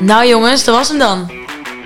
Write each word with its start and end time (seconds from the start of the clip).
Nou 0.00 0.26
jongens, 0.28 0.64
dat 0.64 0.74
was 0.76 0.88
hem 0.88 0.98
dan. 0.98 1.30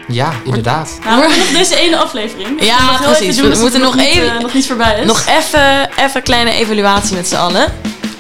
Ja, 0.09 0.33
inderdaad. 0.45 0.99
Nou, 1.05 1.15
we 1.21 1.21
hebben 1.29 1.39
nog 1.39 1.59
deze 1.59 1.77
ene 1.77 1.97
aflevering. 1.97 2.65
Ja, 2.65 2.77
Dus 2.79 2.99
we 2.99 3.05
heel 3.05 3.15
precies. 3.15 3.37
doen 3.37 3.51
We 3.51 3.59
moeten 3.59 3.81
nog 3.81 3.97
even- 3.97 4.35
eh, 4.35 4.41
nog 4.41 4.55
niet 4.55 4.67
voorbij 4.67 4.99
is. 5.01 5.07
Nog 5.07 5.25
even 5.27 5.89
even 5.97 6.11
een 6.17 6.23
kleine 6.23 6.51
evaluatie 6.53 7.17
met 7.17 7.29
z'n 7.29 7.35
allen. 7.37 7.73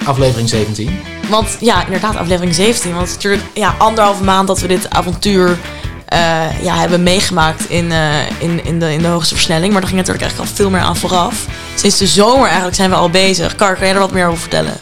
Aflevering 0.04 0.48
17. 0.48 1.01
Want 1.29 1.56
ja, 1.61 1.85
inderdaad, 1.85 2.16
aflevering 2.16 2.54
17. 2.54 2.90
Want 2.95 3.01
het 3.01 3.09
is 3.09 3.14
natuurlijk 3.14 3.43
ja, 3.54 3.74
anderhalve 3.79 4.22
maand 4.24 4.46
dat 4.46 4.61
we 4.61 4.66
dit 4.66 4.91
avontuur 4.91 5.59
eh, 6.07 6.62
ja, 6.62 6.77
hebben 6.77 7.02
meegemaakt 7.02 7.68
in, 7.70 7.93
eh, 7.93 8.27
in, 8.39 8.64
in, 8.64 8.79
de, 8.79 8.93
in 8.93 9.02
de 9.02 9.09
hoogste 9.09 9.34
versnelling. 9.34 9.73
Maar 9.73 9.82
er 9.82 9.89
ging 9.89 9.98
natuurlijk 10.00 10.25
eigenlijk 10.25 10.50
al 10.50 10.57
veel 10.57 10.70
meer 10.70 10.80
aan 10.80 10.96
vooraf. 10.96 11.34
Sinds 11.75 11.98
de 11.98 12.07
zomer 12.07 12.46
eigenlijk 12.46 12.77
zijn 12.77 12.91
we 12.91 12.96
al 12.96 13.11
bezig. 13.11 13.55
Kar, 13.57 13.75
kan 13.77 13.84
jij 13.86 13.95
er 13.95 14.00
wat 14.00 14.12
meer 14.12 14.27
over 14.27 14.41
vertellen? 14.41 14.79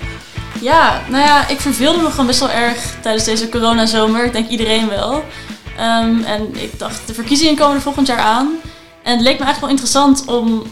Ja, 0.66 1.02
nou 1.08 1.24
ja, 1.24 1.48
ik 1.48 1.60
verveelde 1.60 2.02
me 2.02 2.10
gewoon 2.10 2.26
best 2.26 2.40
wel 2.40 2.50
erg 2.50 2.94
tijdens 3.02 3.24
deze 3.24 3.48
coronazomer. 3.48 4.24
Ik 4.24 4.32
denk 4.32 4.48
iedereen 4.48 4.88
wel. 4.88 5.24
Ehm, 5.76 6.22
en 6.22 6.56
ik 6.56 6.78
dacht, 6.78 7.06
de 7.06 7.14
verkiezingen 7.14 7.56
komen 7.56 7.76
er 7.76 7.82
volgend 7.82 8.06
jaar 8.06 8.18
aan. 8.18 8.60
En 9.02 9.12
het 9.12 9.20
leek 9.20 9.38
me 9.38 9.44
eigenlijk 9.44 9.60
wel 9.60 9.68
interessant 9.68 10.24
om 10.24 10.62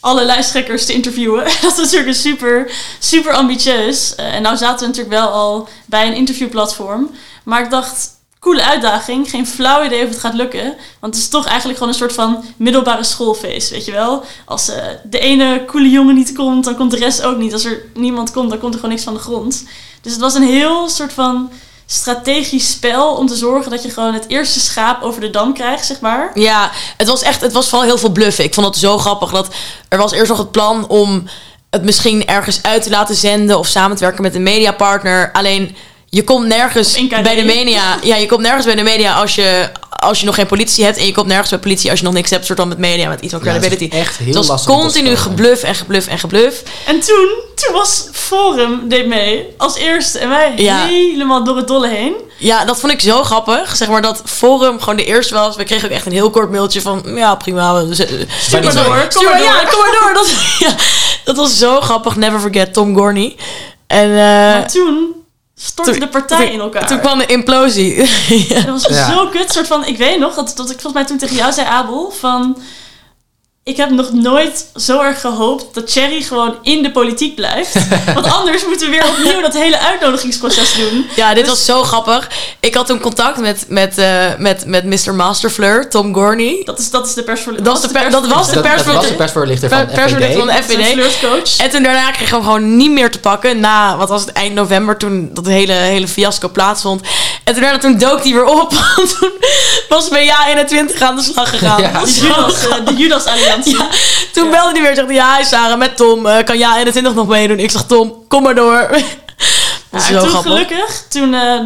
alle 0.00 0.24
lijsttrekkers 0.24 0.86
te 0.86 0.92
interviewen. 0.92 1.44
Dat 1.62 1.72
is 1.72 1.76
natuurlijk 1.76 2.16
super, 2.16 2.70
super 2.98 3.32
ambitieus. 3.32 4.14
Eh, 4.14 4.34
en 4.34 4.42
nou 4.42 4.56
zaten 4.56 4.80
we 4.80 4.86
natuurlijk 4.86 5.14
wel 5.14 5.28
al 5.28 5.68
bij 5.86 6.06
een 6.06 6.14
interviewplatform. 6.14 7.10
Maar 7.44 7.62
ik 7.62 7.70
dacht, 7.70 8.11
coole 8.42 8.64
uitdaging. 8.64 9.30
Geen 9.30 9.46
flauw 9.46 9.84
idee 9.84 10.02
of 10.02 10.08
het 10.08 10.18
gaat 10.18 10.34
lukken. 10.34 10.74
Want 11.00 11.14
het 11.14 11.22
is 11.22 11.28
toch 11.28 11.46
eigenlijk 11.46 11.78
gewoon 11.78 11.92
een 11.92 11.98
soort 11.98 12.12
van 12.12 12.44
middelbare 12.56 13.04
schoolfeest, 13.04 13.70
weet 13.70 13.84
je 13.84 13.92
wel. 13.92 14.24
Als 14.44 14.68
eh, 14.68 14.84
de 15.04 15.18
ene 15.18 15.64
coole 15.66 15.90
jongen 15.90 16.14
niet 16.14 16.32
komt, 16.32 16.64
dan 16.64 16.76
komt 16.76 16.90
de 16.90 16.96
rest 16.96 17.22
ook 17.22 17.36
niet. 17.36 17.52
Als 17.52 17.64
er 17.64 17.82
niemand 17.94 18.30
komt, 18.30 18.50
dan 18.50 18.58
komt 18.58 18.72
er 18.72 18.80
gewoon 18.80 18.94
niks 18.94 19.06
van 19.06 19.14
de 19.14 19.20
grond. 19.20 19.64
Dus 20.00 20.12
het 20.12 20.20
was 20.20 20.34
een 20.34 20.42
heel 20.42 20.88
soort 20.88 21.12
van 21.12 21.50
strategisch 21.86 22.70
spel 22.70 23.14
om 23.14 23.26
te 23.26 23.36
zorgen 23.36 23.70
dat 23.70 23.82
je 23.82 23.90
gewoon 23.90 24.14
het 24.14 24.28
eerste 24.28 24.60
schaap 24.60 25.02
over 25.02 25.20
de 25.20 25.30
dam 25.30 25.54
krijgt, 25.54 25.86
zeg 25.86 26.00
maar. 26.00 26.30
Ja, 26.34 26.70
het 26.96 27.08
was 27.08 27.22
echt, 27.22 27.40
het 27.40 27.52
was 27.52 27.68
vooral 27.68 27.86
heel 27.86 27.98
veel 27.98 28.12
bluffen. 28.12 28.44
Ik 28.44 28.54
vond 28.54 28.66
het 28.66 28.76
zo 28.76 28.98
grappig 28.98 29.30
dat 29.30 29.54
er 29.88 29.98
was 29.98 30.12
eerst 30.12 30.28
nog 30.28 30.38
het 30.38 30.50
plan 30.50 30.88
om 30.88 31.24
het 31.70 31.84
misschien 31.84 32.26
ergens 32.26 32.62
uit 32.62 32.82
te 32.82 32.90
laten 32.90 33.14
zenden 33.14 33.58
of 33.58 33.66
samen 33.66 33.96
te 33.96 34.02
werken 34.04 34.22
met 34.22 34.34
een 34.34 34.42
mediapartner. 34.42 35.32
Alleen 35.32 35.76
je 36.14 36.24
komt 36.24 36.46
nergens 36.46 37.06
bij 37.22 37.34
de 37.34 37.44
media. 37.44 37.98
Ja, 38.02 38.16
je 38.16 38.26
komt 38.26 38.40
nergens 38.42 38.64
bij 38.66 38.74
de 38.74 38.82
media 38.82 39.14
als 39.14 39.34
je 39.34 39.70
als 39.88 40.20
je 40.20 40.26
nog 40.26 40.34
geen 40.34 40.46
politie 40.46 40.84
hebt 40.84 40.96
en 40.98 41.06
je 41.06 41.12
komt 41.12 41.26
nergens 41.26 41.50
bij 41.50 41.58
politie 41.58 41.90
als 41.90 41.98
je 41.98 42.04
nog 42.04 42.14
niks 42.14 42.30
hebt, 42.30 42.46
soort 42.46 42.58
van 42.58 42.68
met 42.68 42.78
media, 42.78 43.08
met 43.08 43.20
iets 43.20 43.32
van 43.32 43.40
Ja, 43.44 43.52
het 43.52 43.62
is 43.62 43.68
credibility. 43.68 43.96
echt 43.98 44.16
heel 44.18 44.34
het 44.34 44.46
was 44.46 44.64
continu 44.64 45.16
gebluf 45.16 45.62
en 45.62 45.74
gebluf 45.74 46.06
en 46.06 46.18
gebluf. 46.18 46.62
En 46.86 47.00
toen, 47.00 47.28
toen 47.54 47.72
was 47.72 48.08
Forum 48.12 48.88
deed 48.88 49.06
mee 49.06 49.46
als 49.56 49.76
eerste 49.76 50.18
en 50.18 50.28
wij 50.28 50.52
Ja. 50.56 50.86
helemaal 50.86 51.44
door 51.44 51.56
het 51.56 51.66
dolle 51.68 51.88
heen. 51.88 52.14
Ja, 52.38 52.64
dat 52.64 52.80
vond 52.80 52.92
ik 52.92 53.00
zo 53.00 53.22
grappig. 53.22 53.76
Zeg 53.76 53.88
maar 53.88 54.02
dat 54.02 54.22
Forum 54.24 54.78
gewoon 54.78 54.96
de 54.96 55.04
eerste 55.04 55.34
was. 55.34 55.56
We 55.56 55.64
kregen 55.64 55.88
ook 55.88 55.94
echt 55.94 56.06
een 56.06 56.12
heel 56.12 56.30
kort 56.30 56.50
mailtje 56.50 56.80
van... 56.80 57.02
Ja, 57.14 57.34
prima. 57.34 57.84
Stuur 57.90 58.06
niet 58.08 58.62
maar 58.62 58.72
zo. 58.72 58.84
door, 58.84 58.98
kom 58.98 59.10
Stuur 59.10 59.28
maar 59.28 59.38
door. 59.38 59.46
ja, 59.46 59.64
kom 59.70 59.78
maar 59.80 59.92
door. 60.00 60.14
Dat, 60.14 60.30
ja, 60.68 60.74
dat 61.24 61.36
was 61.36 61.58
zo 61.58 61.80
grappig. 61.80 62.16
Never 62.16 62.40
forget 62.40 62.72
Tom 62.72 62.96
Gorney. 62.96 63.36
En 63.86 64.08
eh, 64.10 64.16
Maar 64.16 64.70
toen 64.70 65.14
stortte 65.62 65.90
toen- 65.90 66.00
de 66.00 66.08
partij 66.08 66.44
toen- 66.44 66.52
in 66.54 66.60
elkaar. 66.60 66.86
toen 66.86 67.00
kwam 67.00 67.18
de 67.18 67.26
implosie. 67.26 67.94
ja. 68.48 68.60
Dat 68.60 68.82
was 68.82 68.96
Ja. 68.96 69.10
zo 69.10 69.28
kut. 69.28 69.52
Soort 69.52 69.66
van, 69.66 69.84
ik 69.86 69.96
weet 69.96 70.18
nog 70.18 70.34
dat, 70.34 70.52
dat 70.56 70.66
ik 70.70 70.80
volgens 70.80 70.92
mij 70.94 71.04
toen 71.04 71.18
tegen 71.18 71.36
jou 71.36 71.52
zei, 71.52 71.66
Abel, 71.66 72.10
van... 72.18 72.62
Ik 73.64 73.76
heb 73.76 73.90
nog 73.90 74.12
nooit 74.12 74.66
zo 74.76 75.00
erg 75.00 75.20
gehoopt 75.20 75.74
dat 75.74 75.92
Thierry 75.92 76.22
gewoon 76.22 76.54
in 76.62 76.82
de 76.82 76.90
politiek 76.90 77.34
blijft. 77.34 77.74
Want 78.14 78.26
anders 78.32 78.66
moeten 78.66 78.90
we 78.90 78.92
weer 78.96 79.08
opnieuw 79.08 79.40
dat 79.40 79.52
hele 79.54 79.78
uitnodigingsproces 79.78 80.74
doen. 80.74 81.06
ja, 81.16 81.28
dit 81.34 81.38
Dus- 81.44 81.48
was 81.52 81.64
zo 81.64 81.82
grappig. 81.82 82.30
Ik 82.60 82.74
had 82.74 82.86
toen 82.86 83.00
contact 83.00 83.36
met, 83.38 83.64
met, 83.68 83.98
eh, 83.98 84.26
met, 84.38 84.66
met 84.66 84.84
Mr. 85.06 85.14
Masterfleur, 85.14 85.90
Tom 85.90 86.14
Gorney. 86.14 86.60
Dat 86.64 86.78
is, 86.78 86.90
dat 86.90 87.06
is 87.06 87.14
de 87.14 87.22
persvoorlichter. 87.22 87.72
Dat, 87.72 87.82
is 87.82 87.88
de 87.90 87.98
per- 87.98 88.10
dat 88.10 88.26
was 88.26 88.48
de 88.48 88.54
Dat, 88.54 88.64
dat 88.64 88.72
was 88.72 88.82
persvoorlichter 88.84 89.10
de 89.10 89.16
persvoorlichter 89.16 89.68
van 89.68 89.86
per- 89.86 89.94
persvoorlichter 89.94 90.38
van 90.38 90.46
de 90.46 90.62
FVD. 90.62 90.72
FVD. 90.86 90.92
flirtcoach. 90.92 91.56
En 91.56 91.70
toen 91.70 91.82
daarna 91.82 92.10
kregen 92.10 92.28
we 92.28 92.34
hem 92.34 92.42
gewoon 92.44 92.76
niet 92.76 92.90
meer 92.90 93.10
te 93.10 93.18
pakken. 93.20 93.60
Na, 93.60 93.96
wat 93.96 94.08
was 94.08 94.20
het, 94.20 94.32
eind 94.32 94.54
november, 94.54 94.96
toen 94.96 95.30
dat 95.32 95.46
hele, 95.46 95.72
hele 95.72 96.08
fiasco 96.08 96.48
plaatsvond. 96.48 97.00
En 97.44 97.54
toen, 97.54 97.78
toen 97.78 97.98
dook 97.98 98.22
hij 98.22 98.32
weer 98.32 98.44
op. 98.44 98.72
Want 98.96 99.18
toen 99.18 99.30
was 99.88 100.08
BA 100.08 100.46
21 100.48 101.00
aan 101.02 101.16
de 101.16 101.22
slag 101.22 101.48
gegaan. 101.48 101.80
Ja. 101.82 102.00
De 102.00 102.10
Judas, 102.10 102.68
eh, 102.68 102.76
de 102.84 102.94
Judas 102.94 103.24
Alliantie. 103.24 103.76
Ja, 103.78 103.88
toen 104.32 104.50
belde 104.50 104.70
hij 104.72 104.80
weer 104.80 104.90
en 104.90 104.94
zegt 104.96 105.06
hij, 105.06 105.16
ja, 105.16 105.36
hi 105.36 105.44
Sarah, 105.44 105.78
met 105.78 105.96
Tom. 105.96 106.26
eh, 106.26 106.44
kan 106.44 106.58
ja 106.58 106.76
21 106.76 107.14
nog 107.14 107.26
meedoen? 107.26 107.58
Ik 107.58 107.70
zeg, 107.70 107.82
Tom, 107.82 108.14
kom 108.28 108.42
maar 108.42 108.54
door. 108.54 108.88
Ja, 109.90 109.98
en 110.08 110.18
toen 110.18 110.28
grappig. 110.28 110.52
gelukkig, 110.52 111.02
toen 111.08 111.34
eh, 111.34 111.60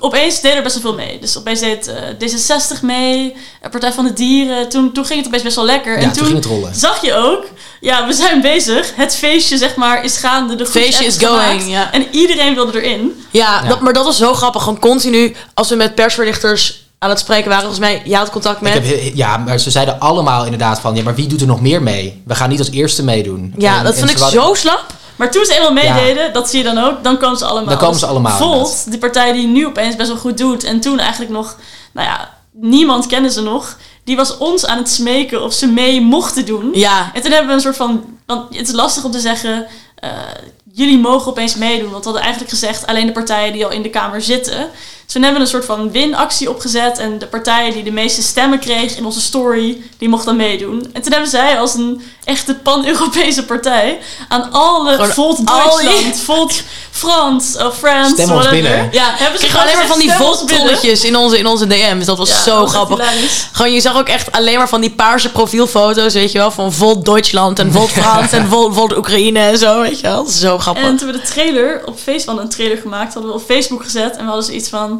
opeens 0.00 0.40
deden 0.40 0.56
er 0.56 0.62
best 0.62 0.82
wel 0.82 0.94
veel 0.94 1.04
mee. 1.04 1.18
Dus 1.20 1.38
opeens 1.38 1.60
deed 1.60 1.86
eh, 1.86 1.94
D66 2.30 2.80
mee, 2.82 3.36
Partij 3.70 3.92
van 3.92 4.04
de 4.04 4.12
Dieren. 4.12 4.68
Toen, 4.68 4.92
toen 4.92 5.04
ging 5.04 5.18
het 5.18 5.26
opeens 5.26 5.42
best 5.42 5.56
wel 5.56 5.64
lekker. 5.64 5.92
Ja, 6.00 6.02
en 6.04 6.12
toen 6.12 6.24
ging 6.24 6.36
het 6.36 6.44
rollen. 6.44 6.74
zag 6.74 7.04
je 7.04 7.14
ook, 7.14 7.44
ja, 7.80 8.06
we 8.06 8.12
zijn 8.12 8.40
bezig. 8.40 8.92
Het 8.96 9.16
feestje, 9.16 9.56
zeg 9.58 9.76
maar, 9.76 10.04
is 10.04 10.16
gaande. 10.16 10.54
De 10.54 10.66
Feestje 10.66 11.04
is 11.04 11.18
going, 11.18 11.70
ja. 11.70 11.92
En 11.92 12.06
iedereen 12.10 12.54
wilde 12.54 12.82
erin. 12.82 13.24
Ja, 13.30 13.60
Ja. 13.62 13.68
Dat, 13.68 13.80
maar 13.80 13.92
dat 13.92 14.04
was 14.04 14.16
zo 14.16 14.34
grappig. 14.34 14.62
Gewoon 14.62 14.78
continu, 14.78 15.36
als 15.54 15.68
we 15.68 15.74
met 15.74 15.94
persverlichters 15.94 16.84
aan 16.98 17.10
het 17.10 17.18
spreken 17.18 17.48
waren, 17.48 17.64
volgens 17.64 17.80
mij, 17.86 18.02
jij 18.04 18.18
had 18.18 18.30
contact 18.30 18.60
met... 18.60 18.74
Ik 18.74 18.84
heb, 18.86 19.00
he- 19.00 19.10
ja, 19.14 19.36
maar 19.36 19.58
ze 19.58 19.70
zeiden 19.70 20.00
allemaal 20.00 20.44
inderdaad 20.44 20.80
van... 20.80 20.94
Ja, 20.96 21.02
maar 21.02 21.14
wie 21.14 21.26
doet 21.26 21.40
er 21.40 21.46
nog 21.46 21.60
meer 21.60 21.82
mee? 21.82 22.22
We 22.26 22.34
gaan 22.34 22.48
niet 22.48 22.58
als 22.58 22.70
eerste 22.70 23.02
meedoen. 23.04 23.54
ja, 23.58 23.78
En- 23.78 23.84
dat 23.84 23.92
en 23.92 23.98
vond 23.98 24.10
ik 24.10 24.18
zo 24.18 24.54
slap. 24.54 24.84
Maar 25.16 25.30
toen 25.30 25.44
ze 25.44 25.54
eenmaal 25.54 25.72
meededen, 25.72 26.32
dat 26.32 26.50
zie 26.50 26.58
je 26.58 26.64
dan 26.74 26.78
ook, 26.84 27.04
dan 27.04 27.18
komen 27.18 27.38
ze 27.38 27.44
allemaal. 27.44 27.68
Dan 27.68 27.78
komen 27.78 27.94
ze 27.94 28.00
Dus 28.00 28.08
allemaal, 28.10 28.36
Volt, 28.36 28.90
die 28.90 28.98
partij 28.98 29.32
die 29.32 29.46
nu 29.46 29.66
opeens 29.66 29.96
best 29.96 30.08
wel 30.08 30.18
goed 30.18 30.38
doet. 30.38 30.64
En 30.64 30.80
toen 30.80 30.98
eigenlijk 30.98 31.30
nog, 31.32 31.56
nou 31.92 32.08
ja, 32.08 32.34
niemand 32.52 33.06
kende 33.06 33.30
ze 33.30 33.42
nog. 33.42 33.76
Die 34.04 34.16
was 34.16 34.38
ons 34.38 34.66
aan 34.66 34.78
het 34.78 34.88
smeken 34.88 35.42
of 35.42 35.52
ze 35.52 35.66
mee 35.66 36.00
mochten 36.00 36.46
doen. 36.46 36.70
Ja, 36.72 37.10
En 37.14 37.22
toen 37.22 37.30
hebben 37.30 37.48
we 37.48 37.54
een 37.54 37.60
soort 37.60 37.76
van. 37.76 38.04
Want 38.26 38.56
het 38.56 38.68
is 38.68 38.74
lastig 38.74 39.04
om 39.04 39.10
te 39.10 39.20
zeggen. 39.20 39.66
eh, 39.96 40.10
jullie 40.72 40.98
mogen 40.98 41.30
opeens 41.30 41.54
meedoen. 41.54 41.90
Want 41.90 42.04
we 42.04 42.10
hadden 42.10 42.22
eigenlijk 42.22 42.50
gezegd. 42.52 42.86
alleen 42.86 43.06
de 43.06 43.12
partijen 43.12 43.52
die 43.52 43.64
al 43.64 43.70
in 43.70 43.82
de 43.82 43.90
Kamer 43.90 44.22
zitten. 44.22 44.70
Dus 45.06 45.14
toen 45.14 45.24
hebben 45.24 45.40
we 45.40 45.46
een 45.46 45.52
soort 45.54 45.64
van 45.64 45.90
winactie 45.90 46.50
opgezet. 46.50 46.98
En 46.98 47.18
de 47.18 47.26
partijen 47.26 47.72
die 47.72 47.82
de 47.82 47.90
meeste 47.90 48.22
stemmen 48.22 48.58
kregen 48.58 48.96
in 48.96 49.04
onze 49.04 49.20
story. 49.20 49.82
die 49.98 50.08
mochten 50.08 50.26
dan 50.26 50.36
meedouen. 50.46 50.90
En 50.92 51.02
toen 51.02 51.12
hebben 51.12 51.30
zij 51.30 51.58
als 51.58 51.74
een 51.74 52.02
echte 52.24 52.54
pan-Europese 52.54 53.44
partij. 53.44 53.98
aan 54.28 54.52
alle 54.52 54.92
Gewoon 54.92 55.08
Volt 55.10 55.46
Duitsland, 55.46 56.20
Volt 56.20 56.62
Frans 56.90 57.56
of 57.56 57.78
France. 57.78 58.12
Stem 58.12 58.30
ons 58.30 58.44
whatever. 58.44 58.50
binnen. 58.50 58.88
ja. 58.92 59.14
Hebben 59.16 59.40
ze 59.40 59.46
kreeg 59.46 59.62
alleen 59.62 59.76
maar 59.76 59.86
van 59.86 59.98
die 59.98 60.12
voltrolletjes 60.12 61.04
in 61.04 61.16
onze, 61.16 61.38
in 61.38 61.46
onze 61.46 61.66
DM's. 61.66 62.04
Dat 62.04 62.18
was 62.18 62.28
Ja, 62.28 62.40
zo 62.40 62.50
dat 62.50 62.58
was 62.58 62.74
echt 62.74 62.84
grappig. 62.86 63.48
Gewoon, 63.52 63.72
je 63.72 63.80
zag 63.80 63.96
ook 63.96 64.08
echt 64.08 64.32
alleen 64.32 64.58
maar 64.58 64.68
van 64.68 64.80
die 64.80 64.90
paarse 64.90 65.30
profielfoto's, 65.30 66.14
weet 66.14 66.32
je 66.32 66.38
wel. 66.38 66.50
Van 66.50 66.72
Volt 66.72 67.04
Duitsland 67.04 67.58
en 67.58 67.72
Volt 67.72 67.90
Frans 67.90 68.32
en 68.32 68.48
Volt, 68.48 68.74
Volt 68.74 68.96
Oekraïne 68.96 69.38
en 69.38 69.58
zo, 69.58 69.80
weet 69.80 70.00
je 70.00 70.06
wel. 70.06 70.26
Zo 70.26 70.58
grappig. 70.58 70.82
En 70.84 70.96
toen 70.96 71.06
we 71.06 71.12
de 71.12 71.22
trailer 71.22 71.82
op 71.84 71.98
Facebook 71.98 72.40
een 72.40 72.48
trailer 72.48 72.78
gemaakt, 72.78 73.14
hadden 73.14 73.32
we 73.32 73.38
op 73.38 73.44
Facebook 73.46 73.82
gezet 73.82 74.12
en 74.12 74.18
we 74.18 74.24
hadden 74.24 74.44
zoiets 74.44 74.68
van: 74.68 74.95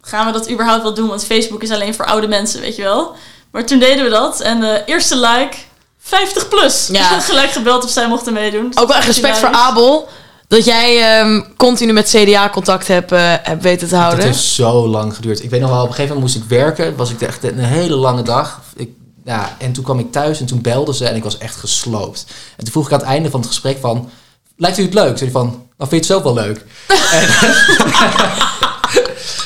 gaan 0.00 0.26
we 0.26 0.32
dat 0.32 0.50
überhaupt 0.50 0.82
wel 0.82 0.94
doen? 0.94 1.08
Want 1.08 1.24
Facebook 1.24 1.62
is 1.62 1.70
alleen 1.70 1.94
voor 1.94 2.04
oude 2.06 2.28
mensen, 2.28 2.60
weet 2.60 2.76
je 2.76 2.82
wel. 2.82 3.14
Maar 3.52 3.66
toen 3.66 3.78
deden 3.78 4.04
we 4.04 4.10
dat 4.10 4.40
en 4.40 4.60
de 4.60 4.82
eerste 4.86 5.16
like 5.16 5.56
50 6.02 6.48
plus. 6.48 6.88
Ja. 6.92 7.20
Gelijk 7.20 7.50
gebeld 7.50 7.84
of 7.84 7.90
zij 7.90 8.08
mochten 8.08 8.32
meedoen. 8.32 8.66
Dus 8.70 8.76
Ook 8.76 8.88
wel 8.88 8.96
echt 8.96 9.06
respect 9.06 9.38
voor. 9.38 9.48
Abel. 9.48 10.08
Dat 10.48 10.64
jij 10.64 11.18
ehm, 11.18 11.42
continu 11.56 11.92
met 11.92 12.08
CDA 12.16 12.48
contact 12.50 12.86
hebt, 12.88 13.12
eh, 13.12 13.34
hebt 13.42 13.62
weten 13.62 13.88
te 13.88 13.94
Dat 13.94 14.02
houden. 14.02 14.24
heeft 14.24 14.38
zo 14.38 14.88
lang 14.88 15.14
geduurd. 15.14 15.42
Ik 15.42 15.50
weet 15.50 15.60
nog 15.60 15.70
wel, 15.70 15.80
op 15.82 15.88
een 15.88 15.94
gegeven 15.94 16.14
moment 16.16 16.34
moest 16.34 16.44
ik 16.44 16.50
werken. 16.58 16.96
Was 16.96 17.10
ik 17.10 17.20
echt 17.22 17.44
een 17.44 17.58
hele 17.58 17.94
lange 17.94 18.22
dag. 18.22 18.60
Ik, 18.76 18.88
ja, 19.24 19.56
en 19.58 19.72
toen 19.72 19.84
kwam 19.84 19.98
ik 19.98 20.12
thuis 20.12 20.40
en 20.40 20.46
toen 20.46 20.60
belden 20.60 20.94
ze 20.94 21.06
en 21.06 21.16
ik 21.16 21.22
was 21.24 21.38
echt 21.38 21.56
gesloopt. 21.56 22.24
En 22.56 22.64
toen 22.64 22.72
vroeg 22.72 22.86
ik 22.86 22.92
aan 22.92 22.98
het 22.98 23.08
einde 23.08 23.30
van 23.30 23.40
het 23.40 23.48
gesprek 23.48 23.78
van... 23.80 24.10
Lijkt 24.56 24.78
u 24.78 24.82
het 24.82 24.94
leuk? 24.94 25.08
Toen 25.08 25.18
zei 25.18 25.30
hij 25.30 25.40
van, 25.40 25.66
dan 25.76 25.88
vind 25.88 26.06
je 26.06 26.12
het 26.14 26.22
zelf 26.22 26.22
wel 26.22 26.34
leuk. 26.34 26.64
En- 27.16 27.28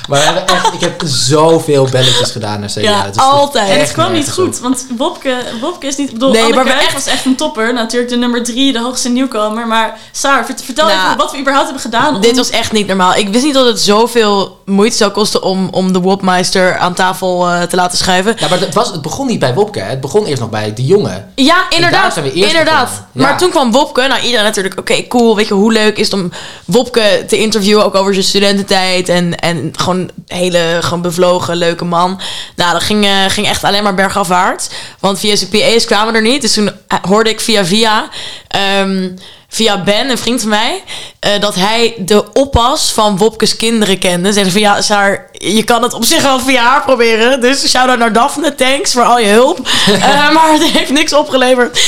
maar 0.09 0.19
we 0.19 0.25
hebben 0.25 0.47
echt, 0.47 0.73
ik 0.75 0.81
heb 0.81 1.03
zoveel 1.05 1.89
belletjes 1.91 2.31
gedaan 2.31 2.61
naar 2.61 2.69
CDA. 2.69 2.81
Ja, 2.81 3.05
Het 3.05 3.17
is 3.17 3.23
altijd. 3.23 3.71
En 3.71 3.79
het 3.81 3.93
kwam 3.93 4.13
niet 4.13 4.31
goed, 4.33 4.57
op. 4.57 4.63
want 4.63 4.87
Wopke, 4.97 5.37
Wopke 5.61 5.87
is 5.87 5.97
niet... 5.97 6.07
Ik 6.09 6.13
bedoel, 6.15 6.31
Nee, 6.31 6.43
Anne 6.43 6.55
maar 6.55 6.65
Kruijf 6.65 6.83
echt- 6.85 6.93
was 6.93 7.07
echt 7.07 7.25
een 7.25 7.37
topper. 7.37 7.73
Natuurlijk 7.75 8.11
de 8.11 8.17
nummer 8.17 8.43
drie, 8.45 8.73
de 8.73 8.81
hoogste 8.81 9.09
nieuwkomer. 9.09 9.67
Maar 9.67 9.99
Saar, 10.13 10.47
vert- 10.47 10.63
vertel 10.65 10.87
Nou, 10.87 11.05
even 11.05 11.17
wat 11.17 11.31
we 11.33 11.39
überhaupt 11.39 11.65
hebben 11.67 11.85
gedaan. 11.85 12.15
om- 12.15 12.21
Dit 12.21 12.37
was 12.37 12.51
echt 12.51 12.73
niet 12.73 12.87
normaal. 12.87 13.15
Ik 13.15 13.29
wist 13.29 13.45
niet 13.45 13.55
dat 13.55 13.67
het 13.67 13.81
zoveel 13.81 14.61
moeite 14.65 14.97
zou 14.97 15.11
kosten 15.11 15.43
om, 15.43 15.69
om 15.71 15.93
de 15.93 16.01
Wopmeister 16.01 16.79
aan 16.79 16.95
tafel 16.95 17.49
eh, 17.49 17.63
te 17.63 17.77
laten 17.77 17.99
schuiven. 17.99 18.35
Ja, 18.39 18.49
maar 18.49 18.61
het, 18.61 18.75
was, 18.75 18.91
het 18.91 19.03
begon 19.03 19.27
niet 19.27 19.39
bij 19.39 19.55
Wopke. 19.55 19.81
hè. 19.81 19.89
Het 19.89 20.01
begon 20.01 20.25
eerst 20.27 20.41
nog 20.41 20.51
bij 20.51 20.75
de 20.75 20.85
jongen. 20.85 21.33
Ja, 21.35 21.71
inderdaad. 21.71 22.17
inderdaad. 22.17 22.91
Ja. 23.13 23.23
Maar 23.23 23.39
toen 23.39 23.51
kwam 23.51 23.73
Wopke. 23.73 24.07
Nou, 24.07 24.23
iedereen 24.23 24.45
natuurlijk, 24.45 24.79
oké, 24.79 25.07
cool. 25.07 25.37
Weet 25.37 25.49
je 25.49 25.55
hoe 25.55 25.73
leuk 25.73 25.99
is 25.99 26.11
het 26.11 26.15
om 26.21 26.33
Wopke 26.65 27.25
te 27.29 27.39
interviewen, 27.39 27.85
ook 27.85 27.95
over 27.95 28.13
zijn 28.13 28.27
studententijd. 28.27 29.09
En, 29.09 29.39
en 29.39 29.71
gewoon 29.77 30.11
hele 30.27 30.79
gewoon 30.81 31.03
bevlogen, 31.03 31.57
leuke 31.57 31.85
man. 31.85 32.21
Nou, 32.57 32.73
dat 32.73 32.83
ging, 32.83 33.05
eh, 33.05 33.11
ging 33.29 33.47
echt 33.47 33.65
alleen 33.65 33.83
maar 33.83 33.95
bergafwaarts. 33.95 34.69
Want 35.01 35.19
via 35.19 35.37
zijn 35.37 35.51
PA's 35.51 35.85
kwamen 35.85 36.15
er 36.15 36.23
niet. 36.23 36.43
Dus 36.43 36.53
toen 36.53 36.71
eh, 36.89 36.99
hoorde 37.03 37.31
ik 37.31 37.41
via 37.41 37.65
via... 37.65 38.09
ehm, 38.49 39.09
via 39.55 39.83
Ben, 39.83 40.11
een 40.11 40.19
vriend 40.19 40.41
van 40.41 40.51
mij, 40.51 40.83
eh, 41.21 41.41
dat 41.41 41.55
hij 41.55 41.95
de 41.99 42.33
oppas 42.33 42.93
van 42.93 43.17
Wopkes 43.17 43.57
kinderen 43.57 43.99
kende. 43.99 44.33
Zeggen 44.33 44.53
van 44.53 44.61
ja, 44.61 44.83
Saar, 44.83 45.29
je 45.33 45.63
kan 45.65 45.83
het 45.83 45.93
op 45.93 46.05
zich 46.05 46.23
wel 46.23 46.41
via 46.41 46.63
haar 46.63 46.83
proberen. 46.83 47.41
Dus 47.41 47.69
shout-out 47.71 47.99
naar 47.99 48.13
Daphne, 48.13 48.55
thanks 48.55 48.93
voor 48.93 49.03
al 49.03 49.19
je 49.19 49.27
hulp. 49.27 49.59
Eh, 50.01 50.31
maar 50.33 50.53
het 50.53 50.63
heeft 50.65 50.91
niks 50.91 51.13
opgeleverd. 51.13 51.81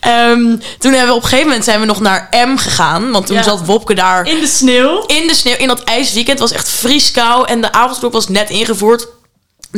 Ehm, 0.00 0.56
toen 0.78 0.92
hebben 0.92 1.06
we 1.08 1.14
op 1.14 1.22
een 1.22 1.28
gegeven 1.28 1.46
moment 1.46 1.64
zijn 1.64 1.80
we 1.80 1.86
nog 1.86 2.00
naar 2.00 2.28
M 2.46 2.56
gegaan. 2.56 3.10
Want 3.10 3.26
toen 3.26 3.36
Ja. 3.36 3.42
zat 3.42 3.64
Wopke 3.66 3.94
daar 3.94 4.26
In 4.26 4.40
de 4.40 4.46
sneeuw. 4.46 5.04
in 5.06 5.26
de 5.26 5.34
sneeuw, 5.34 5.56
in 5.56 5.68
dat 5.68 5.82
ijsweekend. 5.84 6.38
Het 6.38 6.48
was 6.48 6.58
echt 6.58 6.68
vrieskou 6.68 7.46
en 7.48 7.60
de 7.60 7.72
avondklok 7.72 8.12
was 8.12 8.28
net 8.28 8.50
ingevoerd. 8.50 9.06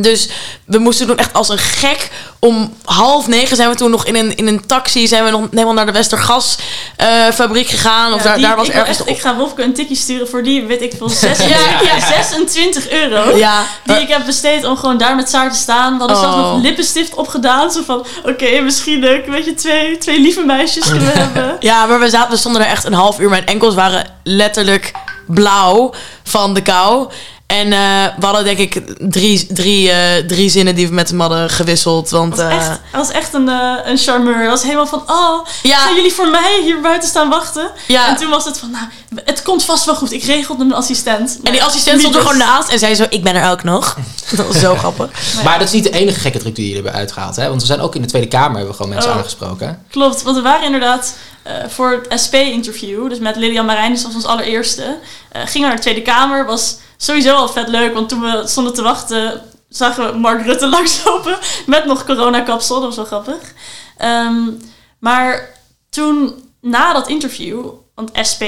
Dus 0.01 0.29
we 0.65 0.79
moesten 0.79 1.07
toen 1.07 1.19
echt 1.19 1.33
als 1.33 1.49
een 1.49 1.59
gek. 1.59 2.11
Om 2.39 2.77
half 2.85 3.27
negen 3.27 3.57
zijn 3.57 3.69
we 3.69 3.75
toen 3.75 3.91
nog 3.91 4.07
in 4.07 4.15
een, 4.17 4.37
in 4.37 4.47
een 4.47 4.67
taxi. 4.67 5.07
Zijn 5.07 5.25
we 5.25 5.31
nog 5.31 5.47
helemaal 5.51 5.73
naar 5.73 5.87
de 5.87 5.93
Westergasfabriek 5.93 7.67
gegaan. 7.69 8.13
Of 8.13 8.19
Ja, 8.19 8.25
daar, 8.25 8.37
die- 8.37 8.47
daar 8.47 8.57
was 8.57 8.69
ik, 8.69 8.75
ergens. 8.75 8.99
echt, 8.99 9.09
ik 9.09 9.21
ga 9.21 9.37
Wopke 9.37 9.63
een 9.63 9.75
tikje 9.75 9.95
sturen 9.95 10.29
voor 10.29 10.43
die, 10.43 10.65
weet 10.65 10.83
ik 10.83 10.93
veel, 10.99 11.09
zes, 11.25 11.39
Ja, 11.39 11.45
ja, 11.47 11.59
ja, 11.83 11.95
ja, 11.97 12.01
26 12.01 12.91
euro. 12.91 13.37
ja, 13.37 13.63
Die 13.85 13.97
ik 13.97 14.09
heb 14.09 14.27
besteed 14.27 14.65
om 14.65 14.77
gewoon 14.77 14.99
daar 14.99 15.17
met 15.17 15.29
Saar 15.31 15.53
te 15.53 15.59
staan. 15.59 15.93
We 15.93 15.99
hadden 15.99 16.17
zelfs 16.19 16.37
Oh. 16.37 16.53
nog 16.53 16.63
lippenstift 16.63 17.15
opgedaan. 17.15 17.71
Zo 17.71 17.83
van, 17.87 18.07
oké, 18.25 18.61
misschien 18.61 18.99
leuk, 19.01 19.27
weet 19.27 19.45
je, 19.45 19.55
twee, 19.55 19.99
twee 19.99 20.21
lieve 20.21 20.41
meisjes 20.45 20.91
kunnen 20.91 21.13
hebben. 21.13 21.57
ja, 21.61 21.87
maar 21.87 22.01
we, 22.01 22.11
zaten, 22.11 22.31
we 22.31 22.37
stonden 22.37 22.61
daar 22.61 22.71
echt 22.71 22.85
een 22.85 22.93
half 22.93 23.21
uur. 23.21 23.29
Mijn 23.29 23.47
enkels 23.47 23.75
waren 23.75 24.07
letterlijk 24.23 24.93
blauw 25.27 25.93
van 26.25 26.55
de 26.55 26.63
kou. 26.63 27.09
En 27.47 27.73
eh, 27.73 28.05
we 28.19 28.25
hadden 28.27 28.45
denk 28.45 28.59
ik 28.59 28.83
drie, 28.99 29.47
drie, 29.53 29.91
eh, 29.91 30.27
drie 30.27 30.49
zinnen 30.51 30.75
die 30.75 30.89
we 30.89 30.95
met 30.95 31.09
hem 31.09 31.21
hadden 31.21 31.51
gewisseld. 31.51 32.11
Want 32.11 32.37
Dat 32.37 32.45
was 32.53 32.53
eh, 32.63 32.69
echt, 32.71 32.81
hij 32.91 33.01
was 33.01 33.11
echt 33.11 33.35
een, 33.35 33.49
eh, 33.49 33.73
een 33.85 33.99
charmeur. 33.99 34.37
Hij 34.37 34.47
was 34.49 34.63
helemaal 34.63 34.87
van, 34.87 35.03
oh, 35.07 35.47
Ja. 35.63 35.77
gaan 35.79 35.95
jullie 35.95 36.13
voor 36.13 36.29
mij 36.29 36.61
hier 36.63 36.81
buiten 36.81 37.09
staan 37.09 37.29
wachten? 37.29 37.71
Ja. 37.87 38.09
En 38.09 38.17
toen 38.17 38.31
was 38.31 38.45
het 38.45 38.59
van, 38.59 38.71
nou, 38.71 38.85
het 39.25 39.43
komt 39.43 39.65
vast 39.65 39.85
wel 39.85 39.95
goed. 39.95 40.13
Ik 40.13 40.23
regel 40.25 40.57
met 40.57 40.67
mijn 40.67 40.79
assistent. 40.79 41.39
en 41.43 41.53
die 41.53 41.63
assistent 41.63 42.01
stond 42.01 42.15
er 42.15 42.21
gewoon 42.21 42.37
naast 42.39 42.69
en 42.69 42.79
zei 42.79 42.95
zo: 42.95 43.07
Ik 43.09 43.23
ben 43.23 43.35
er 43.35 43.51
ook 43.51 43.63
nog. 43.63 43.97
Dat 44.37 44.47
was 44.47 44.59
zo 44.59 44.75
grappig. 44.75 45.11
Maar 45.45 45.59
dat 45.59 45.67
is 45.69 45.75
niet 45.75 45.85
de 45.85 45.91
enige 45.91 46.21
gekke 46.21 46.39
truc 46.39 46.55
die 46.55 46.65
jullie 46.67 46.83
hebben 46.83 47.01
uitgehaald. 47.01 47.37
Hè? 47.37 47.49
Want 47.49 47.61
we 47.61 47.67
zijn 47.67 47.81
ook 47.81 47.95
in 47.95 48.03
de 48.03 48.09
Tweede 48.09 48.29
Kamer 48.29 48.51
hebben 48.57 48.67
we 48.69 48.75
gewoon 48.77 48.93
mensen 48.93 49.11
Oh. 49.11 49.17
aangesproken. 49.17 49.83
Klopt, 49.91 50.23
want 50.23 50.37
we 50.37 50.43
waren 50.43 50.65
inderdaad 50.65 51.15
eh, 51.43 51.53
voor 51.69 51.91
het 52.09 52.21
SP-interview, 52.21 53.09
dus 53.09 53.19
met 53.19 53.37
Lilian 53.37 53.67
Marijn, 53.67 53.93
dus 53.93 54.03
dat 54.03 54.13
was 54.13 54.23
ons 54.23 54.33
allereerste, 54.33 54.99
eh, 55.33 55.47
we 55.47 55.59
naar 55.59 55.77
de 55.77 55.83
Tweede 55.83 56.03
Kamer. 56.03 56.47
Was 56.47 56.77
sowieso 56.97 57.35
al 57.35 57.49
vet 57.49 57.69
leuk, 57.69 57.95
want 57.95 58.09
toen 58.09 58.21
we 58.21 58.43
stonden 58.47 58.75
te 58.75 58.83
wachten, 58.83 59.43
zagen 59.69 60.13
we 60.13 60.19
Mark 60.19 60.45
Rutte 60.45 60.69
langslopen 60.77 61.39
met 61.67 61.85
nog 61.85 62.05
coronakapsel. 62.05 62.75
Dat 62.81 62.85
was 62.85 62.97
wel 62.97 63.05
grappig. 63.05 63.53
Ehm, 63.97 64.51
maar 64.99 65.51
toen, 65.91 66.45
na 66.61 66.93
dat 66.93 67.09
interview, 67.09 67.71
want 67.95 68.11
SP, 68.31 68.45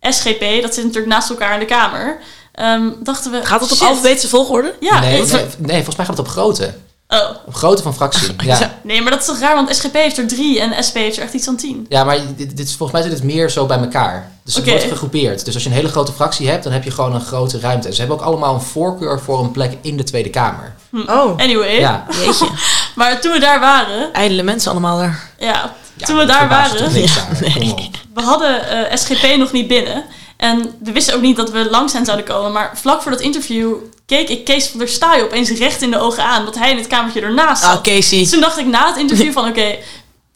SGP, 0.00 0.62
dat 0.62 0.74
zit 0.74 0.84
natuurlijk 0.84 1.06
naast 1.06 1.30
elkaar 1.30 1.54
in 1.54 1.60
de 1.60 1.64
Kamer, 1.64 2.18
ehm, 2.52 2.90
dachten 3.02 3.30
we... 3.30 3.46
Gaat 3.46 3.60
het 3.60 3.72
op 3.72 3.88
alfabetische 3.88 4.28
volgorde? 4.28 4.74
Ja. 4.80 5.00
nee, 5.00 5.22
nee, 5.22 5.46
nee, 5.58 5.74
volgens 5.74 5.96
mij 5.96 6.06
gaat 6.06 6.16
het 6.16 6.26
op 6.26 6.28
grootte. 6.28 6.74
Oh. 7.08 7.28
Op 7.46 7.54
grootte 7.54 7.82
van 7.82 7.94
fractie. 7.94 8.34
Ja. 8.44 8.78
Nee, 8.82 9.02
maar 9.02 9.10
dat 9.10 9.20
is 9.20 9.26
toch 9.26 9.38
raar, 9.38 9.54
want 9.54 9.76
SGP 9.76 9.94
heeft 9.94 10.18
er 10.18 10.26
drie 10.26 10.60
en 10.60 10.84
SP 10.88 10.94
heeft 10.96 11.16
er 11.16 11.22
echt 11.22 11.32
iets 11.32 11.44
van 11.44 11.56
tien. 11.56 11.86
Ja, 11.88 12.04
maar 12.04 12.18
dit, 12.36 12.56
dit 12.56 12.68
is, 12.68 12.74
volgens 12.76 12.92
mij 13.00 13.08
zit 13.08 13.18
het 13.18 13.28
meer 13.28 13.50
zo 13.50 13.66
bij 13.66 13.78
elkaar. 13.78 14.30
Dus 14.44 14.54
het 14.54 14.68
wordt 14.68 14.84
gegroepeerd. 14.84 15.44
Dus 15.44 15.54
als 15.54 15.62
je 15.62 15.68
een 15.68 15.74
hele 15.74 15.88
grote 15.88 16.12
fractie 16.12 16.48
hebt, 16.48 16.64
dan 16.64 16.72
heb 16.72 16.84
je 16.84 16.90
gewoon 16.90 17.14
een 17.14 17.20
grote 17.20 17.60
ruimte. 17.60 17.88
En 17.88 17.94
ze 17.94 18.00
hebben 18.00 18.18
ook 18.18 18.24
allemaal 18.24 18.54
een 18.54 18.60
voorkeur 18.60 19.20
voor 19.20 19.38
een 19.40 19.50
plek 19.50 19.76
in 19.82 19.96
de 19.96 20.04
Tweede 20.04 20.30
Kamer. 20.30 20.74
Oh, 21.06 21.36
Anyway, 21.38 21.78
Ja. 21.78 22.06
jeetje. 22.24 22.48
maar 22.94 23.20
toen 23.20 23.32
we 23.32 23.38
daar 23.38 23.60
waren, 23.60 24.12
Ijdele 24.12 24.42
mensen 24.42 24.70
allemaal 24.70 24.98
daar. 24.98 25.30
ja, 25.38 25.72
Ja, 25.94 26.06
toen 26.06 26.16
we 26.16 26.24
daar 26.24 26.48
waren, 26.48 26.76
toch 26.76 26.92
niks 26.92 27.14
daar. 27.14 27.52
Kom 27.52 27.70
op. 27.70 27.80
we 28.14 28.20
hadden 28.22 28.68
eh, 28.90 28.96
SGP 28.96 29.36
nog 29.36 29.52
niet 29.52 29.68
binnen. 29.68 30.04
En 30.38 30.74
we 30.80 30.92
wisten 30.92 31.14
ook 31.14 31.20
niet 31.20 31.36
dat 31.36 31.50
we 31.50 31.70
langs 31.70 31.92
hen 31.92 32.04
zouden 32.04 32.26
komen. 32.26 32.52
Maar 32.52 32.70
vlak 32.74 33.02
voor 33.02 33.10
dat 33.10 33.20
interview 33.20 33.74
keek 34.06 34.28
ik 34.28 34.44
Kees 34.44 34.66
van 34.66 34.78
der 34.78 34.88
Staaij 34.88 35.22
opeens 35.22 35.50
recht 35.50 35.82
in 35.82 35.90
de 35.90 35.98
ogen 35.98 36.22
aan. 36.22 36.44
Dat 36.44 36.58
hij 36.58 36.70
in 36.70 36.76
het 36.76 36.86
kamertje 36.86 37.20
ernaast 37.20 37.62
zat. 37.62 37.76
Ah, 37.76 37.82
Casey. 37.82 38.18
Dus 38.18 38.30
toen 38.30 38.40
dacht 38.40 38.58
ik 38.58 38.66
na 38.66 38.86
het 38.86 38.96
interview 38.96 39.32
van 39.32 39.48
oké, 39.48 39.76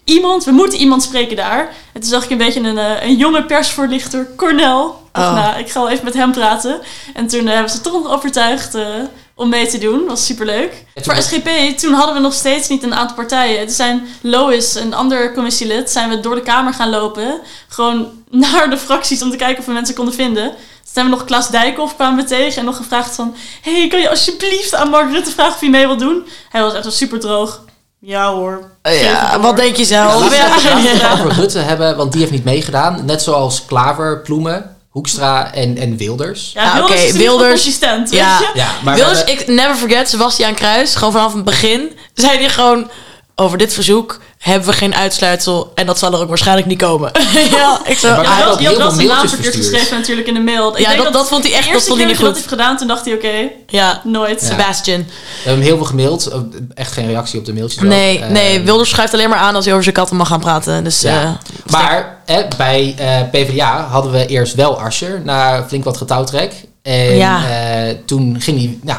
iemand, 0.05 0.45
we 0.45 0.51
moeten 0.51 0.79
iemand 0.79 1.03
spreken 1.03 1.37
daar. 1.37 1.73
En 1.93 2.01
toen 2.01 2.11
zag 2.11 2.25
ik 2.25 2.31
een 2.31 2.39
beetje 2.39 2.61
een, 2.61 2.79
eh, 2.79 3.03
een 3.03 3.17
jonge 3.17 3.45
persvoorlichter, 3.45 4.29
Cornel. 4.37 5.01
Oh. 5.13 5.35
nou, 5.35 5.59
ik 5.59 5.71
ga 5.71 5.81
wel 5.81 5.91
even 5.91 6.05
met 6.05 6.15
hem 6.15 6.33
praten. 6.33 6.81
En 7.15 7.27
toen 7.27 7.47
eh, 7.47 7.53
hebben 7.53 7.71
ze 7.71 7.81
toch 7.81 7.93
nog 7.93 8.13
overtuigd 8.13 8.75
eh, 8.75 8.87
om 9.35 9.49
mee 9.49 9.67
te 9.67 9.79
doen. 9.79 10.07
was 10.07 10.27
superleuk. 10.27 10.85
Voor 10.95 11.15
SGP, 11.17 11.49
toen 11.79 11.93
hadden 11.93 12.15
we 12.15 12.21
nog 12.21 12.33
steeds 12.33 12.69
niet 12.69 12.83
een 12.83 12.95
aantal 12.95 13.17
partijen. 13.17 13.59
Er 13.61 13.71
zijn 13.71 14.07
Lois, 14.21 14.75
een 14.75 14.95
ander 14.95 15.35
commissielid, 15.35 15.91
zijn 15.91 16.09
we 16.09 16.21
door 16.21 16.35
de 16.35 16.41
Kamer 16.43 16.73
gaan 16.75 16.91
lopen. 16.91 17.41
Gewoon 17.69 18.09
naar 18.31 18.71
de 18.71 18.79
fracties 18.79 19.23
om 19.23 19.31
te 19.31 19.37
kijken 19.37 19.59
of 19.59 19.67
we 19.67 19.73
mensen 19.73 19.95
konden 19.95 20.15
vinden. 20.15 20.45
Toen 20.45 21.03
hebben 21.03 21.13
we 21.13 21.19
nog 21.19 21.25
Klaas 21.29 21.51
Dijkhoff 21.51 21.95
kwamen 21.95 22.23
we 22.23 22.29
tegen 22.29 22.59
en 22.59 22.65
nog 22.65 22.77
gevraagd 22.77 23.15
van... 23.15 23.35
hey, 23.63 23.89
kan 23.89 24.01
je 24.01 24.11
alsjeblieft 24.11 24.75
aan 24.75 24.89
Mark 24.91 25.11
Rutte 25.11 25.31
vragen 25.31 25.53
of 25.55 25.61
hij 25.61 25.69
mee 25.71 25.87
wil 25.87 25.97
doen? 25.97 26.27
Hij 26.49 26.63
was 26.63 26.73
echt 26.75 26.83
wel 26.83 26.93
super 26.93 27.21
droog. 27.21 27.61
Ja 27.99 28.33
hoor. 28.33 28.71
Eh, 28.83 28.93
het 28.93 29.01
ja, 29.03 29.41
wat 29.41 29.57
denk 29.57 29.77
je 29.77 29.85
zelf? 29.85 30.37
ja. 30.37 30.49
laten 30.49 30.83
we 30.83 30.89
het 30.89 31.01
Ja. 31.01 31.13
over 31.13 31.33
Rutte 31.33 31.59
hebben, 31.59 31.97
want 31.97 32.13
die 32.13 32.21
heeft 32.21 32.33
niet 32.33 32.45
meegedaan. 32.45 33.05
Net 33.05 33.23
zoals 33.23 33.65
Klaver, 33.65 34.21
Ploemen, 34.21 34.77
Hoekstra 34.93 35.53
en, 35.55 35.77
en 35.79 35.97
Wilders. 35.97 36.51
Ja, 36.55 36.63
Ah, 36.65 36.75
Wilders 36.75 37.13
Wilders- 37.13 37.49
consistent, 37.51 38.11
Ja. 38.13 38.39
weet 38.39 38.49
je? 38.53 38.59
Ja, 38.59 38.69
maar 38.85 38.95
Wilders, 38.95 39.25
ik 39.25 39.47
never 39.47 39.75
forget, 39.77 40.09
Sebastiaan 40.09 40.55
Kruis, 40.55 40.95
gewoon 40.95 41.13
vanaf 41.13 41.35
het 41.35 41.45
begin, 41.45 41.93
zei 42.15 42.39
hij 42.39 42.49
gewoon, 42.49 42.91
over 43.35 43.59
dit 43.59 43.73
verzoek 43.75 44.19
hebben 44.43 44.69
we 44.69 44.75
geen 44.75 44.95
uitsluitsel 44.95 45.73
en 45.75 45.87
dat 45.87 45.99
zal 45.99 46.13
er 46.13 46.21
ook 46.21 46.29
waarschijnlijk 46.29 46.67
niet 46.67 46.79
komen. 46.79 47.11
ja, 47.51 47.81
ik 47.85 47.99
zo, 47.99 48.09
Maar 48.09 48.23
Je 48.23 48.29
hij 48.29 48.43
had 48.43 48.61
had 48.61 48.61
naam 48.61 48.97
mailtjes 48.97 49.31
verkeerd 49.31 49.31
verstuurd. 49.31 49.55
geschreven 49.55 49.97
natuurlijk 49.99 50.29
in 50.29 50.35
de 50.35 50.41
mail. 50.41 50.73
Ik 50.73 50.79
ja, 50.79 50.91
denk 50.91 51.03
dat, 51.03 51.13
dat 51.13 51.29
vond 51.29 51.43
hij 51.45 51.53
echt, 51.53 51.67
de 51.67 51.73
dat 51.73 51.83
vond 51.85 51.97
hij 51.99 52.07
keer 52.07 52.07
niet 52.07 52.17
dat 52.17 52.27
goed. 52.27 52.27
dat 52.27 52.37
heeft 52.37 52.49
gedaan, 52.49 52.77
toen 52.77 52.87
dacht 52.89 53.05
hij 53.05 53.15
oké, 53.15 53.49
Ja, 53.67 54.01
nooit. 54.05 54.41
Ja. 54.41 54.47
Sebastian. 54.47 54.99
we 55.01 55.05
hebben 55.37 55.53
hem 55.53 55.61
heel 55.63 55.77
veel 55.77 55.87
gemaild. 55.87 56.31
Echt 56.75 56.93
geen 56.93 57.07
reactie 57.07 57.39
op 57.39 57.45
de 57.45 57.53
mailtjes. 57.53 57.83
ook. 57.83 57.89
Nee, 57.89 58.19
Eh, 58.19 58.29
nee, 58.31 58.61
Wilders 58.61 58.91
schuift 58.91 59.13
alleen 59.15 59.29
maar 59.29 59.39
aan 59.39 59.55
als 59.55 59.65
hij 59.65 59.73
over 59.73 59.85
zijn 59.85 59.97
katten 59.97 60.17
mag 60.17 60.29
gaan 60.29 60.41
praten. 60.41 60.85
Dus 60.85 61.01
Ja. 61.01 61.23
eh, 61.23 61.31
Maar 61.73 62.19
hè, 62.27 62.43
bij 62.57 62.95
eh, 62.99 63.21
PvdA 63.31 63.87
hadden 63.91 64.13
we 64.13 64.27
eerst 64.27 64.55
wel 64.55 64.81
Asscher 64.81 65.21
na 65.25 65.65
flink 65.69 65.85
wat 65.85 65.97
getouwtrek. 65.97 66.53
En 66.83 67.17
Ja. 67.17 67.41
eh, 67.49 67.95
toen 68.07 68.37
ging 68.41 68.59
hij, 68.59 68.79
nou, 68.83 68.99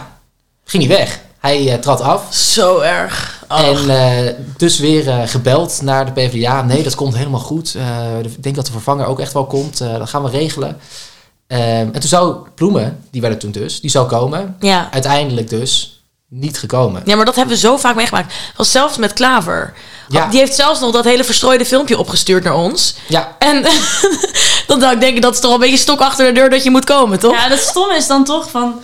ging 0.65 0.87
hij 0.87 0.97
weg. 0.97 1.19
Hij 1.39 1.71
eh, 1.73 1.79
trad 1.79 2.01
af. 2.01 2.33
zo 2.35 2.79
erg. 2.79 3.42
En 3.57 3.89
eh, 3.89 4.33
dus 4.57 4.79
weer 4.79 5.09
eh, 5.09 5.21
gebeld 5.27 5.81
naar 5.81 6.05
de 6.05 6.11
PvdA. 6.11 6.61
Nee, 6.61 6.83
dat 6.83 6.95
komt 6.95 7.15
helemaal 7.17 7.39
goed. 7.39 7.75
Eh, 7.75 8.19
ik 8.23 8.43
denk 8.43 8.55
dat 8.55 8.65
de 8.65 8.71
vervanger 8.71 9.05
ook 9.05 9.19
echt 9.19 9.33
wel 9.33 9.45
komt. 9.45 9.81
Eh, 9.81 9.97
dat 9.97 10.09
gaan 10.09 10.23
we 10.23 10.29
regelen. 10.29 10.79
Ehm, 11.47 11.61
en 11.63 11.91
toen 11.91 12.01
zou 12.01 12.37
Ploemen, 12.55 13.03
die 13.11 13.21
werd 13.21 13.33
er 13.33 13.39
toen 13.39 13.51
dus, 13.51 13.81
die 13.81 13.89
zou 13.89 14.07
komen. 14.07 14.55
ja. 14.59 14.87
Uiteindelijk 14.91 15.49
dus 15.49 16.03
niet 16.29 16.57
gekomen. 16.59 17.01
ja, 17.05 17.15
maar 17.15 17.25
dat 17.25 17.35
hebben 17.35 17.53
we 17.53 17.59
zo 17.59 17.77
vaak 17.77 17.95
meegemaakt. 17.95 18.33
Was 18.57 18.71
zelfs 18.71 18.97
met 18.97 19.13
Klaver. 19.13 19.73
Ja. 20.09 20.27
Die 20.27 20.39
heeft 20.39 20.55
zelfs 20.55 20.79
nog 20.79 20.91
dat 20.91 21.03
hele 21.03 21.23
verstrooide 21.23 21.65
filmpje 21.65 21.97
opgestuurd 21.97 22.43
naar 22.43 22.55
ons. 22.55 22.95
Ja, 23.07 23.35
En 23.39 23.61
dan 24.67 24.79
zou 24.79 24.93
ik 24.93 24.99
denken, 24.99 25.21
dat 25.21 25.33
is 25.33 25.39
toch 25.39 25.49
wel 25.49 25.59
een 25.59 25.65
beetje 25.69 25.83
stok 25.83 25.99
achter 25.99 26.25
de 26.25 26.31
deur 26.31 26.49
dat 26.49 26.63
je 26.63 26.69
moet 26.69 26.85
komen, 26.85 27.19
toch? 27.19 27.31
Ja, 27.33 27.47
het 27.49 27.59
stomme 27.59 27.95
is 27.95 28.07
dan 28.07 28.23
toch 28.23 28.49
van... 28.49 28.81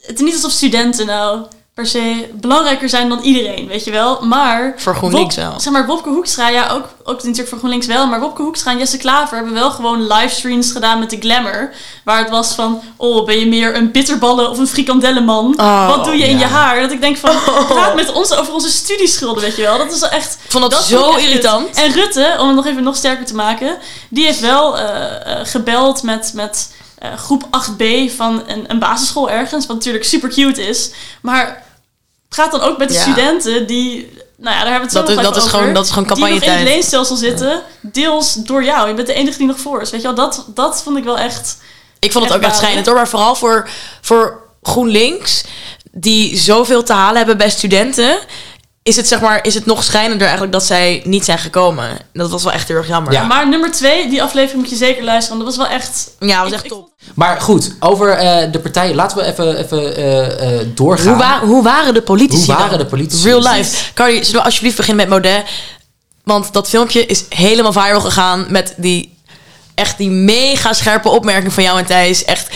Het 0.00 0.14
is 0.18 0.24
niet 0.24 0.34
alsof 0.34 0.50
studenten 0.50 1.06
nou 1.06 1.46
per 1.76 1.86
se 1.86 2.30
belangrijker 2.32 2.88
zijn 2.88 3.08
dan 3.08 3.20
iedereen, 3.20 3.66
weet 3.66 3.84
je 3.84 3.90
wel. 3.90 4.20
Maar... 4.20 4.74
Voor 4.76 4.94
GroenLinks 4.94 5.36
wel. 5.36 5.60
Zeg 5.60 5.72
maar, 5.72 5.86
Wopke 5.86 6.08
Hoekstra, 6.08 6.48
ja, 6.48 6.70
ook, 6.70 6.88
ook 7.04 7.22
natuurlijk 7.22 7.48
voor 7.48 7.58
GroenLinks 7.58 7.86
wel. 7.86 8.06
Maar 8.06 8.20
Wopke 8.20 8.42
Hoekstra 8.42 8.70
en 8.70 8.78
Jesse 8.78 8.96
Klaver 8.96 9.36
hebben 9.36 9.54
wel 9.54 9.70
gewoon 9.70 10.06
livestreams 10.06 10.72
gedaan 10.72 10.98
met 10.98 11.10
de 11.10 11.16
Glamour. 11.20 11.74
Waar 12.04 12.18
het 12.18 12.30
was 12.30 12.54
van, 12.54 12.82
oh, 12.96 13.26
ben 13.26 13.38
je 13.38 13.46
meer 13.46 13.76
een 13.76 13.90
bitterballen 13.90 14.50
of 14.50 14.58
een 14.58 14.66
frikandellenman? 14.66 15.54
Oh, 15.60 15.88
Wat 15.88 16.04
doe 16.04 16.16
je 16.16 16.24
in 16.24 16.38
je 16.38 16.44
haar? 16.44 16.80
Dat 16.80 16.92
ik 16.92 17.00
denk 17.00 17.16
van, 17.16 17.36
praat 17.68 17.94
met 17.94 18.12
ons 18.12 18.32
over 18.32 18.52
onze 18.52 18.70
studieschulden, 18.70 19.42
weet 19.42 19.56
je 19.56 19.62
wel. 19.62 19.78
Dat 19.78 19.92
is 19.92 20.02
echt... 20.02 20.38
Ik 20.44 20.50
vond 20.50 20.70
dat, 20.70 20.84
zo 20.84 21.10
echt 21.10 21.20
irritant. 21.20 21.76
En 21.76 21.92
Rutte, 21.92 22.36
om 22.40 22.46
het 22.46 22.56
nog 22.56 22.66
even 22.66 22.82
nog 22.82 22.96
sterker 22.96 23.26
te 23.26 23.34
maken, 23.34 23.78
die 24.08 24.24
heeft 24.24 24.40
wel 24.40 24.78
eh, 24.78 25.40
eh, 25.40 25.46
gebeld 25.46 26.02
met, 26.02 26.32
met 26.34 26.74
eh, 26.98 27.12
groep 27.16 27.42
8b 27.44 28.14
van 28.16 28.42
een, 28.46 28.64
een 28.66 28.78
basisschool 28.78 29.30
ergens, 29.30 29.66
wat 29.66 29.76
natuurlijk 29.76 30.04
super 30.04 30.28
cute 30.28 30.66
is. 30.66 30.90
Maar 31.20 31.64
praat 32.28 32.50
dan 32.50 32.60
ook 32.60 32.78
met 32.78 32.88
de 32.88 32.94
Ja. 32.94 33.00
studenten 33.00 33.66
die, 33.66 34.12
nou 34.36 34.56
ja, 34.56 34.62
daar 34.62 34.72
hebben 34.72 34.74
we 34.74 34.82
het 34.82 34.92
zo 34.92 35.00
Dat 35.00 35.08
is- 35.08 35.14
dat 35.16 35.24
even 35.24 35.36
is 35.36 35.42
over, 35.44 35.58
gewoon- 35.58 35.74
dat 35.74 35.84
is 35.84 35.90
gewoon 35.90 36.08
Die 36.14 36.18
nog 36.34 36.42
in 36.42 36.50
het 36.50 36.62
leenstelsel 36.62 37.16
zitten, 37.16 37.62
deels 37.80 38.34
door 38.34 38.64
jou. 38.64 38.88
Je 38.88 38.94
bent 38.94 39.06
de 39.06 39.14
enige 39.14 39.38
die 39.38 39.46
nog 39.46 39.58
voor 39.60 39.80
is. 39.80 39.90
Weet 39.90 40.00
je 40.00 40.06
wel, 40.06 40.16
dat, 40.16 40.44
dat 40.54 40.82
vond 40.82 40.96
ik 40.96 41.04
wel 41.04 41.18
echt... 41.18 41.56
Ik 41.98 42.12
vond 42.12 42.24
het 42.24 42.32
Echt 42.32 42.42
ook 42.44 42.48
echt 42.50 42.58
schijnend 42.58 42.86
hoor. 42.86 42.94
Maar 42.94 43.08
vooral 43.08 43.34
voor, 43.34 43.68
voor 44.00 44.40
GroenLinks, 44.62 45.44
die 45.92 46.36
zoveel 46.38 46.82
te 46.82 46.92
halen 46.92 47.16
hebben 47.16 47.36
bij 47.36 47.50
studenten. 47.50 48.18
Is 48.86 48.96
het 48.96 49.08
zeg 49.08 49.20
maar, 49.20 49.44
is 49.44 49.54
het 49.54 49.66
nog 49.66 49.84
schrijnender 49.84 50.22
eigenlijk 50.26 50.52
dat 50.52 50.64
zij 50.64 51.02
niet 51.04 51.24
zijn 51.24 51.38
gekomen. 51.38 51.98
Dat 52.12 52.30
was 52.30 52.42
wel 52.42 52.52
echt 52.52 52.68
heel 52.68 52.76
erg 52.76 52.88
jammer. 52.88 53.12
Ja. 53.12 53.22
Maar 53.22 53.48
nummer 53.48 53.70
twee, 53.70 54.08
die 54.08 54.22
aflevering 54.22 54.60
moet 54.60 54.70
je 54.70 54.76
zeker 54.76 55.04
luisteren. 55.04 55.38
Want 55.38 55.48
dat 55.50 55.56
was 55.58 55.68
wel 55.68 55.78
echt... 55.78 56.10
Ja, 56.18 56.38
was 56.38 56.48
ik- 56.48 56.54
echt 56.54 56.64
ik 56.64 56.70
top. 56.70 56.88
Maar 57.14 57.40
goed, 57.40 57.74
over 57.80 58.10
eh, 58.10 58.52
de 58.52 58.58
partijen. 58.58 58.94
Laten 58.94 59.16
we 59.18 59.24
even, 59.24 59.56
even 59.56 59.96
eh, 59.96 60.60
eh, 60.60 60.66
doorgaan. 60.74 61.06
Hoe, 61.08 61.16
wa- 61.16 61.40
hoe 61.40 61.62
waren 61.62 61.94
de 61.94 62.02
politici 62.02 62.44
Hoe 62.46 62.54
waren 62.54 62.70
dan? 62.70 62.78
de 62.78 62.86
politici? 62.86 63.24
Real 63.24 63.42
life. 63.52 63.92
Cardi, 63.94 64.24
zullen 64.24 64.40
we 64.40 64.46
alsjeblieft 64.46 64.76
beginnen 64.76 65.08
met 65.08 65.14
Modet? 65.22 65.44
Want 66.24 66.52
dat 66.52 66.68
filmpje 66.68 67.06
is 67.06 67.24
helemaal 67.28 67.72
viral 67.72 68.00
gegaan 68.00 68.46
met 68.48 68.74
die 68.76 69.18
echt 69.74 69.98
die 69.98 70.10
mega 70.10 70.72
scherpe 70.72 71.08
opmerking 71.08 71.52
van 71.52 71.62
jou 71.62 71.78
en 71.78 71.86
Thijs. 71.86 72.24
Echt, 72.24 72.48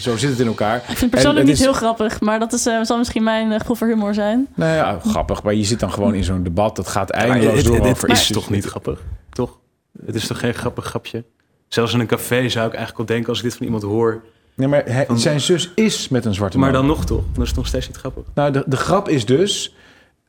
Zo 0.00 0.16
zit 0.16 0.30
het 0.30 0.38
in 0.40 0.46
elkaar. 0.46 0.76
Ik 0.76 0.82
vind 0.84 1.00
het 1.00 1.10
persoonlijk 1.10 1.40
En 1.44 1.46
niet 1.50 1.58
het 1.58 1.66
heel 1.66 1.76
grappig. 1.76 2.20
Maar 2.20 2.38
dat 2.38 2.52
is, 2.52 2.66
eh, 2.66 2.82
zal 2.82 2.98
misschien 2.98 3.22
mijn 3.22 3.50
uh, 3.52 3.58
voor 3.64 3.86
humor 3.86 4.14
zijn. 4.14 4.48
Nou 4.54 4.72
ja, 4.74 4.98
grappig. 5.06 5.42
Maar 5.42 5.54
je 5.54 5.64
zit 5.64 5.80
dan 5.80 5.92
gewoon 5.92 6.14
in 6.14 6.24
zo'n 6.24 6.42
debat. 6.42 6.76
Dat 6.76 6.88
gaat 6.88 7.12
Maar 7.12 7.20
eindeloos 7.20 7.62
door 7.62 7.76
dit 7.80 7.90
over 7.90 8.08
is 8.08 8.26
toch 8.26 8.50
niet 8.50 8.64
grappig? 8.64 9.00
Toch? 9.30 9.58
Het 10.06 10.14
is 10.14 10.26
toch 10.26 10.38
geen 10.38 10.54
grappig 10.54 10.84
grapje? 10.84 11.24
Zelfs 11.68 11.92
in 11.92 12.00
een 12.00 12.06
café 12.06 12.48
zou 12.48 12.66
ik 12.66 12.74
eigenlijk 12.74 12.98
al 12.98 13.14
denken 13.14 13.28
als 13.28 13.38
ik 13.38 13.44
dit 13.44 13.56
van 13.56 13.66
iemand 13.66 13.82
hoor. 13.82 14.22
Nee, 14.54 14.68
maar 14.68 14.84
hij- 14.84 15.06
zijn 15.14 15.40
zus 15.40 15.70
is 15.74 16.08
met 16.08 16.24
een 16.24 16.34
zwarte 16.34 16.58
Maar 16.58 16.70
man. 16.72 16.80
dan 16.80 16.88
nog 16.90 17.04
toch? 17.04 17.22
Dan 17.32 17.42
is 17.42 17.48
het 17.48 17.56
nog 17.56 17.66
steeds 17.66 17.86
niet 17.86 17.96
grappig. 17.96 18.24
Nou, 18.34 18.52
de, 18.52 18.64
de 18.66 18.76
grap 18.76 19.08
is 19.08 19.26
dus... 19.26 19.74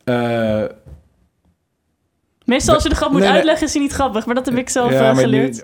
eh, 0.03 0.63
Meestal 2.45 2.73
als 2.73 2.83
je 2.83 2.89
de 2.89 2.95
grap 2.95 3.11
moet 3.11 3.19
Nee, 3.21 3.29
uitleggen 3.29 3.67
is 3.67 3.73
hij 3.73 3.81
niet 3.81 3.91
grappig. 3.93 4.25
Maar 4.25 4.35
dat 4.35 4.45
heb 4.45 4.57
ik 4.57 4.69
zelf 4.69 4.91
ja, 4.91 4.95
eh, 4.97 5.01
maar 5.13 5.15
geleerd. 5.23 5.53
nu- 5.55 5.63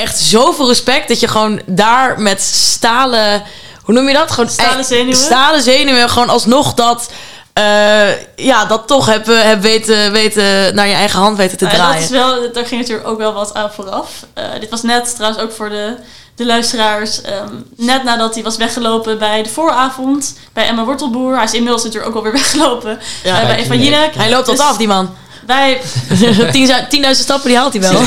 echt 0.00 0.18
zoveel 0.18 0.68
respect 0.68 1.08
dat 1.08 1.20
je 1.20 1.28
gewoon 1.28 1.60
daar 1.66 2.20
met 2.20 2.42
stalen... 2.42 3.42
Hoe 3.82 3.94
noem 3.94 4.08
je 4.08 4.14
dat? 4.14 4.30
Gewoon 4.30 4.50
Stalen 4.50 4.78
eh, 4.78 4.84
zenuwen? 4.84 5.16
Stalen 5.16 5.62
zenuwen. 5.62 6.08
Gewoon 6.08 6.28
alsnog 6.28 6.74
dat... 6.74 7.10
eh, 7.52 8.36
ja, 8.36 8.64
dat 8.64 8.86
toch 8.86 9.06
heb, 9.06 9.26
heb 9.26 9.60
weten, 9.62 10.12
weten 10.12 10.74
naar 10.74 10.86
je 10.88 10.94
eigen 10.94 11.18
hand 11.18 11.36
weten 11.36 11.58
te 11.58 11.64
ja, 11.64 11.70
draaien. 11.70 11.94
dat 11.94 12.02
is 12.02 12.10
wel, 12.10 12.52
daar 12.52 12.66
ging 12.66 12.80
natuurlijk 12.80 13.08
ook 13.08 13.18
wel 13.18 13.32
wat 13.32 13.54
aan 13.54 13.72
vooraf. 13.72 14.10
Eh, 14.34 14.44
dit 14.60 14.70
was 14.70 14.82
net 14.82 15.14
trouwens 15.14 15.42
ook 15.42 15.52
voor 15.52 15.68
de, 15.68 15.94
de 16.36 16.46
luisteraars. 16.46 17.20
ehm, 17.22 17.54
net 17.76 18.04
nadat 18.04 18.34
hij 18.34 18.42
was 18.42 18.56
weggelopen 18.56 19.18
bij 19.18 19.42
de 19.42 19.48
vooravond. 19.48 20.34
Bij 20.52 20.66
Emma 20.66 20.84
Wortelboer. 20.84 21.34
Hij 21.34 21.44
is 21.44 21.52
inmiddels 21.54 21.82
natuurlijk 21.84 22.10
ook 22.10 22.16
alweer 22.16 22.32
weggelopen. 22.42 23.00
Ja, 23.22 23.46
bij 23.46 23.56
Eva 23.56 23.74
Jinek. 23.74 24.14
Hij 24.14 24.30
loopt 24.30 24.46
dat 24.46 24.56
Dus 24.56 24.66
af, 24.66 24.76
die 24.76 24.88
man. 24.88 25.14
Wij, 25.50 25.80
10.000 27.10 27.10
stappen, 27.10 27.48
die 27.48 27.56
haalt 27.58 27.72
hij 27.72 27.82
wel. 27.82 27.92
nou 28.02 28.04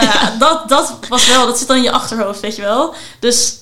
ja, 0.00 0.32
dat, 0.38 0.68
dat 0.68 0.94
was 1.08 1.26
wel, 1.28 1.46
dat 1.46 1.58
zit 1.58 1.68
dan 1.68 1.76
in 1.76 1.82
je 1.82 1.90
achterhoofd, 1.90 2.40
weet 2.40 2.56
je 2.56 2.62
wel. 2.62 2.94
Dus 3.18 3.54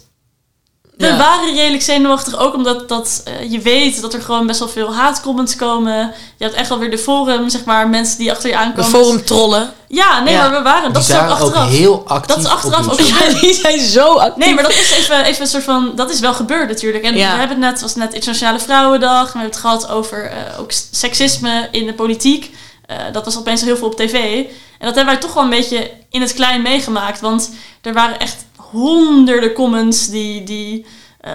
we 1.00 1.06
Ja. 1.06 1.16
waren 1.16 1.54
redelijk 1.54 1.82
zenuwachtig, 1.82 2.38
ook 2.38 2.54
omdat 2.54 2.88
dat, 2.88 3.20
eh, 3.24 3.50
je 3.50 3.58
weet 3.58 4.00
dat 4.00 4.14
er 4.14 4.22
gewoon 4.22 4.46
best 4.46 4.58
wel 4.58 4.68
veel 4.68 4.94
haatcomments 4.94 5.56
komen. 5.56 6.14
Je 6.36 6.44
hebt 6.44 6.56
echt 6.56 6.68
wel 6.68 6.78
weer 6.78 6.90
de 6.90 6.98
forum, 6.98 7.48
zeg 7.48 7.64
maar, 7.64 7.88
mensen 7.88 8.18
die 8.18 8.30
achter 8.30 8.48
je 8.48 8.54
De 8.56 8.60
aankomen. 8.62 8.90
forum 8.90 9.24
trollen. 9.24 9.72
Ja, 9.88 10.22
nee, 10.22 10.34
Ja. 10.34 10.40
maar 10.40 10.50
we 10.58 10.62
waren, 10.62 10.92
dat 10.92 11.06
Die 11.06 11.14
is 11.14 11.20
ook 11.20 11.28
achteraf. 11.28 11.68
heel 11.70 12.02
actief 12.06 12.34
Dat 12.36 12.44
is 12.44 12.50
achteraf 12.50 12.88
ook. 12.92 13.00
Ja, 13.00 13.40
die 13.40 13.54
zijn 13.62 13.80
zo 13.80 14.14
actief. 14.14 14.44
Nee, 14.44 14.54
maar 14.54 14.62
dat 14.62 14.72
is 14.72 14.90
even, 14.90 15.24
even 15.24 15.40
een 15.42 15.46
soort 15.48 15.64
van. 15.64 15.92
Dat 15.96 16.10
is 16.10 16.20
wel 16.20 16.34
gebeurd 16.34 16.68
natuurlijk. 16.68 17.04
En 17.04 17.16
Ja. 17.16 17.32
we 17.32 17.38
hebben 17.38 17.48
het 17.56 17.58
net, 17.58 17.72
het 17.72 17.80
was 17.80 17.94
net 17.94 18.14
Internationale 18.14 18.58
Vrouwendag. 18.58 19.20
En 19.26 19.32
we 19.32 19.38
hebben 19.38 19.50
het 19.50 19.60
gehad 19.60 19.88
over 19.88 20.30
eh, 20.30 20.60
ook 20.60 20.72
seksisme 20.90 21.68
in 21.70 21.86
de 21.86 21.94
politiek. 21.94 22.54
Eh, 22.86 22.96
dat 23.12 23.24
was 23.24 23.38
opeens 23.38 23.60
heel 23.62 23.76
veel 23.76 23.86
op 23.86 23.96
tv. 23.96 24.14
En 24.78 24.86
dat 24.86 24.94
hebben 24.94 25.14
wij 25.14 25.16
toch 25.22 25.34
wel 25.34 25.42
een 25.42 25.50
beetje 25.50 25.90
in 26.10 26.20
het 26.20 26.34
klein 26.34 26.62
meegemaakt. 26.62 27.20
Want 27.20 27.50
er 27.82 27.92
waren 27.92 28.18
echt 28.18 28.36
honderden 28.70 29.52
comments 29.52 30.08
die. 30.08 30.44
die 30.44 30.86
eh, 31.20 31.32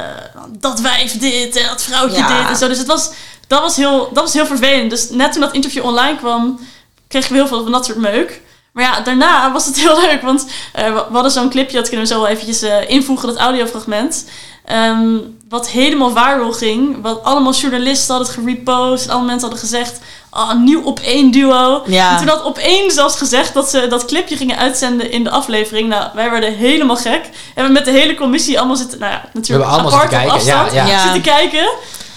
dat 0.59 0.79
wijf 0.79 1.17
dit 1.17 1.55
en 1.55 1.67
dat 1.67 1.81
vrouwtje 1.81 2.17
Ja. 2.17 2.39
dit 2.41 2.49
en 2.49 2.55
zo. 2.55 2.67
Dus 2.67 2.77
het 2.77 2.87
was, 2.87 3.11
dat, 3.47 3.61
was 3.61 3.75
heel, 3.75 4.09
dat 4.13 4.23
was 4.23 4.33
heel 4.33 4.45
vervelend. 4.45 4.89
Dus 4.89 5.09
net 5.09 5.31
toen 5.31 5.41
dat 5.41 5.53
interview 5.53 5.83
online 5.83 6.17
kwam, 6.17 6.59
kregen 7.07 7.31
we 7.31 7.37
heel 7.37 7.47
veel 7.47 7.63
van 7.63 7.71
dat 7.71 7.85
soort 7.85 7.97
meuk. 7.97 8.41
Maar 8.71 8.83
ja, 8.83 8.99
daarna 8.99 9.51
was 9.51 9.65
het 9.65 9.75
heel 9.75 10.01
leuk, 10.07 10.21
want 10.21 10.45
eh, 10.73 10.93
we 10.93 11.13
hadden 11.13 11.31
zo'n 11.31 11.49
clipje, 11.49 11.77
dat 11.77 11.87
kunnen 11.89 12.07
we 12.07 12.13
zo 12.13 12.19
wel 12.21 12.29
eventjes 12.29 12.61
eh, 12.61 12.89
invoegen, 12.89 13.27
dat 13.27 13.37
audiofragment. 13.37 14.25
Ehm, 14.65 15.17
wat 15.49 15.69
helemaal 15.69 16.09
viral 16.11 16.51
ging. 16.51 17.01
Wat 17.01 17.23
allemaal 17.23 17.53
journalisten 17.53 18.15
hadden 18.15 18.33
het 18.33 18.43
gerepost. 18.43 19.09
Alle 19.09 19.23
mensen 19.23 19.41
hadden 19.41 19.59
gezegd, 19.59 19.99
ah, 20.35 20.49
een 20.49 20.63
nieuw 20.63 20.83
op 20.83 20.99
één 20.99 21.31
duo. 21.31 21.83
Ja. 21.85 22.11
En 22.11 22.17
toen 22.17 22.27
had 22.27 22.43
op 22.43 22.57
één 22.57 22.91
zelfs 22.91 23.17
gezegd 23.17 23.53
dat 23.53 23.69
ze 23.69 23.87
dat 23.87 24.05
clipje 24.05 24.37
gingen 24.37 24.57
uitzenden 24.57 25.11
in 25.11 25.23
de 25.23 25.29
aflevering. 25.29 25.89
Nou, 25.89 26.09
wij 26.13 26.29
werden 26.31 26.55
helemaal 26.55 26.95
gek. 26.95 27.29
En 27.55 27.65
we 27.65 27.71
met 27.71 27.85
de 27.85 27.91
hele 27.91 28.15
commissie 28.15 28.57
allemaal 28.57 28.75
zitten, 28.75 28.99
nou 28.99 29.11
ja, 29.11 29.23
natuurlijk 29.33 29.69
We 29.69 29.75
apart 29.75 29.91
zitten 29.91 30.03
op 30.03 30.09
kijken, 30.09 30.45
ja, 30.45 30.59
afstand. 30.59 30.73
ja. 30.73 30.85
Ja. 30.87 31.01
Zitten 31.01 31.21
kijken. 31.21 31.69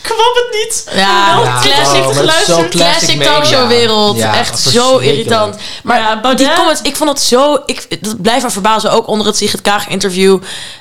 Kwam 0.02 0.18
het 0.18 0.48
niet. 0.64 0.84
Ja, 0.94 1.40
Ja, 1.42 1.60
classic 1.60 2.04
oh, 2.04 2.18
classic 2.18 2.70
Classic 2.70 3.22
talkshow 3.22 3.68
wereld. 3.68 4.16
Ja, 4.16 4.34
Echt 4.34 4.58
zo 4.58 4.98
irritant. 4.98 5.56
Maar 5.82 5.98
ja, 5.98 6.20
Baudet- 6.20 6.46
die 6.46 6.56
comments, 6.56 6.82
ik 6.82 6.96
vond 6.96 7.10
het 7.10 7.20
zo... 7.20 7.62
Ik, 7.66 8.02
dat 8.04 8.22
blijft 8.22 8.44
me 8.44 8.50
verbazen, 8.50 8.92
ook 8.92 9.06
onder 9.06 9.26
het 9.26 9.36
Sigrid 9.36 9.60
Kaag 9.62 9.88
interview. 9.88 10.38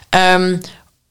ehm, 0.10 0.58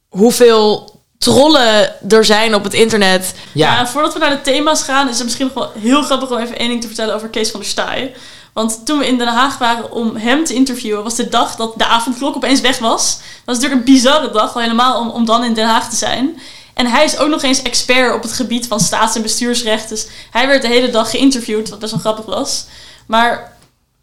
hoeveel 0.09 0.95
trollen 1.19 1.93
er 2.11 2.25
zijn 2.25 2.55
op 2.55 2.65
het 2.65 2.75
internet. 2.75 3.35
Ja. 3.53 3.75
Ja, 3.75 3.87
voordat 3.87 4.13
we 4.13 4.19
naar 4.19 4.31
de 4.31 4.41
thema's 4.41 4.83
gaan, 4.83 5.09
is 5.09 5.15
het 5.17 5.25
misschien 5.25 5.47
nog 5.47 5.55
wel 5.55 5.73
heel 5.83 6.03
grappig 6.03 6.31
om 6.31 6.39
even 6.39 6.59
één 6.59 6.69
ding 6.69 6.81
te 6.81 6.87
vertellen 6.87 7.15
over 7.15 7.29
Kees 7.29 7.51
van 7.51 7.61
der 7.61 7.69
Staaij. 7.69 8.15
Want 8.53 8.87
toen 8.87 8.99
we 8.99 9.07
in 9.07 9.19
Den 9.19 9.27
Haag 9.27 9.59
waren 9.59 9.93
om 9.93 10.17
hem 10.17 10.45
te 10.45 10.55
interviewen, 10.55 11.03
was 11.03 11.15
de 11.15 11.29
dag 11.29 11.57
dat 11.57 11.73
de 11.77 11.87
avondklok 11.87 12.37
opeens 12.37 12.61
weg 12.61 12.79
was. 12.79 13.17
Dat 13.17 13.45
was 13.45 13.55
natuurlijk 13.57 13.81
een 13.81 13.95
bizarre 13.95 14.31
dag, 14.31 14.55
al 14.55 14.61
helemaal 14.61 15.01
om, 15.01 15.11
om 15.11 15.25
dan 15.25 15.45
in 15.45 15.55
Den 15.55 15.67
Haag 15.67 15.91
te 15.91 15.97
zijn. 15.97 16.41
En 16.75 16.87
hij 16.87 17.05
is 17.05 17.19
ook 17.19 17.29
nog 17.29 17.43
eens 17.43 17.63
expert 17.63 18.15
op 18.15 18.23
het 18.23 18.33
gebied 18.33 18.67
van 18.67 18.81
staats- 18.81 19.17
en 19.17 19.23
bestuursrecht. 19.23 19.89
Dus 19.89 20.07
hij 20.31 20.47
werd 20.47 20.63
de 20.63 20.69
hele 20.69 20.91
dag 20.91 21.11
geïnterviewd, 21.11 21.69
wat 21.69 21.79
best 21.79 21.93
wel 21.93 22.01
grappig 22.01 22.25
was. 22.25 22.65
Maar 23.07 23.57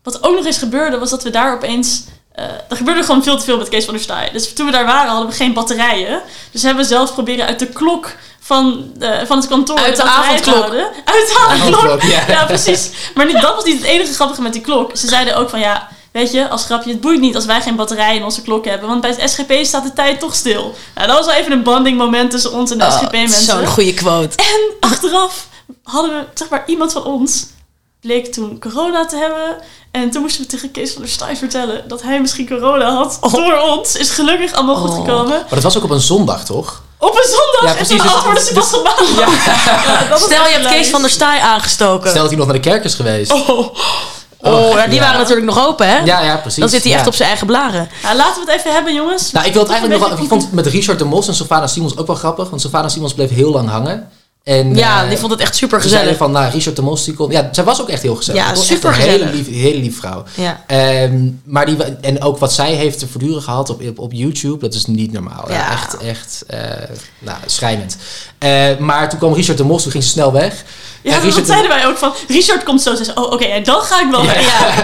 wat 0.03 0.24
ook 0.24 0.36
nog 0.36 0.46
eens 0.46 0.58
gebeurde, 0.58 0.98
was 0.98 1.10
dat 1.10 1.24
we 1.24 1.29
daar 1.29 1.53
opeens... 1.53 2.03
eh 2.33 2.43
er 2.69 2.75
gebeurde 2.75 3.03
gewoon 3.03 3.23
veel 3.23 3.37
te 3.37 3.43
veel 3.43 3.57
met 3.57 3.69
Kees 3.69 3.85
van 3.85 3.93
der 3.93 4.03
Staaij. 4.03 4.29
Dus 4.31 4.53
toen 4.53 4.65
we 4.65 4.71
daar 4.71 4.85
waren, 4.85 5.11
hadden 5.11 5.29
we 5.29 5.35
geen 5.35 5.53
batterijen. 5.53 6.21
Dus 6.51 6.61
hebben 6.63 6.83
we 6.83 6.89
zelfs 6.89 7.11
proberen 7.11 7.45
uit 7.45 7.59
de 7.59 7.67
klok 7.67 8.15
van, 8.39 8.91
eh, 8.99 9.09
van 9.25 9.37
het 9.37 9.47
kantoor... 9.47 9.77
Uit 9.79 9.95
de 9.95 10.03
batterijen 10.03 10.41
te 10.41 10.49
avondklok. 10.49 10.79
houden. 10.79 10.85
Uit 11.05 11.27
de 11.27 11.45
avondklok. 11.49 12.01
Ja. 12.01 12.23
Ja, 12.27 12.45
precies. 12.45 12.89
Maar 13.15 13.25
niet, 13.25 13.41
dat 13.41 13.55
was 13.55 13.63
niet 13.63 13.77
het 13.77 13.87
enige 13.87 14.13
grappige 14.13 14.41
met 14.41 14.53
die 14.53 14.61
klok. 14.61 14.97
Ze 14.97 15.07
zeiden 15.07 15.35
ook 15.35 15.49
van 15.49 15.59
ja, 15.59 15.87
weet 16.11 16.31
je, 16.31 16.49
als 16.49 16.65
grapje, 16.65 16.91
het 16.91 17.01
boeit 17.01 17.19
niet 17.19 17.35
als 17.35 17.45
wij 17.45 17.61
geen 17.61 17.75
batterij 17.75 18.15
in 18.15 18.23
onze 18.23 18.41
klok 18.41 18.65
hebben. 18.65 18.89
Want 18.89 19.01
bij 19.01 19.15
het 19.17 19.29
SGP 19.31 19.53
staat 19.61 19.83
de 19.83 19.93
tijd 19.93 20.19
toch 20.19 20.35
stil. 20.35 20.75
Nou, 20.95 21.07
dat 21.07 21.17
was 21.17 21.25
wel 21.25 21.35
even 21.35 21.51
een 21.51 21.63
bonding 21.63 21.97
moment 21.97 22.31
tussen 22.31 22.51
ons 22.51 22.71
en 22.71 22.77
de 22.77 22.85
Oh, 22.85 22.97
SGP-mensen. 22.97 23.43
Zo'n 23.43 23.67
goede 23.67 23.93
quote. 23.93 24.35
En 24.37 24.89
achteraf 24.89 25.47
hadden 25.83 26.11
we, 26.11 26.25
zeg 26.33 26.49
maar, 26.49 26.63
iemand 26.65 26.91
van 26.91 27.03
ons 27.03 27.45
bleek 28.03 28.33
toen 28.33 28.60
corona 28.60 29.05
te 29.05 29.17
hebben. 29.17 29.55
En 29.91 30.10
toen 30.10 30.22
moesten 30.22 30.41
we 30.41 30.48
tegen 30.48 30.72
Kees 30.72 30.91
van 30.93 31.01
der 31.01 31.12
Staaij 31.12 31.36
vertellen 31.36 31.88
dat 31.88 32.01
hij 32.01 32.22
misschien 32.22 32.48
corona 32.48 32.93
had. 32.93 33.17
Door 33.31 33.60
ons. 33.60 33.95
Is 33.95 34.10
gelukkig 34.10 34.53
allemaal 34.53 34.75
goed 34.75 34.89
Oh. 34.89 34.95
gekomen. 34.95 35.29
maar 35.29 35.50
dat 35.50 35.63
was 35.63 35.77
ook 35.77 35.83
op 35.83 35.89
een 35.89 36.00
zondag, 36.01 36.45
toch? 36.45 36.81
Op 36.98 37.15
een 37.15 37.29
zondag. 37.29 37.62
Ja, 37.62 37.69
en 37.69 37.75
precies, 37.75 37.98
toen 37.98 38.05
dus- 38.05 38.15
antwoordden 38.15 38.43
ze 38.43 38.53
dus- 38.53 38.69
pas 38.69 38.79
op 38.79 38.83
maandag. 38.83 39.45
Ja, 40.10 40.17
Stel, 40.25 40.48
je 40.48 40.51
hebt 40.51 40.67
Kees 40.67 40.89
van 40.89 41.01
der 41.01 41.10
Staaij 41.10 41.39
aangestoken. 41.39 42.10
Stel 42.10 42.22
dat 42.22 42.29
hij 42.29 42.38
nog 42.38 42.48
naar 42.48 42.55
de 42.55 42.69
kerk 42.69 42.83
is 42.83 42.95
geweest. 42.95 43.31
Oh, 43.31 43.50
oh, 43.50 44.74
ja, 44.74 44.86
die 44.86 44.93
ja. 44.93 45.01
waren 45.01 45.19
natuurlijk 45.19 45.48
nog 45.48 45.67
open, 45.67 45.88
hè? 45.88 45.98
Ja, 45.98 46.22
ja, 46.22 46.38
precies. 46.38 46.60
Dan 46.60 46.69
zit 46.69 46.83
hij 46.83 46.91
ja. 46.91 46.98
echt 46.98 47.07
op 47.07 47.15
zijn 47.15 47.27
eigen 47.27 47.48
blaren. 47.48 47.89
Nou, 48.03 48.15
laten 48.15 48.45
we 48.45 48.51
het 48.51 48.60
even 48.60 48.74
hebben, 48.74 48.93
jongens. 48.93 49.31
Nou, 49.31 49.45
ik 49.45 49.53
wil 49.53 49.62
het 49.62 49.72
eigenlijk 49.72 50.01
nog 50.01 50.10
wel... 50.10 50.24
Ik 50.24 50.29
vond 50.29 50.51
met 50.51 50.65
Richard 50.65 51.00
de 51.00 51.05
Mos 51.05 51.27
en 51.27 51.33
Sylvana 51.36 51.67
Simons 51.67 51.98
ook 51.98 52.07
wel 52.07 52.15
grappig. 52.15 52.50
Want 52.50 52.62
Sylvana 52.62 52.89
Simons 52.89 53.13
bleef 53.13 53.29
heel 53.29 53.51
lang 53.51 53.69
hangen. 53.69 54.10
En, 54.43 54.75
Ja, 54.75 55.03
eh, 55.03 55.09
die 55.09 55.17
vond 55.17 55.31
het 55.31 55.41
echt 55.41 55.55
super 55.55 55.81
gezellig. 55.81 56.17
van, 56.17 56.31
nou, 56.31 56.51
Richard 56.51 56.75
de 56.75 56.81
Mos, 56.81 57.05
die 57.05 57.13
kon... 57.13 57.31
Ja, 57.31 57.50
zij 57.51 57.63
was 57.63 57.81
ook 57.81 57.89
echt 57.89 58.01
heel 58.01 58.15
gezellig. 58.15 58.41
Ja, 58.41 58.55
supergezellig. 58.55 59.21
Een 59.21 59.27
hele 59.27 59.38
lief, 59.38 59.47
hele 59.50 59.79
lief 59.79 59.97
vrouw. 59.97 60.23
Ja. 60.35 60.63
Ehm, 60.67 61.29
maar 61.43 61.65
die, 61.65 61.77
en 61.83 62.21
ook 62.21 62.38
wat 62.38 62.53
zij 62.53 62.73
heeft 62.73 63.00
te 63.00 63.07
verduren 63.07 63.41
gehad 63.41 63.69
op, 63.69 63.81
op, 63.88 64.00
op 64.00 64.12
YouTube, 64.13 64.57
dat 64.59 64.73
is 64.73 64.85
niet 64.85 65.12
normaal. 65.12 65.51
Ja. 65.51 65.71
Echt, 65.71 65.97
echt, 65.97 66.43
eh, 66.47 66.59
nou, 67.19 67.38
schrijnend. 67.45 67.97
Eh, 68.38 68.77
maar 68.77 69.09
toen 69.09 69.19
kwam 69.19 69.33
Richard 69.33 69.57
de 69.57 69.63
Mos, 69.63 69.83
toen 69.83 69.91
ging 69.91 70.03
ze 70.03 70.09
snel 70.09 70.31
weg. 70.31 70.63
Ja, 71.03 71.10
En 71.12 71.15
dat 71.15 71.25
Richard 71.25 71.45
zeiden 71.48 71.69
wij 71.69 71.88
ook 71.88 71.98
van. 71.98 72.13
Richard 72.27 72.63
komt 72.63 72.81
zo. 72.81 72.95
Ze 72.95 73.03
zei, 73.03 73.17
oh, 73.17 73.31
oké, 73.31 73.43
en 73.43 73.63
dan 73.63 73.81
ga 73.81 74.01
ik 74.01 74.07
wel. 74.12 74.24
Ja, 74.24 74.33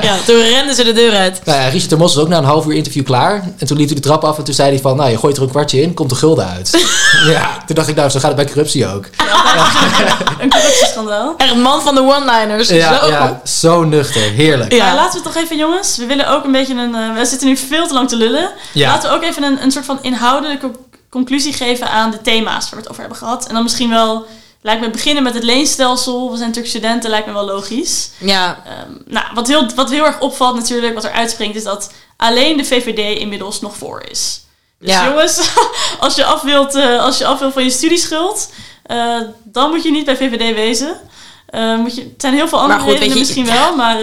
ja, 0.02 0.16
toen 0.26 0.42
renden 0.42 0.76
ze 0.76 0.84
de 0.84 0.94
deur 0.94 1.16
uit. 1.16 1.42
Nou 1.46 1.60
ja, 1.62 1.68
Richard 1.68 1.90
de 1.90 1.98
Mos 1.98 2.16
was 2.16 2.24
ook 2.24 2.30
na 2.30 2.38
een 2.38 2.44
half 2.44 2.66
uur 2.66 2.74
interview 2.74 3.06
klaar. 3.06 3.44
En 3.58 3.68
toen 3.68 3.78
liep 3.78 3.86
hij 3.86 3.96
de 3.96 4.02
trap 4.02 4.24
af 4.24 4.38
en 4.38 4.44
toen 4.44 4.54
zei 4.54 4.70
hij 4.70 4.80
van... 4.80 4.96
Nou, 4.96 5.10
je 5.10 5.18
gooit 5.18 5.38
er 5.38 5.44
een 5.44 5.50
kwartje 5.50 5.82
in, 5.82 5.94
komt 5.94 6.10
de 6.10 6.16
gulden 6.16 6.48
uit. 6.48 6.88
ja, 7.32 7.58
toen 7.66 7.76
dacht 7.76 7.88
ik, 7.88 7.96
nou, 7.96 8.10
zo 8.10 8.20
gaat 8.20 8.28
het 8.28 8.36
bij 8.36 8.46
corruptie 8.46 8.88
ook. 8.88 9.06
Een 10.42 10.50
corruptieschandaal. 10.50 11.34
Echt 11.38 11.56
man 11.56 11.82
van 11.82 11.96
de 11.96 12.02
one-liners. 12.02 12.70
Ja, 12.70 13.00
Zo. 13.00 13.08
ja, 13.08 13.42
zo 13.46 13.84
nuchter. 13.84 14.22
Heerlijk. 14.22 14.72
Ja. 14.74 14.86
Maar 14.86 14.96
laten 14.96 15.18
we 15.20 15.26
toch 15.26 15.36
even, 15.44 15.58
jongens. 15.58 15.98
We 15.98 16.06
willen 16.06 16.28
ook 16.30 16.44
een 16.44 16.52
beetje 16.52 16.74
een. 16.76 16.96
eh, 16.96 17.14
we 17.16 17.26
zitten 17.26 17.48
nu 17.48 17.58
veel 17.58 17.88
te 17.88 17.94
lang 17.94 18.10
te 18.10 18.16
lullen. 18.16 18.50
Ja. 18.74 18.90
Laten 18.90 19.10
we 19.10 19.16
ook 19.16 19.24
even 19.24 19.44
een, 19.44 19.64
een 19.64 19.72
soort 19.72 19.86
van 19.86 20.00
inhoudelijke 20.02 20.72
conclusie 21.10 21.54
geven 21.54 21.90
aan 21.90 22.12
de 22.12 22.22
thema's 22.22 22.64
waar 22.64 22.70
we 22.72 22.78
het 22.80 22.90
over 22.90 23.00
hebben 23.02 23.18
gehad. 23.20 23.48
En 23.48 23.54
dan 23.54 23.64
misschien 23.64 23.90
wel. 23.90 24.26
Lijkt 24.62 24.82
me 24.82 24.90
beginnen 24.90 25.24
met 25.24 25.34
het 25.34 25.44
leenstelsel. 25.44 26.22
We 26.32 26.36
zijn 26.38 26.48
natuurlijk 26.48 26.76
studenten, 26.76 27.10
lijkt 27.10 27.28
me 27.28 27.34
wel 27.34 27.46
logisch. 27.46 28.10
Ja, 28.18 28.64
Ehm, 28.66 28.92
nou, 29.06 29.26
wat 29.34 29.48
heel, 29.48 29.66
wat 29.76 29.90
heel 29.90 30.06
erg 30.06 30.20
opvalt 30.20 30.56
natuurlijk, 30.56 30.94
wat 30.94 31.04
er 31.04 31.12
uitspringt, 31.12 31.56
is 31.56 31.64
dat 31.64 31.92
alleen 32.18 32.58
de 32.58 32.66
VVD 32.66 33.20
inmiddels 33.20 33.62
nog 33.62 33.78
voor 33.78 34.04
is. 34.12 34.42
Dus 34.80 34.90
Ja. 34.90 35.06
jongens, 35.08 35.50
als 36.00 36.16
je, 36.16 36.26
af 36.26 36.42
wilt, 36.42 36.76
eh, 36.76 37.00
als 37.04 37.18
je 37.18 37.26
af 37.26 37.40
wilt 37.40 37.54
van 37.54 37.64
je 37.64 37.70
studieschuld, 37.70 38.50
eh, 38.84 39.18
dan 39.44 39.70
moet 39.70 39.84
je 39.84 39.92
niet 39.92 40.06
bij 40.06 40.18
VVD 40.18 40.56
wezen. 40.56 41.00
Eh, 41.46 41.78
moet 41.78 41.96
je, 41.96 42.02
het 42.02 42.22
zijn 42.22 42.34
heel 42.34 42.48
veel 42.48 42.60
andere 42.60 42.80
goed, 42.80 42.90
redenen 42.92 43.14
je- 43.14 43.20
misschien 43.20 43.46
wel, 43.46 43.76
maar... 43.76 43.98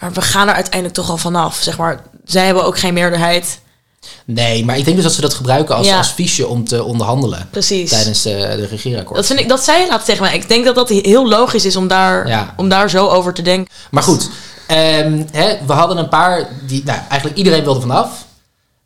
Maar 0.00 0.12
we 0.12 0.22
gaan 0.22 0.48
er 0.48 0.54
uiteindelijk 0.54 0.94
toch 0.94 1.10
al 1.10 1.16
vanaf. 1.16 1.56
Zeg 1.62 1.78
maar, 1.78 2.02
zij 2.24 2.44
hebben 2.44 2.64
ook 2.64 2.78
geen 2.78 2.94
meerderheid. 2.94 3.60
Nee, 4.24 4.64
maar 4.64 4.78
ik 4.78 4.84
denk 4.84 4.96
dus 4.96 5.04
dat 5.04 5.14
ze 5.14 5.20
dat 5.20 5.34
gebruiken 5.34 5.74
als, 5.76 5.86
Ja. 5.86 5.96
als 5.98 6.08
fiche 6.08 6.46
om 6.46 6.64
te 6.64 6.84
onderhandelen. 6.84 7.48
Precies. 7.50 7.90
Tijdens 7.90 8.22
de, 8.22 8.30
de 8.56 8.66
regeerakkoord. 8.66 9.16
Dat, 9.16 9.26
vind 9.26 9.40
ik, 9.40 9.48
dat 9.48 9.64
zei 9.64 9.80
je 9.82 9.88
laatst 9.88 10.06
tegen 10.06 10.22
mij. 10.22 10.34
Ik 10.34 10.48
denk 10.48 10.64
dat 10.64 10.74
dat 10.74 10.88
heel 10.88 11.28
logisch 11.28 11.64
is 11.64 11.76
om 11.76 11.88
daar, 11.88 12.28
Ja. 12.28 12.54
om 12.56 12.68
daar 12.68 12.90
zo 12.90 13.08
over 13.08 13.34
te 13.34 13.42
denken. 13.42 13.72
Maar 13.90 14.02
goed, 14.02 14.28
ehm, 14.66 15.22
hè, 15.32 15.56
we 15.66 15.72
hadden 15.72 15.96
een 15.96 16.08
paar 16.08 16.48
die, 16.66 16.82
nou, 16.84 16.98
eigenlijk 17.08 17.38
iedereen 17.38 17.64
wilde 17.64 17.80
vanaf. 17.80 18.24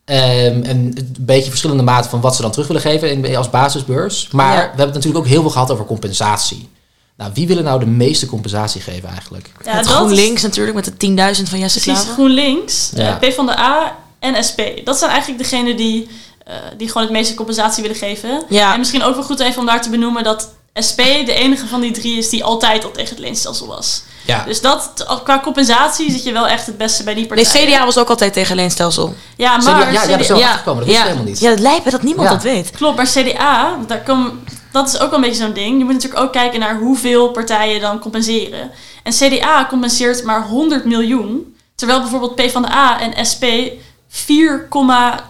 Ehm, 0.04 0.62
en 0.62 0.76
een 0.96 1.14
beetje 1.20 1.48
verschillende 1.50 1.82
maten 1.82 2.10
van 2.10 2.20
wat 2.20 2.36
ze 2.36 2.42
dan 2.42 2.50
terug 2.50 2.66
willen 2.66 2.82
geven 2.82 3.10
in, 3.24 3.36
als 3.36 3.50
basisbeurs. 3.50 4.28
Maar 4.32 4.52
Ja. 4.54 4.60
we 4.60 4.66
hebben 4.66 4.84
het 4.86 4.94
natuurlijk 4.94 5.24
ook 5.24 5.30
heel 5.30 5.40
veel 5.40 5.50
gehad 5.50 5.70
over 5.70 5.84
compensatie. 5.84 6.68
Nou, 7.16 7.30
wie 7.34 7.46
willen 7.46 7.64
nou 7.64 7.80
de 7.80 7.86
meeste 7.86 8.26
compensatie 8.26 8.80
geven 8.80 9.08
eigenlijk? 9.08 9.50
ja, 9.64 9.82
GroenLinks 9.82 10.34
is 10.34 10.42
natuurlijk, 10.42 10.74
met 10.76 10.84
de 10.84 10.96
10.000 10.96 11.48
van 11.48 11.58
Jesse 11.58 11.80
precies 11.80 11.84
Klaver. 12.00 12.12
GroenLinks, 12.12 12.90
Ja. 12.94 13.20
eh, 13.20 13.28
PvdA 13.28 13.96
en 14.20 14.44
SP. 14.48 14.60
Dat 14.84 14.98
zijn 14.98 15.10
eigenlijk 15.10 15.42
degenen 15.42 15.76
die, 15.76 16.08
eh, 16.46 16.54
die 16.76 16.86
gewoon 16.86 17.02
het 17.02 17.12
meeste 17.12 17.34
compensatie 17.34 17.82
willen 17.82 17.98
geven. 17.98 18.42
Ja. 18.48 18.72
En 18.72 18.78
misschien 18.78 19.02
ook 19.02 19.14
wel 19.14 19.24
goed 19.24 19.40
even 19.40 19.60
om 19.60 19.66
daar 19.66 19.82
te 19.82 19.90
benoemen 19.90 20.24
dat 20.24 20.48
SP 20.88 21.00
de 21.24 21.34
enige 21.34 21.66
van 21.66 21.80
die 21.80 21.90
drie 21.90 22.18
is 22.18 22.28
die 22.28 22.44
altijd 22.44 22.84
al 22.84 22.90
tegen 22.90 23.10
het 23.10 23.18
leenstelsel 23.18 23.66
was. 23.66 24.02
Ja, 24.26 24.44
Dus 24.44 24.60
dat, 24.60 25.06
qua 25.24 25.40
compensatie 25.40 26.10
zit 26.10 26.22
je 26.24 26.32
wel 26.32 26.46
echt 26.48 26.66
het 26.66 26.78
beste 26.78 27.04
bij 27.04 27.14
die 27.14 27.26
Nee, 27.26 27.44
partij. 27.44 27.66
CDA 27.66 27.84
was 27.84 27.98
ook 27.98 28.08
altijd 28.08 28.32
tegen 28.32 28.56
leenstelsel. 28.56 29.14
Ja, 29.36 29.58
CDA 29.58 29.70
maar 29.70 29.92
ja, 29.92 30.02
ja, 30.02 30.06
dat 30.06 30.20
is 30.20 30.28
wel 30.28 30.38
ja, 30.38 30.44
achtergekomen. 30.44 30.86
Dat 30.86 30.94
ja, 30.94 31.02
helemaal 31.02 31.24
niet. 31.24 31.40
Ja, 31.40 31.50
het 31.50 31.58
lijkt 31.60 31.84
me 31.84 31.90
dat 31.90 32.02
niemand 32.02 32.28
Ja. 32.28 32.34
dat 32.34 32.42
weet. 32.42 32.70
Klopt, 32.70 32.96
maar 32.96 33.06
CDA, 33.06 33.76
daar 33.86 34.02
kom, 34.02 34.40
dat 34.72 34.88
is 34.88 34.94
ook 35.00 35.10
wel 35.10 35.18
een 35.18 35.24
beetje 35.28 35.42
zo'n 35.44 35.52
ding. 35.52 35.78
Je 35.78 35.84
moet 35.84 35.92
natuurlijk 35.92 36.22
ook 36.22 36.32
kijken 36.32 36.60
naar 36.60 36.78
hoeveel 36.78 37.28
partijen 37.30 37.80
dan 37.80 37.98
compenseren. 37.98 38.70
En 39.02 39.12
CDA 39.12 39.66
compenseert 39.68 40.24
maar 40.24 40.46
100 40.46 40.84
miljoen. 40.84 41.54
Terwijl 41.74 42.00
bijvoorbeeld 42.00 42.34
PvdA 42.34 43.00
en 43.00 43.26
SP 43.30 43.44
4, 44.12 44.68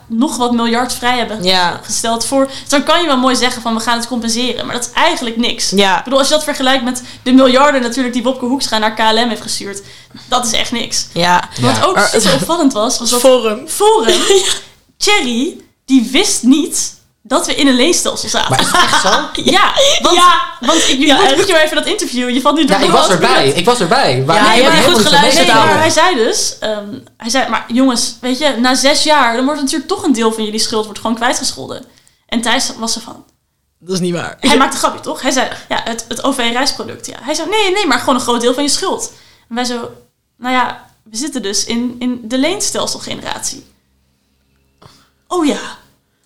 nog 0.06 0.36
wat 0.36 0.52
miljard 0.52 0.92
vrij 0.92 1.18
hebben 1.18 1.42
Ja. 1.42 1.80
gesteld 1.82 2.24
voor. 2.24 2.46
Dus 2.46 2.68
dan 2.68 2.82
kan 2.84 3.00
je 3.00 3.06
wel 3.06 3.16
mooi 3.18 3.36
zeggen 3.36 3.62
van 3.62 3.74
we 3.74 3.80
gaan 3.80 3.98
het 3.98 4.06
compenseren. 4.06 4.66
Maar 4.66 4.74
dat 4.74 4.84
is 4.84 4.92
eigenlijk 4.92 5.36
niks. 5.36 5.70
Ja. 5.70 5.98
Ik 5.98 6.04
bedoel, 6.04 6.18
als 6.18 6.28
je 6.28 6.34
dat 6.34 6.44
vergelijkt 6.44 6.84
met 6.84 7.02
de 7.22 7.32
miljarden 7.32 7.80
natuurlijk 7.82 8.14
die 8.14 8.22
Wopke 8.22 8.44
Hoekstra 8.44 8.78
naar 8.78 8.94
KLM 8.94 9.28
heeft 9.28 9.42
gestuurd. 9.42 9.82
Dat 10.28 10.46
is 10.46 10.52
echt 10.52 10.72
niks. 10.72 11.06
Ja. 11.12 11.48
Wat 11.60 11.76
Ja. 11.76 11.84
ook 11.84 11.98
super 11.98 12.34
opvallend 12.34 12.72
was, 12.72 12.98
was 12.98 13.10
dat 13.10 13.20
Forum. 13.20 13.68
Forum, 13.68 14.20
Thierry, 14.96 15.60
die 15.84 16.08
wist 16.12 16.42
niet 16.42 16.94
dat 17.22 17.46
we 17.46 17.54
in 17.54 17.66
een 17.66 17.74
leenstelsel 17.74 18.28
zaten. 18.28 18.50
Maar 18.50 18.60
is 18.60 18.66
het 18.66 18.76
echt 18.76 19.00
zo? 19.00 19.08
Ja, 19.56 19.72
want, 20.02 20.16
Ja. 20.16 20.42
want 20.60 20.88
ik, 20.88 20.98
Ja, 20.98 21.16
moet, 21.36 21.46
je 21.46 21.52
maar 21.52 21.62
even 21.62 21.76
dat 21.76 21.86
interview. 21.86 22.30
Je 22.30 22.40
valt 22.40 22.56
nu 22.56 22.64
door 22.64 22.78
Ja, 22.78 22.84
ik 22.84 22.90
was 22.90 23.08
erbij. 23.08 23.48
Ik 23.48 23.64
was 23.64 23.80
erbij. 23.80 24.22
Maar 24.26 24.36
Ja, 24.36 24.52
je 24.54 24.62
hebt 24.62 24.92
goed 24.92 25.06
geluisterd, 25.06 25.46
Nee, 25.46 25.56
maar 25.56 25.78
hij 25.78 25.90
zei 25.90 26.16
dus, 26.16 26.58
ehm, 26.58 26.98
hij 27.16 27.30
zei, 27.30 27.48
maar 27.48 27.64
jongens, 27.68 28.16
weet 28.20 28.38
je, 28.38 28.56
na 28.58 28.74
zes 28.74 29.02
jaar, 29.02 29.36
dan 29.36 29.44
wordt 29.44 29.60
natuurlijk 29.60 29.88
toch 29.88 30.02
een 30.02 30.12
deel 30.12 30.32
van 30.32 30.44
jullie 30.44 30.60
schuld 30.60 30.84
wordt 30.84 31.00
gewoon 31.00 31.16
kwijtgescholden. 31.16 31.84
En 32.26 32.40
Thijs 32.40 32.72
was 32.78 32.94
er 32.94 33.00
van. 33.02 33.24
Dat 33.78 33.94
is 33.94 34.00
niet 34.00 34.14
waar. 34.14 34.36
Hij 34.40 34.56
maakte 34.56 34.74
een 34.74 34.82
grapje, 34.82 35.00
toch? 35.00 35.22
Hij 35.22 35.30
zei, 35.30 35.48
ja, 35.68 35.80
het, 35.84 36.04
het 36.08 36.22
OV-reisproduct, 36.24 37.06
ja. 37.06 37.16
Hij 37.20 37.34
zei, 37.34 37.48
nee, 37.48 37.72
nee, 37.72 37.86
maar 37.86 37.98
gewoon 37.98 38.14
een 38.14 38.20
groot 38.20 38.40
deel 38.40 38.54
van 38.54 38.62
je 38.62 38.68
schuld. 38.68 39.12
En 39.48 39.54
wij 39.54 39.64
zo, 39.64 39.90
nou 40.36 40.54
ja, 40.54 40.86
we 41.02 41.16
zitten 41.16 41.42
dus 41.42 41.64
in, 41.64 41.96
in 41.98 42.20
de 42.24 42.38
leenstelselgeneratie. 42.38 43.66
Oh 45.26 45.46
ja. 45.46 45.78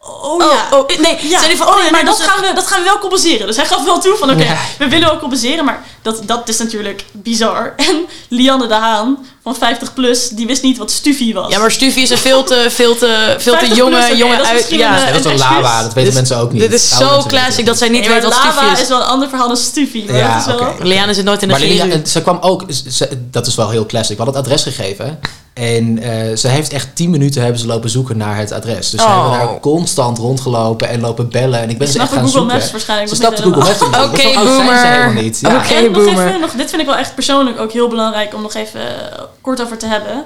Oh 0.07 0.43
ja. 0.43 0.77
Oh, 0.77 0.79
oh, 0.79 0.87
nee, 0.99 1.19
Ja, 1.29 1.39
zei 1.39 1.47
hij 1.47 1.57
van, 1.57 1.67
oh, 1.67 1.75
oh, 1.75 1.83
nee, 1.83 1.91
maar 1.91 2.05
dat, 2.05 2.21
gaan 2.21 2.41
we, 2.41 2.53
dat 2.55 2.67
gaan 2.67 2.79
we 2.79 2.85
wel 2.85 2.99
compenseren. 2.99 3.47
Dus 3.47 3.57
hij 3.57 3.67
gaf 3.67 3.85
wel 3.85 4.01
toe 4.01 4.17
van, 4.17 4.31
oké, 4.31 4.43
Ja. 4.43 4.57
we 4.79 4.89
willen 4.89 5.09
wel 5.09 5.19
compenseren. 5.19 5.65
Maar 5.65 5.83
dat, 6.03 6.21
dat 6.27 6.49
is 6.49 6.59
natuurlijk 6.59 7.05
bizar. 7.13 7.75
En 7.89 8.07
Lianne 8.29 8.67
de 8.67 8.75
Haan 8.75 9.27
van 9.43 9.57
50 9.57 9.95
plus, 9.95 10.29
die 10.29 10.47
wist 10.47 10.63
niet 10.63 10.79
wat 10.79 10.91
stufie 10.91 11.35
was. 11.35 11.53
Ja, 11.53 11.59
maar 11.59 11.71
Stufie 11.71 12.03
is 12.03 12.11
een 12.11 12.19
veel 12.19 12.45
te, 12.45 12.67
veel 12.71 12.97
te, 12.97 13.35
veel 13.39 13.53
te 13.53 13.59
50 13.59 13.77
jonge, 13.77 14.07
plus, 14.07 14.19
jonge 14.19 14.37
dat 14.37 14.45
is 14.47 14.51
uit. 14.53 14.69
Ja. 14.71 15.07
een, 15.07 15.13
dat 15.13 15.25
is 15.25 15.31
een 15.31 15.39
lava, 15.39 15.83
dat 15.83 15.93
weten 15.95 16.15
mensen 16.15 16.37
ook 16.39 16.53
niet. 16.53 16.61
Dit 16.61 16.73
is 16.73 16.93
Oude 16.93 17.07
zo 17.09 17.15
weten 17.15 17.31
classic 17.31 17.67
dat 17.67 17.79
zij 17.79 17.89
niet 17.89 18.01
Nee, 18.01 18.09
weet 18.11 18.23
maar 18.23 18.31
wat 18.31 18.39
lava 18.45 18.51
Stufie 18.57 18.73
is. 18.73 18.81
is 18.81 18.89
wel 18.89 18.99
een 19.01 19.07
ander 19.07 19.29
verhaal 19.29 19.47
dan 19.49 19.57
stufie. 19.57 20.05
maar 20.05 20.17
Ja, 20.17 20.33
dat 20.39 20.41
is 20.55 20.61
wel... 20.61 20.69
oké. 20.71 20.85
Leanne 20.85 21.15
zit 21.15 21.25
nooit 21.25 21.43
in 21.43 21.49
de 21.49 21.55
Maar 21.55 21.63
jury. 21.67 21.91
en 21.91 22.07
ze 22.07 22.23
kwam 22.23 22.39
ook, 22.41 22.65
ze- 22.91 23.19
dat 23.31 23.47
is 23.47 23.55
wel 23.55 23.71
heel 23.71 23.87
classic. 23.87 24.17
We 24.17 24.23
hadden 24.23 24.43
het 24.43 24.51
adres 24.53 24.75
gegeven. 24.75 25.21
En 25.55 25.99
eh, 25.99 26.37
ze 26.37 26.49
heeft 26.49 26.73
echt 26.73 26.89
10 26.97 27.11
minuten 27.11 27.43
hebben 27.43 27.61
ze 27.61 27.67
lopen 27.67 27.91
zoeken 27.91 28.17
naar 28.17 28.37
het 28.37 28.53
adres. 28.53 28.91
Dus 28.91 29.01
ze 29.01 29.07
Oh. 29.07 29.31
hebben 29.31 29.49
daar 29.49 29.61
constant 29.61 30.19
rondgelopen 30.19 30.89
en 30.89 31.01
lopen 31.01 31.31
bellen. 31.31 31.61
En 31.61 31.71
ik 31.71 31.79
ben 31.79 31.87
Ze 31.87 31.93
ze 31.93 31.99
echt 31.99 32.09
gaan 32.09 32.19
Google 32.19 32.33
zoeken. 32.39 32.57
Maps 32.57 32.71
waarschijnlijk 32.71 33.09
Ze 33.11 33.15
snapte 33.15 33.43
Google 33.43 33.63
Maps 33.65 33.81
niet. 33.81 33.89
Oké, 34.05 34.05
Want 34.05 34.21
zo 34.21 34.29
oud 34.29 34.47
zijn 34.47 34.59
ze 34.59 34.65
boomer. 34.65 34.93
helemaal 34.93 35.23
niet. 35.23 35.41
Ja. 35.41 35.57
Oké. 35.57 35.75
en 35.75 35.83
nog 35.93 36.05
boomer. 36.05 36.27
even, 36.29 36.41
nog, 36.41 36.51
dit 36.53 36.69
vind 36.71 36.81
ik 36.83 36.89
wel 36.89 36.97
echt 36.97 37.15
persoonlijk 37.15 37.61
ook 37.61 37.73
heel 37.73 37.89
belangrijk 37.89 38.35
om 38.35 38.43
nog 38.43 38.55
even 38.55 38.81
eh, 38.81 39.23
kort 39.41 39.63
over 39.63 39.79
te 39.79 39.87
hebben. 39.87 40.25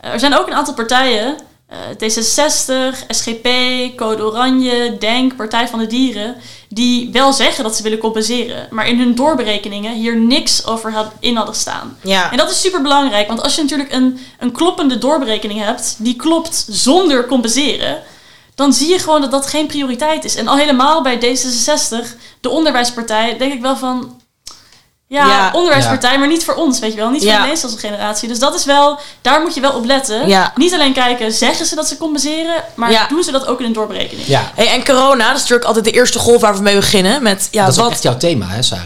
Er 0.00 0.20
zijn 0.20 0.38
ook 0.38 0.46
een 0.46 0.54
aantal 0.54 0.74
partijen, 0.74 1.36
D66, 1.72 3.06
SGP, 3.08 3.48
Code 3.96 4.24
Oranje, 4.24 4.96
DENK, 4.98 5.36
Partij 5.36 5.68
van 5.68 5.78
de 5.78 5.86
Dieren, 5.86 6.36
die 6.68 7.12
wel 7.12 7.32
zeggen 7.32 7.64
dat 7.64 7.76
ze 7.76 7.82
willen 7.82 7.98
compenseren, 7.98 8.68
maar 8.70 8.88
in 8.88 8.98
hun 8.98 9.14
doorberekeningen 9.14 9.94
hier 9.94 10.16
niks 10.16 10.66
over 10.66 10.92
had, 10.92 11.12
in 11.20 11.36
hadden 11.36 11.54
staan. 11.54 11.98
Ja. 12.02 12.30
En 12.30 12.36
dat 12.36 12.50
is 12.50 12.60
super 12.60 12.82
belangrijk, 12.82 13.28
want 13.28 13.42
als 13.42 13.54
je 13.54 13.62
natuurlijk 13.62 13.92
een, 13.92 14.18
een 14.38 14.52
kloppende 14.52 14.98
doorberekening 14.98 15.60
hebt, 15.60 15.96
die 15.98 16.16
klopt 16.16 16.66
zonder 16.68 17.26
compenseren, 17.26 18.02
dan 18.54 18.72
zie 18.72 18.88
je 18.88 18.98
gewoon 18.98 19.20
dat 19.20 19.30
dat 19.30 19.46
geen 19.46 19.66
prioriteit 19.66 20.24
is. 20.24 20.36
En 20.36 20.48
al 20.48 20.56
helemaal 20.56 21.02
bij 21.02 21.18
D66, 21.18 22.16
de 22.40 22.48
onderwijspartij, 22.48 23.36
denk 23.38 23.52
ik 23.52 23.60
wel 23.60 23.76
van. 23.76 24.20
Ja, 25.08 25.26
Ja. 25.26 25.50
onderwijspartij, 25.52 26.18
maar 26.18 26.28
niet 26.28 26.44
voor 26.44 26.54
ons, 26.54 26.78
weet 26.78 26.90
je 26.92 26.96
wel. 26.98 27.10
Niet 27.10 27.22
voor 27.22 27.30
Ja. 27.30 27.42
de 27.42 27.46
Nederlandse 27.46 27.86
generatie. 27.86 28.28
Dus 28.28 28.38
dat 28.38 28.54
is 28.54 28.64
wel, 28.64 28.98
daar 29.22 29.40
moet 29.40 29.54
je 29.54 29.60
wel 29.60 29.72
op 29.72 29.84
letten. 29.84 30.28
Ja. 30.28 30.52
Niet 30.54 30.72
alleen 30.74 30.92
kijken, 30.92 31.32
zeggen 31.32 31.66
ze 31.66 31.74
dat 31.74 31.88
ze 31.88 31.96
compenseren, 31.96 32.54
maar 32.74 32.90
Ja. 32.90 33.06
doen 33.08 33.22
ze 33.22 33.30
dat 33.30 33.46
ook 33.46 33.58
in 33.60 33.64
een 33.66 33.72
doorberekening. 33.72 34.26
Ja, 34.26 34.50
Hey, 34.54 34.68
en 34.68 34.84
corona, 34.84 35.24
dat 35.26 35.34
is 35.34 35.40
natuurlijk 35.40 35.64
altijd 35.66 35.84
de 35.84 35.90
eerste 35.90 36.18
golf 36.18 36.40
waar 36.40 36.54
we 36.56 36.62
mee 36.62 36.76
beginnen. 36.76 37.22
Met, 37.22 37.48
ja, 37.50 37.64
dat 37.64 37.72
is 37.72 37.78
ook 37.78 37.84
wat, 37.84 37.92
echt 37.92 38.02
jouw 38.02 38.16
thema, 38.16 38.46
hè 38.46 38.62
Sarah? 38.62 38.84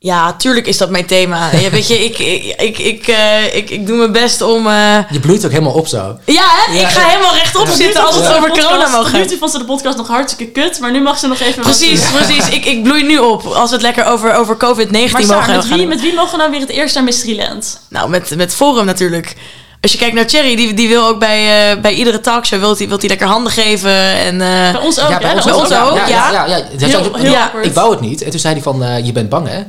Ja, 0.00 0.32
tuurlijk 0.32 0.66
is 0.66 0.76
dat 0.78 0.90
mijn 0.90 1.06
thema. 1.06 1.50
Ja, 1.60 1.70
weet 1.70 1.86
je, 1.88 2.04
ik, 2.04 2.18
ik, 2.18 2.54
ik, 2.60 2.78
ik, 2.78 3.06
eh, 3.08 3.54
ik, 3.56 3.70
ik 3.70 3.86
doe 3.86 3.96
mijn 3.96 4.12
best 4.12 4.42
om... 4.42 4.66
eh, 4.66 4.98
Je 5.10 5.20
bloeit 5.20 5.44
ook 5.44 5.50
helemaal 5.50 5.72
op 5.72 5.86
zo. 5.86 6.18
Ja, 6.24 6.44
hè? 6.66 6.72
Ja. 6.74 6.80
ik 6.80 6.88
ga 6.88 7.08
helemaal 7.08 7.34
rechtop 7.34 7.66
Ja. 7.66 7.72
zitten 7.74 8.04
als 8.06 8.14
het 8.14 8.26
over 8.28 8.48
corona 8.50 8.84
Tot 9.02 9.12
nu 9.12 9.18
gaan. 9.18 9.38
vond 9.38 9.50
ze 9.50 9.58
de 9.58 9.64
podcast 9.64 9.96
nog 9.96 10.08
hartstikke 10.08 10.52
kut, 10.60 10.80
maar 10.80 10.90
nu 10.92 11.00
mag 11.02 11.18
ze 11.18 11.26
nog 11.26 11.40
even... 11.40 11.62
wat- 11.62 11.76
Precies, 11.78 12.10
precies. 12.10 12.48
Ik, 12.48 12.64
ik 12.64 12.82
bloei 12.82 13.02
nu 13.02 13.18
op 13.18 13.44
als 13.46 13.68
we 13.68 13.74
het 13.76 13.84
lekker 13.84 14.04
over, 14.04 14.34
over 14.34 14.54
COVID-19 14.56 14.90
Maar 14.90 15.00
mogen 15.10 15.24
Saar, 15.26 15.46
met 15.56 15.64
gaan. 15.64 15.78
wie, 15.78 15.86
met 15.86 16.00
wie 16.00 16.14
mogen 16.14 16.30
we 16.30 16.36
nou 16.36 16.50
weer 16.50 16.60
het 16.60 16.70
eerst 16.70 16.94
naar 16.94 17.04
Mysteryland? 17.04 17.80
Nou, 17.88 18.08
met, 18.10 18.36
met 18.36 18.54
Forum 18.54 18.84
natuurlijk. 18.86 19.36
Als 19.80 19.92
je 19.92 19.98
kijkt 19.98 20.14
naar 20.14 20.26
Thierry, 20.26 20.56
die, 20.56 20.74
die 20.74 20.88
wil 20.88 21.06
ook 21.06 21.18
bij, 21.18 21.70
eh, 21.72 21.80
bij 21.80 21.92
iedere 21.94 22.20
talkshow 22.20 22.60
wil 22.60 22.76
die, 22.76 22.88
wil 22.88 22.98
die 22.98 23.08
lekker 23.08 23.26
handen 23.26 23.52
geven. 23.52 23.90
En, 24.00 24.40
eh, 24.40 24.72
Bij 24.72 24.80
ons 24.80 25.00
ook, 25.00 25.08
ja, 25.08 25.14
hè? 25.14 25.20
bij 25.20 25.34
ons 25.34 25.44
Bij 25.44 25.52
ook. 25.54 25.60
ons 25.60 25.68
ja. 25.68 25.82
ook, 25.84 25.96
Ja, 25.96 26.06
ja. 26.06 26.30
ja, 26.32 26.46
ja, 26.46 26.46
ja. 26.46 26.52
Hij 26.54 26.64
Heel- 26.78 26.88
zei- 26.90 27.10
heel 27.22 27.30
ja, 27.32 27.42
awkward. 27.44 27.66
ik 27.66 27.72
wou 27.74 27.90
het 27.90 28.00
niet. 28.00 28.22
En 28.22 28.30
toen 28.30 28.40
zei 28.40 28.54
hij 28.54 28.62
van, 28.62 28.82
eh, 28.84 29.04
je 29.06 29.12
bent 29.12 29.28
bang, 29.28 29.48
hè? 29.48 29.62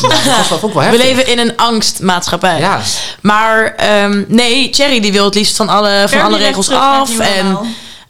Dat 0.00 0.60
wel, 0.60 0.90
we 0.90 0.96
leven 0.96 1.26
in 1.26 1.38
een 1.38 1.56
angstmaatschappij. 1.56 2.58
Ja, 2.58 2.80
Maar 3.20 3.74
ehm, 3.74 4.24
nee, 4.28 4.70
Thierry 4.70 5.00
die 5.00 5.12
wil 5.12 5.24
het 5.24 5.34
liefst 5.34 5.56
van 5.56 5.68
alle, 5.68 6.04
van 6.08 6.20
alle 6.20 6.38
regels 6.38 6.70
af. 6.70 7.18
En 7.18 7.58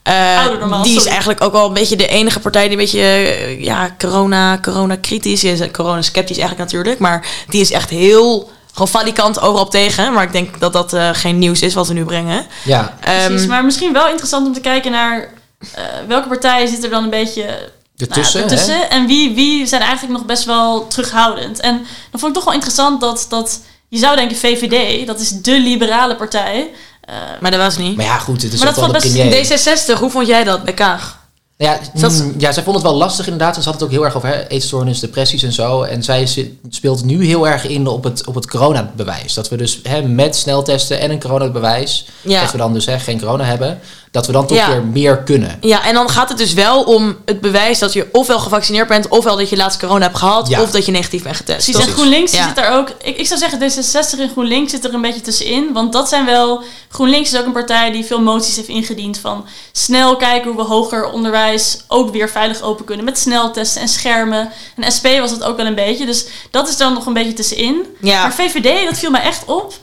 eh, 0.02 0.44
normaal, 0.58 0.82
die 0.82 0.90
is 0.90 0.96
sorry. 0.96 1.10
eigenlijk 1.10 1.42
ook 1.42 1.52
wel 1.52 1.66
een 1.66 1.72
beetje 1.74 1.96
de 1.96 2.08
enige 2.08 2.40
partij 2.40 2.62
die 2.62 2.70
een 2.70 2.76
beetje 2.76 3.00
eh, 3.00 3.64
ja, 3.64 3.94
corona, 3.98 4.58
corona 4.62 4.96
kritisch 4.96 5.44
is. 5.44 5.70
Corona 5.70 6.02
sceptisch 6.02 6.38
eigenlijk 6.38 6.70
natuurlijk. 6.70 6.98
Maar 6.98 7.26
die 7.48 7.60
is 7.60 7.70
echt 7.70 7.90
heel 7.90 8.50
gewoon 8.72 8.88
valikant 8.88 9.40
overal 9.40 9.64
op 9.64 9.70
tegen. 9.70 10.12
Maar 10.12 10.24
ik 10.24 10.32
denk 10.32 10.60
dat 10.60 10.72
dat 10.72 10.92
eh, 10.92 11.08
geen 11.12 11.38
nieuws 11.38 11.62
is 11.62 11.74
wat 11.74 11.88
we 11.88 11.94
nu 11.94 12.04
brengen. 12.04 12.46
ja. 12.64 12.94
Precies, 13.00 13.40
Ehm, 13.40 13.46
maar 13.48 13.64
misschien 13.64 13.92
wel 13.92 14.08
interessant 14.08 14.46
om 14.46 14.52
te 14.52 14.60
kijken 14.60 14.90
naar 14.90 15.28
eh, 15.74 15.82
welke 16.08 16.28
partijen 16.28 16.68
zit 16.68 16.84
er 16.84 16.90
dan 16.90 17.04
een 17.04 17.10
beetje 17.10 17.70
Ertussen, 17.98 18.46
nou, 18.46 18.60
hè? 18.60 18.78
en 18.82 19.06
wie, 19.06 19.34
wie 19.34 19.66
zijn 19.66 19.82
eigenlijk 19.82 20.12
nog 20.18 20.26
best 20.26 20.44
wel 20.44 20.86
terughoudend. 20.86 21.60
En 21.60 21.74
dan 22.10 22.20
vond 22.20 22.26
ik 22.26 22.34
toch 22.34 22.44
wel 22.44 22.54
interessant 22.54 23.00
dat, 23.00 23.26
dat 23.28 23.60
je 23.88 23.98
zou 23.98 24.16
denken 24.16 24.36
VVD, 24.36 25.06
dat 25.06 25.20
is 25.20 25.28
de 25.30 25.60
liberale 25.60 26.16
partij. 26.16 26.70
eh, 27.00 27.14
maar 27.40 27.50
dat 27.50 27.60
was 27.60 27.76
niet. 27.76 27.96
Maar 27.96 28.04
ja, 28.04 28.18
goed, 28.18 28.42
het 28.42 28.52
is 28.52 28.58
Maar 28.58 28.68
ook 28.68 28.74
dat 28.74 28.84
wel 28.84 28.92
de 28.92 29.00
valt 29.00 29.12
best- 29.14 29.58
premier. 29.58 29.96
D66, 29.96 30.00
hoe 30.00 30.10
vond 30.10 30.26
jij 30.26 30.44
dat 30.44 30.62
bij 30.64 30.74
Kaag? 30.74 31.16
Nou 31.58 31.78
ja, 31.94 32.08
mm, 32.08 32.34
ja, 32.38 32.52
zij 32.52 32.62
vond 32.62 32.76
het 32.76 32.84
wel 32.84 32.94
lastig 32.94 33.24
inderdaad. 33.24 33.56
En 33.56 33.62
ze 33.62 33.68
had 33.68 33.80
het 33.80 33.88
ook 33.88 33.94
heel 33.94 34.04
erg 34.04 34.16
over 34.16 34.28
hè, 34.28 34.46
eetstoornis, 34.48 35.00
depressies 35.00 35.42
en 35.42 35.52
zo. 35.52 35.82
En 35.82 36.02
zij 36.02 36.28
speelt 36.68 37.04
nu 37.04 37.24
heel 37.24 37.48
erg 37.48 37.66
in 37.66 37.86
op 37.86 38.04
het, 38.04 38.26
op 38.26 38.34
het 38.34 38.46
coronabewijs. 38.46 39.34
Dat 39.34 39.48
we 39.48 39.56
dus 39.56 39.80
hè, 39.82 40.02
met 40.02 40.36
sneltesten 40.36 41.00
en 41.00 41.10
een 41.10 41.20
coronabewijs, 41.20 42.06
Ja. 42.20 42.40
dat 42.40 42.52
we 42.52 42.58
dan 42.58 42.72
dus 42.72 42.86
hè, 42.86 42.98
geen 42.98 43.20
corona 43.20 43.44
hebben, 43.44 43.80
dat 44.10 44.26
we 44.26 44.32
dan 44.32 44.46
toch 44.46 44.56
Ja. 44.56 44.68
weer 44.68 44.82
meer 44.84 45.18
kunnen. 45.22 45.58
Ja, 45.60 45.84
en 45.84 45.94
dan 45.94 46.08
gaat 46.10 46.28
het 46.28 46.38
dus 46.38 46.52
wel 46.52 46.82
om 46.82 47.16
het 47.24 47.40
bewijs 47.40 47.78
dat 47.78 47.92
je 47.92 48.08
ofwel 48.12 48.38
gevaccineerd 48.38 48.88
bent, 48.88 49.08
ofwel 49.08 49.36
dat 49.36 49.48
je 49.48 49.56
laatst 49.56 49.78
corona 49.78 50.04
hebt 50.06 50.18
gehad, 50.18 50.48
Ja. 50.48 50.62
of 50.62 50.70
dat 50.70 50.86
je 50.86 50.92
negatief 50.92 51.22
bent 51.22 51.36
getest. 51.36 51.56
Precies, 51.64 51.76
Dat 51.76 51.86
en 51.86 51.92
GroenLinks 51.92 52.32
ja. 52.32 52.46
zit 52.46 52.56
daar 52.56 52.76
ook... 52.78 52.88
Ik, 53.02 53.16
ik 53.18 53.26
zou 53.26 53.40
zeggen, 53.40 53.60
D66 53.60 54.20
en 54.20 54.30
GroenLinks 54.30 54.70
zit 54.70 54.84
er 54.84 54.94
een 54.94 55.00
beetje 55.00 55.20
tussenin. 55.20 55.72
Want 55.72 55.92
dat 55.92 56.08
zijn 56.08 56.24
wel... 56.26 56.62
GroenLinks 56.88 57.32
is 57.32 57.38
ook 57.38 57.46
een 57.46 57.52
partij 57.52 57.90
die 57.90 58.04
veel 58.04 58.20
moties 58.20 58.56
heeft 58.56 58.68
ingediend 58.68 59.18
van... 59.18 59.46
snel 59.72 60.16
kijken 60.16 60.50
hoe 60.52 60.60
we 60.62 60.68
hoger 60.68 61.10
onderwijs 61.10 61.78
ook 61.88 62.10
weer 62.12 62.28
veilig 62.30 62.62
open 62.62 62.84
kunnen. 62.84 63.04
Met 63.04 63.18
sneltesten 63.18 63.80
en 63.82 63.88
schermen. 63.88 64.48
En 64.76 64.92
SP 64.96 65.06
was 65.20 65.30
het 65.30 65.42
ook 65.44 65.56
wel 65.56 65.66
een 65.66 65.74
beetje. 65.74 66.06
Dus 66.06 66.26
dat 66.50 66.68
is 66.68 66.76
dan 66.76 66.92
nog 66.94 67.06
een 67.06 67.12
beetje 67.12 67.32
tussenin. 67.32 67.86
Ja. 68.00 68.22
Maar 68.22 68.32
VVD, 68.34 68.84
dat 68.88 68.98
viel 68.98 69.10
mij 69.10 69.22
echt 69.22 69.42
op. 69.46 69.74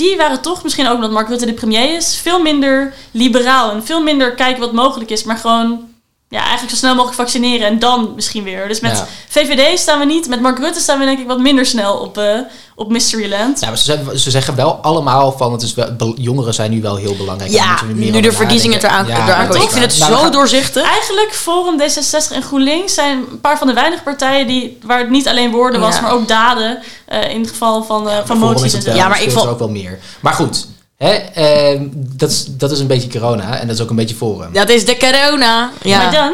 Die 0.00 0.16
waren 0.16 0.42
toch, 0.42 0.62
misschien 0.62 0.86
ook 0.86 0.94
omdat 0.94 1.10
Mark 1.10 1.28
Rutte 1.28 1.46
de 1.46 1.52
premier 1.52 1.96
is... 1.96 2.16
veel 2.16 2.42
minder 2.42 2.94
liberaal. 3.10 3.70
En 3.70 3.84
veel 3.84 4.02
minder 4.02 4.34
kijken 4.34 4.60
wat 4.60 4.72
mogelijk 4.72 5.10
is. 5.10 5.24
Maar 5.24 5.36
gewoon... 5.36 5.88
Ja, 6.32 6.40
eigenlijk 6.40 6.70
zo 6.70 6.76
snel 6.76 6.90
mogelijk 6.94 7.16
vaccineren 7.16 7.66
en 7.66 7.78
dan 7.78 8.12
misschien 8.14 8.44
weer. 8.44 8.68
Dus 8.68 8.80
met 8.80 8.96
Ja. 8.96 9.06
VVD 9.28 9.78
staan 9.78 9.98
we 9.98 10.04
niet. 10.04 10.28
Met 10.28 10.40
Mark 10.40 10.58
Rutte 10.58 10.80
staan 10.80 10.98
we 10.98 11.04
denk 11.04 11.18
ik 11.18 11.26
wat 11.26 11.38
minder 11.38 11.66
snel 11.66 11.94
op, 11.96 12.18
eh, 12.18 12.38
op 12.74 12.90
Mysteryland. 12.90 13.60
Ja, 13.60 13.66
maar 13.68 13.78
ze, 13.78 13.84
zeggen- 13.84 14.18
ze 14.18 14.30
zeggen 14.30 14.54
wel 14.54 14.72
allemaal 14.74 15.32
van 15.32 15.52
het 15.52 15.62
is 15.62 15.74
wel, 15.74 16.14
jongeren 16.16 16.54
zijn 16.54 16.70
nu 16.70 16.80
wel 16.80 16.96
heel 16.96 17.16
belangrijk. 17.16 17.52
Ja, 17.52 17.66
moeten 17.68 17.86
we 17.86 17.92
meer 17.94 18.12
nu 18.12 18.20
de 18.20 18.32
verkiezingen 18.32 18.78
eraan, 18.84 19.06
Ja, 19.06 19.16
komen. 19.44 19.56
is 19.56 19.62
Ik 19.64 19.70
vind 19.70 19.84
het. 19.84 19.98
Nou, 19.98 20.12
zo 20.12 20.18
gaan- 20.18 20.32
doorzichtig. 20.32 20.82
Eigenlijk 20.82 21.34
Forum, 21.34 21.78
D66 21.80 22.32
en 22.32 22.42
GroenLinks 22.42 22.94
zijn 22.94 23.24
een 23.30 23.40
paar 23.40 23.58
van 23.58 23.66
de 23.66 23.72
weinige 23.72 24.02
partijen 24.02 24.46
die, 24.46 24.78
waar 24.82 24.98
het 24.98 25.10
niet 25.10 25.28
alleen 25.28 25.50
woorden 25.50 25.80
was, 25.80 25.94
Ja. 25.94 26.00
maar 26.00 26.12
ook 26.12 26.28
daden. 26.28 26.78
eh, 27.06 27.30
in 27.34 27.40
het 27.40 27.50
geval 27.50 27.82
van, 27.84 28.08
eh, 28.08 28.16
van 28.24 28.38
moties 28.38 28.62
en 28.72 28.78
het 28.78 28.82
zo. 28.86 28.88
wel, 28.90 28.98
Ja, 28.98 29.08
maar 29.08 29.20
ik 29.20 29.26
er 29.26 29.32
vond- 29.32 29.48
ook 29.48 29.58
wel 29.58 29.68
meer. 29.68 29.98
Maar 30.20 30.32
goed, 30.34 30.66
hè, 31.04 31.12
ehm, 31.12 31.86
dat, 31.92 32.30
is, 32.30 32.44
dat 32.48 32.70
is 32.70 32.78
een 32.80 32.86
beetje 32.86 33.10
corona 33.10 33.58
en 33.58 33.66
dat 33.66 33.76
is 33.76 33.82
ook 33.82 33.90
een 33.90 33.96
beetje 33.96 34.14
Forum. 34.14 34.52
Dat 34.52 34.68
is 34.68 34.84
de 34.84 34.96
corona. 34.96 35.70
Ja. 35.82 35.98
Maar 35.98 36.12
dan 36.12 36.32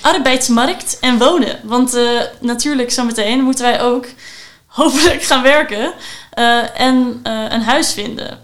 arbeidsmarkt 0.00 0.98
en 1.00 1.18
wonen. 1.18 1.58
Want 1.62 1.94
eh, 1.94 2.02
natuurlijk, 2.40 2.90
zometeen 2.90 3.40
moeten 3.42 3.64
wij 3.64 3.82
ook 3.82 4.06
hopelijk 4.66 5.22
gaan 5.22 5.42
werken 5.42 5.92
eh, 6.30 6.80
en 6.80 7.20
eh, 7.22 7.44
een 7.48 7.62
huis 7.62 7.92
vinden. 7.92 8.38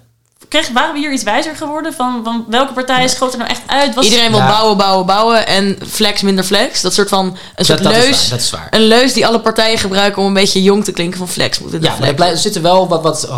Kreeg, 0.48 0.68
waren 0.68 0.92
we 0.92 0.98
hier 0.98 1.12
iets 1.12 1.22
wijzer 1.22 1.56
geworden 1.56 1.92
van, 1.92 2.20
van 2.24 2.44
welke 2.48 2.72
partijen 2.72 3.08
schoot 3.08 3.32
er 3.32 3.38
nou 3.38 3.50
echt 3.50 3.62
uit? 3.66 3.94
Was, 3.94 4.04
Iedereen 4.04 4.30
wil 4.30 4.38
Ja. 4.38 4.46
bouwen, 4.46 4.76
bouwen, 4.76 5.06
bouwen 5.06 5.46
en 5.46 5.78
flex 5.88 6.22
minder 6.22 6.44
flex. 6.44 6.80
Dat 6.80 6.94
soort 6.94 7.08
van 7.08 7.36
een 7.56 7.64
soort 7.64 7.82
dat, 7.82 7.92
dat 7.92 8.02
leus. 8.02 8.10
Is 8.10 8.20
waar, 8.20 8.30
dat 8.30 8.40
is 8.40 8.50
waar. 8.50 8.66
Een 8.70 8.80
leus 8.86 9.12
die 9.12 9.26
alle 9.26 9.40
partijen 9.40 9.78
gebruiken 9.78 10.22
om 10.22 10.28
een 10.28 10.34
beetje 10.34 10.62
jong 10.62 10.84
te 10.84 10.92
klinken 10.92 11.18
van 11.18 11.28
flex. 11.28 11.58
Moet 11.58 11.72
in 11.72 11.80
de 11.80 11.86
Ja, 11.86 11.96
maar 11.98 12.08
er, 12.08 12.14
flex. 12.14 12.30
er 12.30 12.38
zitten 12.38 12.62
wel 12.62 12.88
wat, 12.88 13.02
wat 13.02 13.28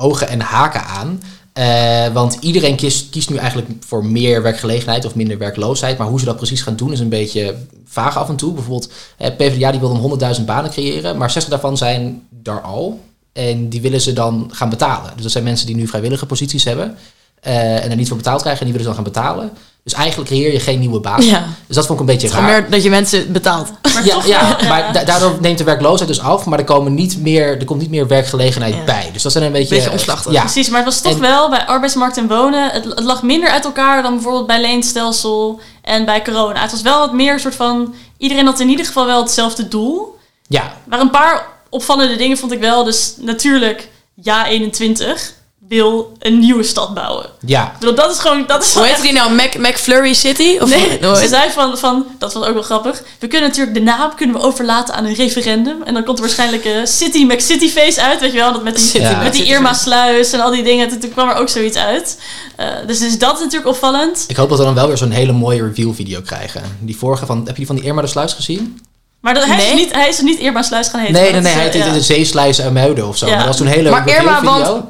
ogen 0.00 0.28
en 0.28 0.40
haken 0.40 0.84
aan. 0.84 1.20
Eh, 1.52 2.12
want 2.12 2.36
iedereen 2.40 2.76
kiest, 2.76 3.10
kiest 3.10 3.30
nu 3.30 3.36
eigenlijk 3.36 3.68
voor 3.86 4.04
meer 4.04 4.42
werkgelegenheid 4.42 5.04
of 5.04 5.14
minder 5.14 5.38
werkloosheid. 5.38 5.98
Maar 5.98 6.06
hoe 6.06 6.18
ze 6.18 6.24
dat 6.24 6.36
precies 6.36 6.62
gaan 6.62 6.76
doen 6.76 6.92
is 6.92 7.00
een 7.00 7.08
beetje 7.08 7.54
vaag 7.84 8.16
af 8.18 8.28
en 8.28 8.36
toe. 8.36 8.52
Bijvoorbeeld, 8.52 8.92
eh, 9.16 9.36
PvdA 9.36 9.70
die 9.70 9.80
wil 9.80 9.88
dan 9.88 9.98
100.000 9.98 10.46
banen 10.46 10.70
creëren, 10.70 11.16
maar 11.16 11.30
60 11.30 11.52
daarvan 11.52 11.76
zijn 11.76 12.22
daar 12.30 12.60
al. 12.60 13.00
En 13.32 13.68
die 13.68 13.80
willen 13.80 14.00
ze 14.00 14.12
dan 14.12 14.50
gaan 14.52 14.68
betalen. 14.70 15.12
Dus 15.14 15.22
dat 15.22 15.32
zijn 15.32 15.44
mensen 15.44 15.66
die 15.66 15.76
nu 15.76 15.86
vrijwillige 15.86 16.26
posities 16.26 16.64
hebben. 16.64 16.96
eh, 17.40 17.84
en 17.84 17.90
er 17.90 17.96
niet 17.96 18.08
voor 18.08 18.16
betaald 18.16 18.40
krijgen 18.40 18.66
en 18.66 18.72
die 18.72 18.78
willen 18.78 18.94
ze 18.94 18.96
dan 18.96 19.04
gaan 19.04 19.22
betalen. 19.22 19.50
Dus 19.84 19.92
eigenlijk 19.92 20.30
creëer 20.30 20.52
je 20.52 20.60
geen 20.60 20.78
nieuwe 20.78 21.00
baan. 21.00 21.22
Ja. 21.22 21.44
Dus 21.66 21.76
dat 21.76 21.86
vond 21.86 22.00
ik 22.00 22.06
een 22.08 22.12
beetje 22.14 22.28
raar. 22.28 22.42
meer 22.42 22.70
dat 22.70 22.82
je 22.82 22.90
mensen 22.90 23.32
betaalt. 23.32 23.68
maar 23.94 24.04
Ja, 24.04 24.14
toch 24.14 24.26
ja, 24.26 24.56
maar 24.68 24.92
da- 24.92 25.04
daardoor 25.04 25.36
neemt 25.40 25.58
de 25.58 25.64
werkloosheid 25.64 26.08
dus 26.08 26.20
af, 26.20 26.44
maar 26.44 26.58
er, 26.58 26.64
komen 26.64 26.94
niet 26.94 27.18
meer, 27.18 27.58
er 27.58 27.64
komt 27.64 27.80
niet 27.80 27.90
meer 27.90 28.06
werkgelegenheid 28.06 28.74
Ja. 28.74 28.84
bij. 28.84 29.10
Dus 29.12 29.22
dat 29.22 29.32
zijn 29.32 29.44
een 29.44 29.52
beetje... 29.52 29.74
Beetje 29.74 29.90
omslachtig. 29.90 30.32
Ja, 30.32 30.40
Precies, 30.40 30.68
maar 30.68 30.84
het 30.84 30.88
was 30.88 31.00
toch 31.00 31.12
En- 31.12 31.20
wel 31.20 31.50
bij 31.50 31.66
arbeidsmarkt 31.66 32.16
en 32.16 32.28
wonen. 32.28 32.70
Het, 32.70 32.84
het 32.84 33.00
lag 33.02 33.22
minder 33.22 33.48
uit 33.50 33.64
elkaar 33.64 34.02
dan 34.02 34.14
bijvoorbeeld 34.14 34.46
bij 34.46 34.60
leenstelsel 34.60 35.60
en 35.82 36.04
bij 36.04 36.22
corona. 36.22 36.60
Het 36.60 36.70
was 36.70 36.82
wel 36.82 36.98
wat 36.98 37.12
meer 37.12 37.32
een 37.32 37.40
soort 37.40 37.54
van. 37.54 37.94
Iedereen 38.18 38.46
had 38.46 38.60
in 38.60 38.68
ieder 38.68 38.86
geval 38.86 39.06
wel 39.06 39.20
hetzelfde 39.22 39.68
doel. 39.68 40.18
ja, 40.48 40.72
Maar 40.84 41.00
een 41.00 41.10
paar 41.10 41.46
opvallende 41.70 42.16
dingen 42.16 42.36
vond 42.38 42.52
ik 42.52 42.60
wel. 42.60 42.84
Dus 42.84 43.14
natuurlijk, 43.18 43.88
ja 44.14 44.46
21 44.46 45.32
wil 45.78 46.12
een 46.18 46.38
nieuwe 46.38 46.62
stad 46.62 46.94
bouwen. 46.94 47.26
ja. 47.46 47.74
Bedoel, 47.78 47.94
dat 47.94 48.10
is 48.10 48.18
gewoon. 48.18 48.44
Dat 48.46 48.62
is 48.62 48.74
Hoe 48.74 48.86
heet 48.86 49.02
die 49.02 49.12
nou? 49.12 49.34
Mac, 49.34 49.54
McFlurry 49.58 50.14
City? 50.14 50.58
Of 50.60 50.68
Nee, 50.68 50.98
ze 51.00 51.26
zei 51.28 51.50
van, 51.50 51.78
van, 51.78 52.06
dat 52.18 52.32
was 52.32 52.44
ook 52.44 52.54
wel 52.54 52.62
grappig. 52.62 53.02
We 53.18 53.26
kunnen 53.26 53.48
natuurlijk 53.48 53.76
de 53.76 53.82
naam 53.82 54.14
kunnen 54.16 54.36
we 54.36 54.42
overlaten 54.42 54.94
aan 54.94 55.04
een 55.04 55.14
referendum. 55.14 55.82
En 55.82 55.94
dan 55.94 56.04
komt 56.04 56.18
er 56.18 56.24
waarschijnlijk 56.24 56.64
eh, 56.64 56.72
City 56.84 57.24
McCity 57.24 57.68
Face 57.68 58.02
uit, 58.02 58.20
weet 58.20 58.32
je 58.32 58.38
wel. 58.38 58.52
Dat 58.52 58.62
met 58.62 58.76
die, 58.76 58.84
City 58.86 59.04
Ja. 59.04 59.22
met 59.22 59.32
die 59.32 59.44
Irma 59.44 59.72
Sluis 59.72 60.32
en 60.32 60.40
al 60.40 60.50
die 60.50 60.62
dingen. 60.62 60.88
Toen, 60.88 60.98
toen 60.98 61.10
kwam 61.10 61.28
er 61.28 61.34
ook 61.36 61.48
zoiets 61.48 61.76
uit. 61.76 62.20
Eh, 62.56 62.66
dus, 62.86 62.98
dus 62.98 63.18
dat 63.18 63.34
is 63.34 63.40
natuurlijk 63.40 63.70
opvallend. 63.70 64.24
Ik 64.28 64.36
hoop 64.36 64.48
dat 64.48 64.58
we 64.58 64.64
dan 64.64 64.74
wel 64.74 64.86
weer 64.86 64.96
zo'n 64.98 65.10
hele 65.10 65.32
mooie 65.32 65.62
review 65.66 65.94
video 65.94 66.20
krijgen. 66.20 66.62
Die 66.80 66.96
vorige 66.96 67.26
van, 67.26 67.38
heb 67.38 67.46
je 67.48 67.54
die 67.54 67.66
van 67.66 67.76
die 67.76 67.84
Irma 67.84 68.00
de 68.00 68.06
Sluis 68.08 68.32
gezien? 68.32 68.80
Maar 69.20 69.34
dat, 69.34 69.44
hij, 69.44 69.66
is 69.66 69.72
niet, 69.74 69.92
hij 69.94 70.08
is 70.08 70.18
er 70.18 70.24
niet 70.24 70.38
Irma 70.38 70.62
Sluis 70.62 70.88
gaan 70.88 71.00
heten. 71.00 71.14
Nee, 71.14 71.32
nee, 71.32 71.40
nee, 71.40 71.50
is, 71.50 71.56
hij 71.58 71.62
heet 71.68 71.74
ja. 71.86 71.92
de 71.92 72.00
Zeesluis 72.00 72.60
uit 72.60 72.72
Muiden 72.72 73.08
of 73.08 73.16
zo. 73.16 73.26
Ja. 73.26 73.30
Maar 73.30 73.38
dat 73.40 73.48
was 73.48 73.56
toen 73.56 73.66
een 73.66 73.72
hele 73.72 73.90
Maar 73.90 74.08
Irma, 74.08 74.42
want 74.42 74.84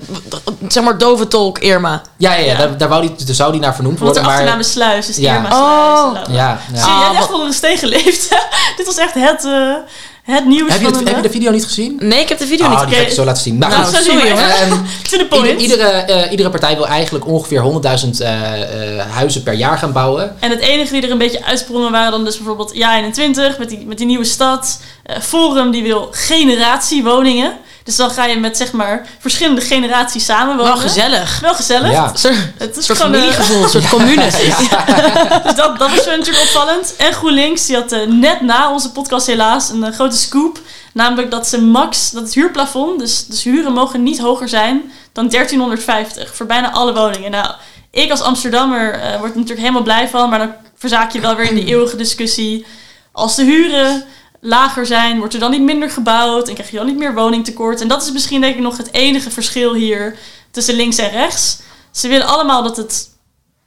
zeg 0.68 0.84
maar 0.84 0.98
dove 0.98 1.28
tolk 1.28 1.58
Irma. 1.58 2.02
Ja, 2.16 2.32
ja, 2.34 2.38
ja, 2.38 2.52
Ja. 2.52 2.58
Daar, 2.58 2.76
daar, 2.78 2.88
wou 2.88 3.00
die, 3.00 3.26
daar 3.26 3.34
zou 3.34 3.52
die 3.52 3.60
naar 3.60 3.74
vernoemd 3.74 3.98
Want 3.98 4.14
de 4.14 4.20
worden. 4.20 4.38
achternaam 4.38 4.58
Maar, 4.58 4.66
is 4.66 4.72
Sluis, 4.72 5.06
dus 5.06 5.16
Ja. 5.16 5.34
Irma 5.34 5.48
Oh. 5.48 6.10
Sluis. 6.10 6.26
ja, 6.30 6.60
ja. 6.72 6.80
Zie 6.82 6.92
je, 6.92 6.98
jij 6.98 7.04
hebt 7.04 7.14
Ah, 7.14 7.18
echt 7.18 7.32
onder 7.32 7.46
een 7.46 7.78
geleefd. 7.78 8.28
Dit 8.76 8.86
was 8.86 8.96
echt 8.96 9.14
het, 9.14 9.44
eh, 9.44 9.74
het 10.22 10.46
nieuws 10.46 10.72
Heb 10.72 10.80
je, 10.80 10.88
van 10.88 11.04
de 11.04 11.10
heb 11.10 11.16
je 11.16 11.22
de 11.22 11.30
video 11.30 11.50
niet 11.50 11.64
gezien? 11.64 11.96
Nee, 11.98 12.20
ik 12.20 12.28
heb 12.28 12.38
de 12.38 12.46
video 12.46 12.66
Oh, 12.66 12.80
niet 12.80 12.88
die 12.88 12.98
ga 12.98 13.02
ik 13.06 13.12
zo 13.12 13.24
laten 13.24 13.42
zien. 13.42 13.58
Nou, 13.58 13.72
Nou, 13.72 13.84
goed. 13.84 13.96
Sorry, 13.96 14.32
maar. 14.32 14.48
Ehm, 14.50 14.70
To 15.10 15.16
the 15.18 15.26
point. 15.30 15.46
Ieder- 15.46 15.60
iedere, 15.60 15.88
eh, 15.90 16.30
iedere 16.30 16.50
partij 16.50 16.74
wil 16.76 16.86
eigenlijk 16.86 17.26
ongeveer 17.26 17.60
100.000 17.60 18.20
eh, 18.20 18.98
eh, 18.98 19.06
huizen 19.10 19.42
per 19.42 19.52
jaar 19.54 19.78
gaan 19.78 19.92
bouwen. 19.92 20.36
En 20.40 20.50
het 20.50 20.60
enige 20.60 20.92
die 20.92 21.02
er 21.02 21.10
een 21.10 21.18
beetje 21.18 21.44
uitsprongen 21.44 21.90
waren 21.92 22.10
dan 22.10 22.24
dus 22.24 22.36
bijvoorbeeld 22.36 22.70
Ja 22.74 22.96
21 22.96 23.58
met 23.58 23.68
die, 23.68 23.84
met 23.86 23.98
die 23.98 24.06
nieuwe 24.06 24.24
stad. 24.24 24.80
Forum 25.22 25.70
die 25.70 25.82
wil 25.82 26.08
generatiewoningen. 26.10 27.52
Dus 27.84 27.96
dan 27.96 28.10
ga 28.10 28.24
je 28.24 28.36
met 28.36 28.56
zeg 28.56 28.72
maar 28.72 29.06
verschillende 29.18 29.60
generaties 29.60 30.24
samenwonen. 30.24 30.72
Wel 30.72 30.82
gezellig. 30.82 31.40
Wel 31.40 31.54
gezellig. 31.54 31.90
Ja. 31.90 32.10
Een 32.10 32.18
soort, 32.18 32.34
Het 32.56 32.76
is 32.76 32.84
soort 32.84 32.98
gewoon, 32.98 33.14
eh, 33.14 33.20
familiegevoel, 33.20 33.62
een 33.62 33.68
soort 33.68 33.88
commune. 33.96 34.30
dus 35.44 35.54
dat, 35.54 35.78
dat 35.78 35.90
was 35.90 36.04
wel 36.04 36.16
natuurlijk 36.16 36.44
opvallend. 36.44 36.96
En 36.96 37.12
GroenLinks 37.12 37.66
die 37.66 37.76
had 37.76 37.92
eh, 37.92 38.06
net 38.06 38.40
na 38.40 38.72
onze 38.72 38.92
podcast 38.92 39.26
helaas 39.26 39.70
een 39.70 39.84
eh, 39.84 39.92
grote 39.92 40.16
scoop. 40.16 40.58
Namelijk 40.92 41.30
dat 41.30 41.48
ze 41.48 41.60
max, 41.60 42.10
dat 42.10 42.22
het 42.22 42.34
huurplafond, 42.34 42.98
dus, 42.98 43.26
dus 43.26 43.42
huren 43.42 43.72
mogen 43.72 44.02
niet 44.02 44.18
hoger 44.18 44.48
zijn 44.48 44.92
dan 45.12 45.28
1350 45.28 46.34
voor 46.34 46.46
bijna 46.46 46.70
alle 46.70 46.94
woningen. 46.94 47.30
Nou, 47.30 47.54
ik 47.90 48.10
als 48.10 48.20
Amsterdammer 48.20 48.92
eh, 48.92 49.18
word 49.18 49.30
er 49.30 49.36
natuurlijk 49.36 49.60
helemaal 49.60 49.82
blij 49.82 50.08
van, 50.08 50.30
maar 50.30 50.38
dan 50.38 50.52
verzaak 50.76 51.12
je 51.12 51.20
wel 51.20 51.36
weer 51.36 51.48
in 51.48 51.54
die 51.54 51.66
eeuwige 51.66 51.96
discussie. 51.96 52.66
Als 53.12 53.36
de 53.36 53.44
huren 53.44 54.04
lager 54.40 54.86
zijn, 54.86 55.18
wordt 55.18 55.34
er 55.34 55.40
dan 55.40 55.50
niet 55.50 55.62
minder 55.62 55.90
gebouwd 55.90 56.48
en 56.48 56.54
krijg 56.54 56.70
je 56.70 56.76
dan 56.76 56.86
niet 56.86 56.98
meer 56.98 57.14
woningtekort. 57.14 57.80
En 57.80 57.88
dat 57.88 58.02
is 58.02 58.12
misschien 58.12 58.40
denk 58.40 58.54
ik 58.54 58.60
nog 58.60 58.76
het 58.76 58.92
enige 58.92 59.30
verschil 59.30 59.74
hier 59.74 60.18
tussen 60.50 60.74
links 60.74 60.98
en 60.98 61.10
rechts. 61.10 61.60
Ze 61.90 62.08
willen 62.08 62.26
allemaal 62.26 62.62
dat 62.62 62.76
het 62.76 63.08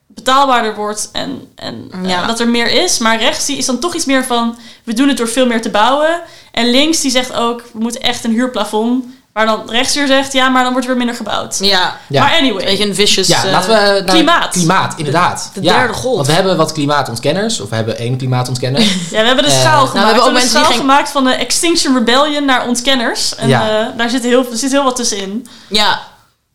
betaalbaarder 0.07 0.75
wordt 0.75 1.09
en, 1.11 1.51
en 1.55 1.87
eh, 1.91 2.09
Ja. 2.09 2.25
dat 2.25 2.39
er 2.39 2.49
meer 2.49 2.83
is. 2.83 2.97
Maar 2.97 3.19
rechts 3.19 3.45
die 3.45 3.57
is 3.57 3.65
dan 3.65 3.79
toch 3.79 3.95
iets 3.95 4.05
meer 4.05 4.25
van, 4.25 4.57
we 4.83 4.93
doen 4.93 5.07
het 5.07 5.17
door 5.17 5.27
veel 5.27 5.45
meer 5.45 5.61
te 5.61 5.69
bouwen. 5.69 6.21
En 6.51 6.69
links 6.71 7.01
die 7.01 7.11
zegt 7.11 7.33
ook, 7.33 7.63
we 7.73 7.79
moeten 7.79 8.01
echt 8.01 8.23
een 8.23 8.31
huurplafond. 8.31 9.05
Waar 9.33 9.45
dan 9.45 9.69
rechts 9.69 9.95
weer 9.95 10.07
zegt, 10.07 10.33
ja, 10.33 10.49
maar 10.49 10.63
dan 10.63 10.71
wordt 10.71 10.87
er 10.87 10.93
weer 10.95 11.03
minder 11.05 11.23
gebouwd. 11.23 11.57
Ja, 11.61 11.97
Ja. 12.09 12.21
Maar 12.23 12.33
anyway, 12.37 12.65
weet 12.65 12.77
je, 12.77 12.85
een 12.87 12.95
vicious... 12.95 13.27
Ja, 13.27 13.43
eh, 13.45 13.51
laten 13.51 13.69
we 13.69 13.75
naar 13.75 14.03
klimaat. 14.15 14.51
Klimaat, 14.53 14.93
inderdaad. 14.97 15.51
de 15.53 15.61
Ja, 15.61 15.77
derde 15.77 15.93
golf. 15.93 16.15
Want 16.15 16.27
we 16.27 16.33
hebben 16.33 16.57
wat 16.57 16.71
klimaatontkenners, 16.71 17.59
of 17.59 17.69
we 17.69 17.75
hebben 17.75 17.97
één 17.97 18.17
klimaatontkenner. 18.17 18.81
ja, 19.11 19.21
we 19.21 19.27
hebben 19.27 19.43
de 19.43 19.51
Eh, 19.51 19.59
schaal 19.59 19.71
nou, 19.73 19.83
we 19.83 19.89
gemaakt. 19.89 20.05
hebben 20.05 20.21
ook 20.23 20.27
een 20.27 20.33
mensen 20.33 20.55
die 20.57 20.65
schaal 20.65 20.77
gemaakt 20.79 21.09
van 21.09 21.23
de 21.23 21.31
Extinction 21.33 21.93
Rebellion 21.97 22.45
naar 22.45 22.67
ontkenners. 22.67 23.35
En 23.35 23.47
Ja. 23.47 23.79
eh, 23.79 23.97
daar 23.97 24.09
zit 24.09 24.23
heel, 24.23 24.45
zit 24.53 24.71
heel 24.71 24.83
wat 24.83 24.95
tussenin. 24.95 25.47
Ja, 25.67 26.01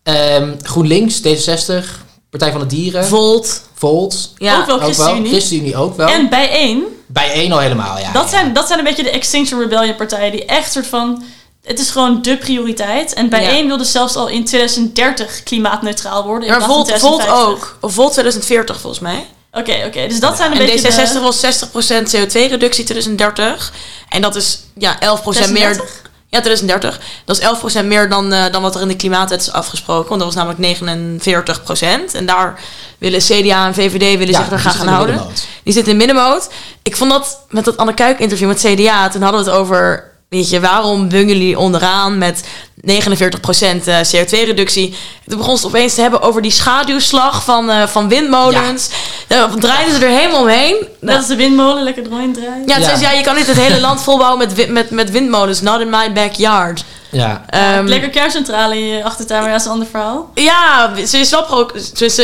Ehm, 0.03 0.53
GroenLinks, 0.63 1.21
D66, 1.21 1.85
Partij 2.31 2.51
van 2.51 2.61
de 2.61 2.67
Dieren, 2.67 3.05
Volt. 3.07 3.61
Volt. 3.75 4.33
Ja, 4.37 4.59
ook 4.59 4.67
wel 4.67 4.75
Ook 4.75 4.81
wel. 4.81 4.91
ChristenUnie. 4.91 5.31
ChristenUnie 5.31 5.77
ook 5.77 5.97
wel. 5.97 6.09
En 6.09 6.29
bijeen, 6.29 6.85
Bij 7.07 7.31
één 7.33 7.53
al 7.53 7.59
helemaal, 7.59 7.99
ja. 7.99 8.13
dat, 8.13 8.23
ja. 8.23 8.29
zijn, 8.29 8.53
dat 8.53 8.67
zijn 8.67 8.79
een 8.79 8.85
beetje 8.85 9.03
de 9.03 9.11
Extinction 9.11 9.61
Rebellion 9.61 9.97
partijen 9.97 10.33
die 10.33 10.45
echt 10.45 10.73
soort 10.73 10.87
van... 10.87 11.23
Het 11.69 11.79
is 11.79 11.91
gewoon 11.91 12.23
de 12.23 12.37
prioriteit. 12.39 13.13
En 13.15 13.29
bijeen 13.29 13.63
Ja. 13.63 13.67
wilde 13.67 13.85
zelfs 13.85 14.17
al 14.17 14.29
in 14.29 14.45
2030 14.45 15.43
klimaatneutraal 15.43 16.25
worden. 16.25 16.49
maar 16.49 16.63
Volt, 16.63 16.89
Volt 16.91 17.21
2050. 17.21 17.47
ook. 17.81 17.91
Volt 17.93 18.13
2040 18.13 18.81
volgens 18.81 19.03
mij. 19.03 19.27
Oké, 19.53 19.85
oké. 19.87 20.07
Dus 20.09 20.21
dat 20.21 20.37
zijn 20.37 20.53
een 20.53 20.59
En 20.61 20.67
beetje 20.67 20.93
D66 21.09 21.13
de... 21.13 21.21
was 21.21 21.41
60% 21.41 22.17
CO2-reductie 22.17 22.85
2030. 22.85 23.73
En 24.09 24.21
dat 24.23 24.37
is 24.37 24.61
ja, 24.75 24.95
11% 24.97 24.99
meer... 25.25 25.35
36? 25.35 26.07
Ja, 26.31 26.41
2030. 26.41 27.01
Dat 27.25 27.39
is 27.39 27.81
11% 27.83 27.85
meer 27.87 28.09
dan, 28.09 28.33
eh, 28.33 28.53
dan 28.53 28.63
wat 28.63 28.75
er 28.75 28.81
in 28.81 28.89
de 28.89 28.97
klimaatwet 28.97 29.41
is 29.41 29.53
afgesproken. 29.53 30.09
Want 30.09 30.21
dat 30.21 30.35
was 30.35 30.45
namelijk 30.45 30.61
49%. 30.61 32.15
En 32.15 32.27
daar 32.27 32.61
willen 32.99 33.21
CDA 33.21 33.67
en 33.67 33.75
VVD 33.75 34.19
willen 34.19 34.35
Ja, 34.35 34.39
zich 34.43 34.51
er 34.53 34.59
graag 34.59 34.81
aan 34.81 34.89
houden. 34.89 35.17
Die 35.17 35.35
Die 35.63 35.73
zit 35.73 35.89
in 35.89 35.97
middenmoot. 35.97 36.49
Ik 36.83 36.97
vond 36.97 37.11
dat 37.11 37.41
met 37.49 37.65
dat 37.65 37.77
Anne 37.77 37.95
Kuik 37.95 38.19
interview 38.19 38.49
met 38.49 38.59
CDA, 38.61 39.09
toen 39.09 39.23
hadden 39.23 39.45
we 39.45 39.51
het 39.51 39.59
over, 39.61 40.11
weet 40.29 40.51
je, 40.51 40.61
waarom 40.61 41.09
bungelen 41.09 41.39
jullie 41.39 41.59
onderaan 41.59 42.19
met 42.19 42.45
49% 42.81 43.87
eh, 43.87 43.99
CO2-reductie? 44.15 44.95
Toen 45.27 45.39
begon 45.39 45.57
ze 45.59 45.67
het 45.67 45.75
opeens 45.75 45.95
te 45.95 46.01
hebben 46.01 46.23
over 46.23 46.43
die 46.43 46.51
schaduwslag 46.51 47.45
van, 47.45 47.71
eh, 47.71 47.87
van 47.87 48.09
windmolens. 48.09 48.89
Daar 49.27 49.55
draaiden 49.55 49.95
ze 49.95 50.05
er 50.07 50.19
helemaal 50.19 50.41
omheen. 50.41 50.87
Dat 51.01 51.21
is 51.21 51.27
de 51.27 51.37
windmolen, 51.37 51.83
lekker 51.83 52.03
draaien. 52.03 52.35
Ja, 52.67 52.75
het 52.75 52.83
Ja. 52.83 52.83
zei 52.83 52.97
ze, 52.97 53.03
ja, 53.03 53.13
je 53.13 53.23
kan 53.23 53.37
niet 53.37 53.47
het 53.47 53.57
hele 53.57 53.81
land 53.81 54.03
volbouwen 54.03 54.39
met, 54.39 54.69
met, 54.69 54.91
met 54.91 55.11
windmolens. 55.11 55.61
Not 55.61 55.81
in 55.81 55.91
my 55.91 56.13
backyard. 56.13 56.85
Ja. 57.11 57.45
Ehm, 57.49 57.87
Lekker 57.87 58.11
kerncentrale 58.11 58.75
in 58.79 58.87
je 58.87 59.05
achtertuin, 59.05 59.41
maar 59.43 59.51
dat 59.51 59.61
is 59.61 59.67
een 59.67 59.73
ander 59.73 59.89
verhaal. 59.91 60.31
Ja, 60.35 60.91
ze 61.07 61.19
is 61.19 61.31
wel 61.31 61.45
pro, 61.45 61.67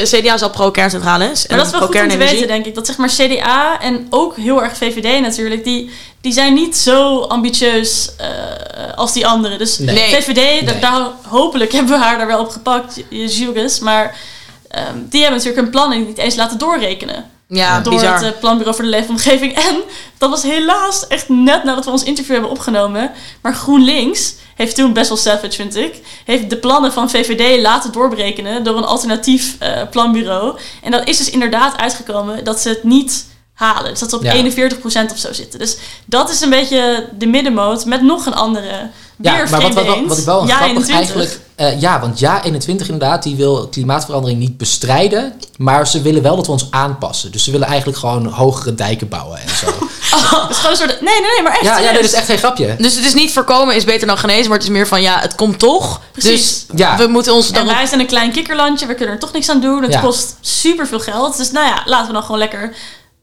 CDA 0.05 0.35
is 0.35 0.41
wel 0.41 0.51
pro-kerncentrales. 0.51 1.47
Maar 1.47 1.59
dat 1.59 1.67
is 1.67 1.73
wel 1.73 1.81
goed 1.87 2.01
om 2.01 2.09
te 2.09 2.17
weten, 2.17 2.47
denk 2.47 2.67
ik. 2.67 2.75
Dat 2.75 2.87
zeg 2.87 2.97
maar 2.97 3.09
CDA 3.09 3.81
en 3.81 4.07
ook 4.11 4.37
heel 4.37 4.63
erg 4.63 4.77
VVD 4.77 5.21
natuurlijk, 5.21 5.65
die, 5.65 5.91
die 6.25 6.33
zijn 6.33 6.55
niet 6.55 6.77
zo 6.77 7.21
ambitieus 7.21 8.11
eh, 8.17 8.29
als 8.97 9.13
die 9.13 9.27
anderen. 9.27 9.59
Dus 9.59 9.79
Nee. 9.79 10.15
VVD, 10.15 10.65
Nee. 10.65 10.79
daar, 10.79 11.09
hopelijk 11.23 11.73
hebben 11.77 11.99
we 11.99 12.05
haar 12.05 12.19
daar 12.19 12.27
wel 12.27 12.41
op 12.41 12.49
gepakt, 12.49 13.01
je 13.09 13.27
Jules. 13.27 13.79
Maar 13.79 14.17
ehm, 14.69 14.99
die 15.09 15.21
hebben 15.21 15.39
natuurlijk 15.39 15.63
hun 15.63 15.71
plannen 15.71 16.07
niet 16.07 16.19
eens 16.19 16.35
laten 16.35 16.59
doorrekenen. 16.59 17.31
Ja, 17.49 17.81
door 17.81 17.95
bizar. 17.95 18.15
het 18.15 18.35
eh, 18.35 18.41
Planbureau 18.41 18.77
voor 18.77 18.85
de 18.85 18.91
Leefomgeving. 18.91 19.53
En 19.69 19.77
dat 20.19 20.31
was 20.31 20.43
helaas 20.43 21.07
echt 21.07 21.29
net 21.29 21.65
nadat 21.65 21.85
we 21.85 21.91
ons 21.91 22.03
interview 22.03 22.33
hebben 22.33 22.51
opgenomen. 22.51 23.11
Maar 23.41 23.55
GroenLinks 23.55 24.35
heeft 24.55 24.77
toen, 24.77 24.93
best 24.93 25.09
wel 25.09 25.19
savage 25.19 25.57
vind 25.57 25.77
ik, 25.77 26.01
heeft 26.25 26.51
de 26.51 26.57
plannen 26.57 26.93
van 26.93 27.11
VVD 27.11 27.61
laten 27.63 27.93
doorberekenen 27.93 28.65
door 28.65 28.77
een 28.77 28.85
alternatief 28.85 29.57
eh, 29.59 29.83
planbureau. 29.91 30.59
En 30.83 30.91
dat 30.91 31.09
is 31.09 31.17
dus 31.17 31.31
inderdaad 31.31 31.77
uitgekomen 31.77 32.45
dat 32.45 32.61
ze 32.61 32.69
het 32.69 32.85
niet 32.85 33.27
halen. 33.55 33.91
Dus 33.91 33.99
dat 34.01 34.11
ze 34.11 34.17
op 34.17 34.23
Ja. 34.23 34.33
41% 34.35 35.13
of 35.13 35.19
zo 35.19 35.33
zitten. 35.33 35.59
Dus 35.59 35.77
dat 36.07 36.31
is 36.31 36.41
een 36.41 36.51
beetje 36.51 37.09
de 37.19 37.27
middenmoot 37.27 37.85
met 37.85 38.03
nog 38.03 38.27
een 38.27 38.35
andere. 38.35 38.91
Weer 39.17 39.33
Ja, 39.33 39.51
maar 39.51 39.61
wat, 39.61 39.75
wat, 39.75 39.87
wat, 40.07 40.19
ik 40.19 40.25
wel 40.25 40.41
eend. 40.41 40.51
grappig 40.51 40.69
21. 40.89 40.95
eigenlijk... 40.97 41.39
eh, 41.55 41.81
ja, 41.81 42.01
want 42.01 42.19
ja 42.19 42.43
21 42.45 42.89
inderdaad, 42.89 43.23
die 43.23 43.37
wil 43.37 43.69
klimaatverandering 43.69 44.39
niet 44.41 44.57
bestrijden. 44.57 45.33
Maar 45.57 45.87
ze 45.89 46.03
willen 46.03 46.23
wel 46.23 46.37
dat 46.37 46.47
we 46.47 46.53
ons 46.53 46.67
aanpassen. 46.71 47.33
Dus 47.33 47.45
ze 47.45 47.51
willen 47.51 47.67
eigenlijk 47.67 47.99
gewoon 47.99 48.27
hogere 48.27 48.75
dijken 48.75 49.09
bouwen 49.09 49.39
en 49.39 49.49
zo. 49.49 49.67
Het 49.67 50.51
is 50.51 50.57
gewoon 50.57 50.71
een 50.71 50.77
soort... 50.77 51.01
Nee, 51.01 51.21
nee, 51.21 51.31
nee, 51.31 51.43
maar 51.43 51.53
echt 51.53 51.63
ja, 51.63 51.79
ja, 51.79 51.85
nee, 51.85 51.95
dat 51.95 52.05
is 52.05 52.13
echt 52.13 52.27
geen 52.27 52.39
grapje. 52.39 52.77
Dus 52.79 52.95
het 52.95 53.05
is 53.05 53.15
niet 53.15 53.33
voorkomen 53.33 53.75
is 53.75 53.85
beter 53.85 54.07
dan 54.07 54.19
genezen, 54.19 54.49
maar 54.49 54.59
het 54.59 54.67
is 54.67 54.73
meer 54.73 54.87
van 54.87 55.03
ja, 55.03 55.19
het 55.21 55.35
komt 55.35 55.59
toch. 55.59 56.01
Precies. 56.13 56.65
Dus 56.67 56.79
Ja. 56.79 56.97
we 56.97 57.07
moeten 57.07 57.35
ons 57.35 57.47
En 57.47 57.55
daarop... 57.55 57.73
wij 57.75 57.87
zijn 57.87 58.01
een 58.01 58.07
klein 58.07 58.33
kikkerlandje, 58.33 58.87
we 58.87 58.95
kunnen 58.95 59.15
er 59.15 59.21
toch 59.21 59.33
niks 59.33 59.49
aan 59.49 59.61
doen. 59.61 59.83
Het 59.83 59.93
Ja. 59.93 60.01
kost 60.01 60.37
super 60.41 60.87
veel 60.87 61.01
geld. 61.01 61.37
Dus 61.37 61.51
nou 61.51 61.67
ja, 61.67 61.83
laten 61.85 62.07
we 62.07 62.13
dan 62.13 62.23
gewoon 62.23 62.39
lekker. 62.39 62.75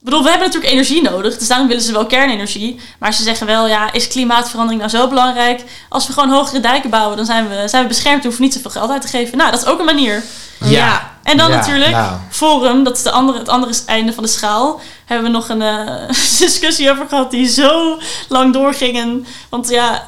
Ik 0.02 0.08
bedoel, 0.08 0.24
we 0.24 0.30
hebben 0.30 0.48
natuurlijk 0.48 0.74
energie 0.74 1.02
nodig, 1.02 1.38
dus 1.38 1.48
daarom 1.48 1.68
willen 1.68 1.84
ze 1.84 1.92
wel 1.92 2.06
kernenergie. 2.06 2.80
Maar 3.00 3.14
ze 3.14 3.24
zeggen 3.24 3.48
wel, 3.48 3.68
ja, 3.68 3.94
is 3.94 4.08
klimaatverandering 4.08 4.82
nou 4.82 4.94
zo 4.94 5.08
belangrijk? 5.08 5.64
Als 5.90 6.08
we 6.08 6.14
gewoon 6.14 6.30
hogere 6.30 6.60
dijken 6.60 6.90
bouwen, 6.90 7.18
dan 7.18 7.26
zijn 7.26 7.50
we, 7.50 7.68
zijn 7.68 7.82
we 7.82 7.88
beschermd, 7.88 8.22
we 8.22 8.28
hoeven 8.28 8.44
niet 8.44 8.54
zoveel 8.54 8.72
geld 8.72 8.92
uit 8.92 9.02
te 9.02 9.08
geven. 9.08 9.38
Nou, 9.38 9.52
dat 9.52 9.62
is 9.62 9.68
ook 9.68 9.80
een 9.80 9.86
manier. 9.86 10.24
Ja. 10.60 11.12
En 11.24 11.38
dan 11.38 11.50
Ja, 11.50 11.56
natuurlijk, 11.56 11.92
nou. 11.92 12.18
Forum, 12.30 12.84
dat 12.84 12.98
is 12.98 13.04
de 13.04 13.12
andere, 13.12 13.38
het 13.38 13.50
andere 13.50 13.74
einde 13.86 14.14
van 14.14 14.24
de 14.24 14.30
schaal. 14.30 14.82
Hebben 15.06 15.26
we 15.26 15.38
nog 15.38 15.50
een 15.50 15.62
eh, 15.62 16.08
discussie 16.40 16.92
over 16.92 17.08
gehad 17.08 17.32
die 17.32 17.48
zo 17.48 18.00
lang 18.28 18.54
doorging. 18.54 18.98
En, 18.98 19.26
want 19.50 19.70
ja, 19.70 20.08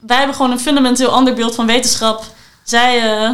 wij 0.00 0.16
hebben 0.16 0.36
gewoon 0.36 0.50
een 0.50 0.60
fundamenteel 0.60 1.10
ander 1.10 1.34
beeld 1.34 1.54
van 1.54 1.66
wetenschap. 1.66 2.24
Zij, 2.64 3.12
eh, 3.12 3.30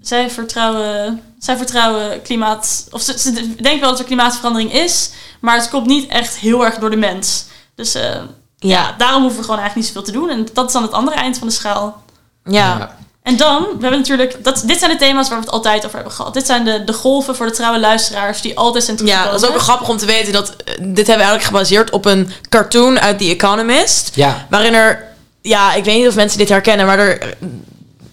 zij, 0.00 0.30
vertrouwen, 0.30 1.22
zij 1.42 1.56
vertrouwen 1.56 2.22
klimaat... 2.22 2.86
Of 2.90 3.02
ze, 3.02 3.18
ze 3.18 3.32
denken 3.54 3.80
wel 3.80 3.90
dat 3.90 3.98
er 3.98 4.04
klimaatverandering 4.04 4.72
is, 4.72 5.10
maar 5.40 5.56
het 5.56 5.68
komt 5.68 5.86
niet 5.86 6.10
echt 6.10 6.36
heel 6.36 6.64
erg 6.64 6.74
door 6.78 6.90
de 6.90 6.96
mens. 6.96 7.44
Dus 7.74 7.94
eh, 7.94 8.20
ja, 8.58 8.94
daarom 8.98 9.22
hoeven 9.22 9.38
we 9.40 9.44
gewoon 9.44 9.60
eigenlijk 9.60 9.86
niet 9.86 9.96
zoveel 9.96 10.12
te 10.12 10.18
doen. 10.18 10.30
En 10.38 10.48
dat 10.52 10.66
is 10.66 10.72
dan 10.72 10.82
het 10.82 10.92
andere 10.92 11.16
eind 11.16 11.38
van 11.38 11.46
de 11.46 11.52
schaal. 11.54 12.02
Ja. 12.44 12.96
En 13.22 13.36
dan, 13.36 13.62
we 13.62 13.80
hebben 13.80 13.98
natuurlijk, 13.98 14.44
dat, 14.44 14.62
dit 14.66 14.78
zijn 14.78 14.90
de 14.90 14.96
thema's 14.96 15.28
waar 15.28 15.38
we 15.38 15.44
het 15.44 15.54
altijd 15.54 15.84
over 15.84 15.94
hebben 15.94 16.14
gehad. 16.14 16.34
Dit 16.34 16.46
zijn 16.46 16.64
de, 16.64 16.84
de 16.84 16.92
golven 16.92 17.36
voor 17.36 17.46
de 17.46 17.52
trouwe 17.52 17.80
luisteraars 17.80 18.40
die 18.40 18.58
altijd 18.58 18.84
zijn 18.84 18.96
Ja, 18.96 19.02
teruggekomen. 19.02 19.40
dat 19.40 19.42
is 19.42 19.48
ook 19.48 19.54
wel 19.56 19.64
grappig 19.64 19.88
om 19.88 19.96
te 19.96 20.06
weten 20.06 20.32
dat 20.32 20.48
eh, 20.48 20.74
dit 20.78 21.06
hebben 21.06 21.26
we 21.26 21.30
eigenlijk 21.30 21.44
gebaseerd 21.44 21.90
op 21.90 22.04
een 22.04 22.32
cartoon 22.48 23.00
uit 23.00 23.18
The 23.18 23.24
Economist. 23.24 24.10
Ja. 24.14 24.46
Waarin 24.50 24.74
er, 24.74 25.04
ja, 25.40 25.74
ik 25.74 25.84
weet 25.84 25.96
niet 25.98 26.08
of 26.08 26.14
mensen 26.14 26.38
dit 26.38 26.48
herkennen, 26.48 26.86
maar 26.86 26.98
er, 26.98 27.36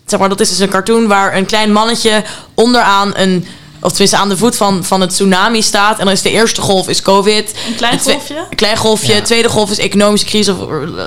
zeg 0.10 0.19
maar, 0.19 0.30
dat 0.30 0.39
is 0.39 0.50
dus 0.50 0.60
een 0.60 0.69
cartoon 0.69 1.08
waar 1.08 1.36
een 1.36 1.45
klein 1.45 1.72
mannetje 1.72 2.24
onderaan 2.54 3.12
een, 3.15 3.48
of 3.82 3.89
tenminste 3.89 4.17
aan 4.17 4.30
de 4.30 4.38
voet 4.38 4.56
van, 4.56 4.84
van 4.84 5.02
het 5.02 5.10
tsunami 5.10 5.62
staat. 5.62 6.00
En 6.00 6.06
dan 6.06 6.13
is 6.13 6.22
de 6.22 6.30
eerste 6.32 6.62
golf 6.62 6.88
is 6.89 7.02
COVID. 7.02 7.54
Een 7.67 7.76
klein 7.76 8.00
golfje. 8.00 8.36
Een 8.50 8.56
klein 8.56 8.78
golfje. 8.78 9.13
Ja. 9.15 9.22
Tweede 9.22 9.50
golf 9.50 9.72
is 9.72 9.78
economische 9.78 10.26
crisis 10.28 10.54
of 10.54 10.60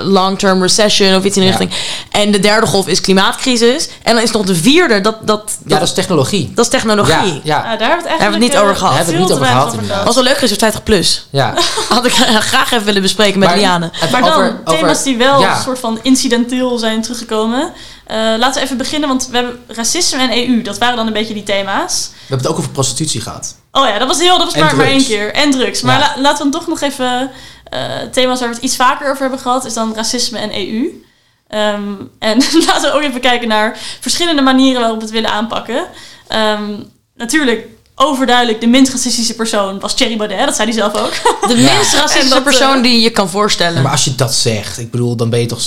long-term 0.03 0.61
recession 0.61 1.15
of 1.15 1.23
iets 1.23 1.35
in 1.37 1.41
die 1.41 1.51
Ja. 1.51 1.57
richting. 1.57 1.79
En 2.11 2.31
de 2.31 2.39
derde 2.39 2.67
golf 2.67 2.87
is 2.87 3.01
klimaatcrisis. 3.01 3.89
En 4.03 4.13
dan 4.15 4.23
is 4.23 4.31
nog 4.31 4.45
de 4.45 4.55
vierde, 4.55 5.01
dat, 5.01 5.15
dat, 5.27 5.57
Ja, 5.67 5.77
dat 5.79 5.87
is 5.87 5.93
technologie. 5.93 6.51
dat 6.55 6.65
is 6.65 6.71
technologie. 6.71 7.13
Ja, 7.13 7.41
ja, 7.43 7.63
Nou, 7.63 7.77
daar 7.77 7.87
hebben 7.89 8.05
we 8.05 8.09
het 8.09 8.19
Hebben 8.19 8.39
we 8.39 8.45
het 8.45 8.51
eigenlijk 8.51 8.51
niet 8.51 8.57
over 8.57 8.71
eh, 8.71 8.77
gehad. 8.77 8.95
Hebben 8.95 9.13
we 9.13 9.19
het 9.19 9.29
niet 9.29 9.39
over 9.39 9.51
gehad, 9.53 9.73
inderdaad. 9.73 10.05
Was 10.05 10.15
wel 10.15 10.23
leuk 10.23 10.37
is 10.41 10.49
voor 10.49 10.57
50 10.59 10.83
plus. 10.83 11.27
ja. 11.29 11.53
Had 11.89 12.05
ik 12.05 12.11
graag 12.39 12.71
even 12.71 12.85
willen 12.85 13.01
bespreken 13.01 13.39
met 13.39 13.47
Maar- 13.49 13.57
Liane. 13.57 13.91
Maar 14.11 14.21
dan, 14.21 14.29
over- 14.31 14.61
over- 14.65 14.77
thema's 14.79 15.03
die 15.03 15.17
wel 15.17 15.39
ja. 15.41 15.55
een 15.55 15.61
soort 15.63 15.79
van 15.79 15.99
incidenteel 16.01 16.77
zijn 16.77 17.01
teruggekomen. 17.01 17.71
Eh, 18.07 18.17
laten 18.17 18.53
we 18.53 18.61
even 18.61 18.77
beginnen, 18.77 19.09
want 19.09 19.27
we 19.27 19.35
hebben 19.37 19.59
racisme 19.67 20.19
en 20.19 20.37
EU. 20.49 20.61
Dat 20.61 20.77
waren 20.77 20.95
dan 20.95 21.07
een 21.07 21.13
beetje 21.13 21.33
die 21.33 21.43
thema's. 21.43 22.09
We 22.11 22.17
hebben 22.19 22.37
het 22.37 22.47
ook 22.47 22.57
over 22.57 22.69
prostitutie 22.71 23.21
gehad. 23.21 23.55
Oh 23.71 23.87
ja, 23.87 23.97
dat 23.99 24.07
was 24.07 24.19
heel, 24.19 24.37
dat 24.37 24.45
was 24.45 24.53
En 24.53 24.59
maar, 24.63 24.75
maar 24.75 24.85
één 24.85 25.05
keer. 25.05 25.33
En 25.33 25.51
drugs. 25.51 25.81
Maar 25.81 25.99
Ja. 25.99 26.13
la- 26.15 26.21
laten 26.21 26.45
we 26.45 26.51
dan 26.51 26.59
toch 26.61 26.69
nog 26.69 26.81
even... 26.81 27.31
eh, 27.69 27.81
thema's 28.11 28.39
waar 28.39 28.49
we 28.49 28.55
het 28.55 28.63
iets 28.63 28.75
vaker 28.75 29.09
over 29.09 29.21
hebben 29.21 29.39
gehad, 29.39 29.65
is 29.65 29.73
dan 29.73 29.95
racisme 29.95 30.37
en 30.39 30.51
EU. 30.55 31.03
Ehm, 31.47 31.93
en 32.19 32.37
laten 32.67 32.81
we 32.81 32.91
ook 32.91 33.01
even 33.03 33.21
kijken 33.21 33.47
naar 33.47 33.77
verschillende 33.99 34.41
manieren 34.41 34.79
waarop 34.79 34.97
we 34.97 35.03
het 35.03 35.13
willen 35.13 35.31
aanpakken. 35.31 35.85
Ehm, 36.27 36.73
natuurlijk, 37.15 37.67
overduidelijk, 37.95 38.61
de 38.61 38.67
minst 38.67 38.91
racistische 38.91 39.35
persoon 39.35 39.79
was 39.79 39.93
Thierry 39.95 40.17
Baudet. 40.17 40.45
Dat 40.45 40.55
zei 40.55 40.67
hij 40.67 40.77
zelf 40.77 40.95
ook. 40.95 41.11
De 41.49 41.57
Ja. 41.61 41.73
minst 41.75 41.93
racistische 41.93 42.29
dat, 42.33 42.43
persoon 42.43 42.75
eh, 42.77 42.83
die 42.83 43.01
je 43.01 43.09
kan 43.09 43.29
voorstellen. 43.29 43.81
Maar 43.81 43.91
als 43.91 44.03
je 44.03 44.15
dat 44.15 44.33
zegt, 44.33 44.79
ik 44.79 44.91
bedoel, 44.91 45.15
dan 45.15 45.29
ben 45.29 45.39
je 45.39 45.45
toch... 45.45 45.59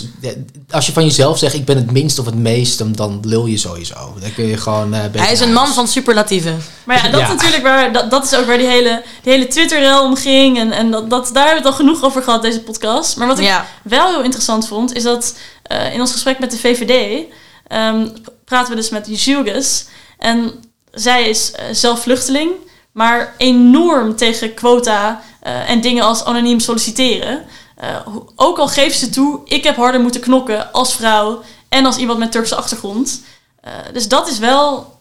Als 0.71 0.87
je 0.87 0.93
van 0.93 1.05
jezelf 1.05 1.39
zegt, 1.39 1.55
ik 1.55 1.65
ben 1.65 1.77
het 1.77 1.91
minst 1.91 2.19
of 2.19 2.27
het 2.27 2.35
meest, 2.35 2.79
dan, 2.79 2.93
dan 2.93 3.21
lul 3.25 3.47
je 3.47 3.57
sowieso. 3.57 4.15
Dan 4.21 4.35
kun 4.35 4.47
je 4.47 4.57
gewoon... 4.57 4.95
eh, 4.95 5.01
Hij 5.13 5.33
is 5.33 5.41
een 5.41 5.53
man 5.53 5.67
van 5.75 5.89
superlatieven. 5.89 6.63
Maar 6.85 6.97
ja, 6.97 7.09
dat, 7.11 7.21
Ja. 7.21 7.27
Is 7.27 7.33
natuurlijk 7.33 7.63
waar, 7.63 7.93
dat, 7.93 8.11
dat 8.11 8.25
is 8.25 8.35
ook 8.35 8.47
waar 8.47 8.59
die 8.59 8.67
hele, 8.67 9.03
die 9.23 9.33
hele 9.33 9.47
Twitter-rel 9.47 10.05
om 10.05 10.17
ging. 10.17 10.59
En, 10.59 10.73
en 10.73 10.91
dat, 10.91 11.11
dat, 11.11 11.31
daar 11.33 11.45
hebben 11.47 11.63
we 11.63 11.69
het 11.69 11.79
al 11.79 11.85
genoeg 11.87 12.03
over 12.05 12.23
gehad, 12.23 12.43
deze 12.43 12.61
podcast. 12.61 13.17
Maar 13.17 13.27
wat 13.27 13.39
ik 13.39 13.45
Ja. 13.45 13.67
wel 13.83 14.09
heel 14.09 14.23
interessant 14.23 14.69
vond, 14.69 14.95
is 14.95 15.03
dat 15.03 15.35
eh, 15.63 15.95
in 15.95 16.01
ons 16.01 16.13
gesprek 16.13 16.39
met 16.39 16.51
de 16.51 16.59
VVD 16.59 17.25
ehm, 17.67 18.07
praten 18.45 18.71
we 18.71 18.77
dus 18.81 18.89
met 18.91 19.25
Jules. 19.25 19.87
En 20.19 20.53
zij 20.97 21.29
is 21.29 21.53
eh, 21.53 21.65
zelf 21.73 22.03
vluchteling, 22.03 22.51
maar 22.93 23.35
enorm 23.37 24.17
tegen 24.17 24.55
quota 24.55 25.23
eh, 25.41 25.71
en 25.71 25.81
dingen 25.81 26.05
als 26.05 26.25
anoniem 26.25 26.61
solliciteren. 26.61 27.45
Eh, 27.77 28.07
ook 28.37 28.59
al 28.59 28.69
geeft 28.69 28.99
ze 28.99 29.09
toe, 29.09 29.41
ik 29.45 29.65
heb 29.65 29.77
harder 29.77 30.01
moeten 30.01 30.21
knokken 30.21 30.73
als 30.73 30.95
vrouw 30.95 31.43
en 31.69 31.87
als 31.87 31.97
iemand 31.97 32.19
met 32.19 32.33
Turkse 32.33 32.57
achtergrond. 32.57 33.23
Dus 33.93 34.09
dat 34.09 34.29
is 34.29 34.39
wel 34.39 34.95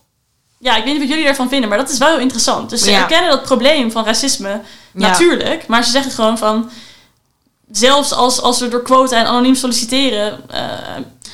ja, 0.59 0.75
ik 0.75 0.83
weet 0.83 0.91
niet 0.93 1.01
wat 1.01 1.09
jullie 1.09 1.25
daarvan 1.25 1.49
vinden, 1.49 1.69
maar 1.69 1.77
dat 1.77 1.89
is 1.89 1.97
wel 1.97 2.07
heel 2.07 2.19
interessant. 2.19 2.69
Dus 2.69 2.81
ze 2.81 2.89
Ja. 2.89 3.01
erkennen 3.01 3.29
dat 3.29 3.43
probleem 3.43 3.91
van 3.91 4.05
racisme 4.05 4.49
Ja. 4.49 4.59
natuurlijk, 5.07 5.67
maar 5.67 5.83
ze 5.83 5.91
zeggen 5.91 6.11
gewoon 6.11 6.37
van, 6.37 6.69
zelfs 7.71 8.11
als, 8.11 8.41
als 8.41 8.59
we 8.59 8.67
door 8.67 8.81
quota 8.81 9.17
en 9.17 9.25
anoniem 9.25 9.55
solliciteren 9.55 10.43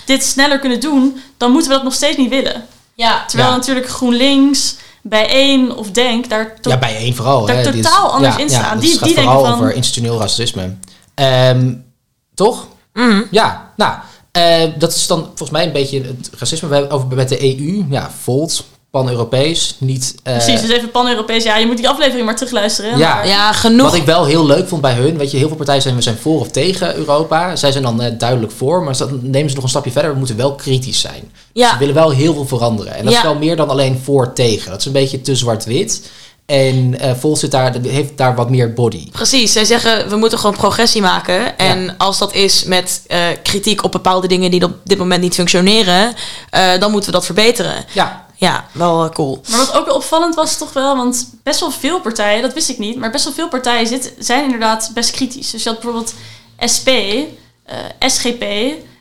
dit 0.06 0.24
sneller 0.24 0.60
kunnen 0.60 0.80
doen, 0.80 1.22
dan 1.38 1.52
moeten 1.52 1.70
we 1.70 1.76
dat 1.76 1.84
nog 1.84 1.94
steeds 1.94 2.18
niet 2.18 2.30
willen. 2.30 2.68
Ja. 3.02 3.26
Terwijl 3.26 3.50
Ja. 3.50 3.56
natuurlijk 3.56 3.90
GroenLinks, 3.90 4.76
Bijeen 5.04 5.76
of 5.76 5.92
Denk 5.92 6.30
daar 6.30 6.56
to- 6.62 6.70
Ja, 6.70 6.78
bij 6.78 6.96
één 6.96 7.16
vooral. 7.16 7.46
daar 7.46 7.56
hè. 7.56 7.64
Dit 7.64 7.74
is- 7.76 7.82
totaal 7.86 8.12
anders 8.12 8.36
ja, 8.36 8.42
in 8.42 8.50
ja, 8.50 8.60
staan. 8.60 8.80
Die- 8.80 8.92
gaat 8.92 9.04
die 9.04 9.16
denken 9.16 9.34
vooral 9.34 9.52
van- 9.52 9.54
over 9.62 9.76
institutioneel 9.76 10.20
racisme. 10.20 10.76
Ehm, 11.14 11.74
toch? 12.34 12.68
Mhm. 12.94 13.22
Ja, 13.32 13.72
nou, 13.76 13.94
eh, 14.32 14.70
dat 14.78 14.96
is 14.96 15.08
dan 15.08 15.20
volgens 15.26 15.50
mij 15.50 15.66
een 15.66 15.72
beetje 15.72 16.02
het 16.02 16.30
racisme. 16.38 16.68
We 16.68 16.74
hebben 16.76 16.92
over 16.94 17.16
met 17.16 17.30
de 17.30 17.44
EU. 17.44 17.86
Ja, 17.90 18.12
Volt, 18.22 18.64
pan-Europees, 18.92 19.76
niet... 19.78 20.16
eh, 20.24 20.34
Precies, 20.34 20.62
dus 20.62 20.70
even 20.70 20.92
pan-Europees. 20.92 21.44
Ja, 21.44 21.58
je 21.58 21.66
moet 21.66 21.78
die 21.78 21.90
aflevering 21.90 22.26
maar 22.26 22.36
terugluisteren. 22.36 22.98
Ja. 22.98 23.16
maar- 23.16 23.28
Ja, 23.28 23.54
genoeg. 23.54 23.86
Wat 23.90 23.96
ik 23.96 24.04
wel 24.06 24.26
heel 24.26 24.46
leuk 24.46 24.68
vond 24.68 24.82
bij 24.82 24.94
hun, 24.94 25.18
weet 25.18 25.32
je, 25.32 25.38
heel 25.38 25.48
veel 25.48 25.58
partijen 25.58 25.82
zijn, 25.82 25.96
we 25.96 26.02
zijn 26.02 26.18
voor 26.18 26.40
of 26.40 26.48
tegen 26.48 26.96
Europa. 26.96 27.56
Zij 27.56 27.72
zijn 27.72 27.84
dan 27.84 28.02
eh, 28.02 28.12
duidelijk 28.18 28.52
voor, 28.52 28.84
maar 28.84 28.98
dan 28.98 29.20
nemen 29.22 29.50
ze 29.50 29.56
nog 29.56 29.64
een 29.64 29.70
stapje 29.70 29.92
verder. 29.92 30.12
We 30.12 30.18
moeten 30.18 30.38
wel 30.38 30.56
kritisch 30.56 31.00
zijn. 31.00 31.32
Ja. 31.54 31.70
Ze 31.72 31.78
willen 31.78 31.96
wel 31.96 32.10
heel 32.10 32.34
veel 32.34 32.48
veranderen. 32.48 32.96
En 32.96 33.06
dat 33.06 33.14
is 33.14 33.22
wel 33.22 33.36
meer 33.36 33.56
dan 33.56 33.70
alleen 33.70 34.02
voor 34.04 34.34
tegen. 34.34 34.72
Dat 34.72 34.80
is 34.80 34.86
een 34.86 34.92
beetje 34.92 35.22
te 35.22 35.36
zwart-wit. 35.36 36.12
En 36.46 37.00
eh 37.00 37.12
Volt 37.20 37.40
zit 37.40 37.52
daar, 37.52 37.76
heeft 37.88 38.18
daar 38.18 38.36
wat 38.36 38.50
meer 38.50 38.74
body. 38.74 39.12
Precies, 39.12 39.52
zij 39.54 39.66
zeggen 39.66 40.10
we 40.10 40.16
moeten 40.16 40.40
gewoon 40.40 40.56
progressie 40.56 41.02
maken. 41.02 41.58
En 41.58 41.96
als 41.98 42.18
dat 42.18 42.34
is 42.34 42.64
met 42.64 43.02
eh, 43.08 43.20
kritiek 43.44 43.84
op 43.84 43.92
bepaalde 43.92 44.28
dingen 44.28 44.52
die 44.52 44.64
op 44.64 44.74
dit 44.84 44.98
moment 44.98 45.22
niet 45.22 45.34
functioneren, 45.34 46.14
eh, 46.50 46.70
dan 46.80 46.92
moeten 46.92 47.10
we 47.12 47.16
dat 47.16 47.26
verbeteren. 47.26 47.74
Ja, 47.94 48.26
ja, 48.48 48.66
wel 48.72 49.04
eh, 49.04 49.10
cool. 49.12 49.42
Maar 49.50 49.58
wat 49.60 49.74
ook 49.74 49.86
wel 49.86 49.96
opvallend 49.96 50.36
was 50.36 50.58
toch 50.58 50.74
wel, 50.74 50.96
want 50.96 51.30
best 51.44 51.60
wel 51.60 51.72
veel 51.72 52.00
partijen, 52.00 52.42
dat 52.42 52.54
wist 52.54 52.70
ik 52.70 52.78
niet, 52.78 52.98
maar 52.98 53.12
best 53.12 53.24
wel 53.24 53.34
veel 53.34 53.48
partijen 53.50 53.88
zit, 53.88 54.14
zijn 54.20 54.44
inderdaad 54.44 54.92
best 54.94 55.12
kritisch. 55.12 55.52
Dus 55.52 55.64
je 55.64 55.70
had 55.70 55.80
bijvoorbeeld 55.80 56.14
SP, 56.74 56.88
eh, 56.88 57.78
SGP, 58.00 58.44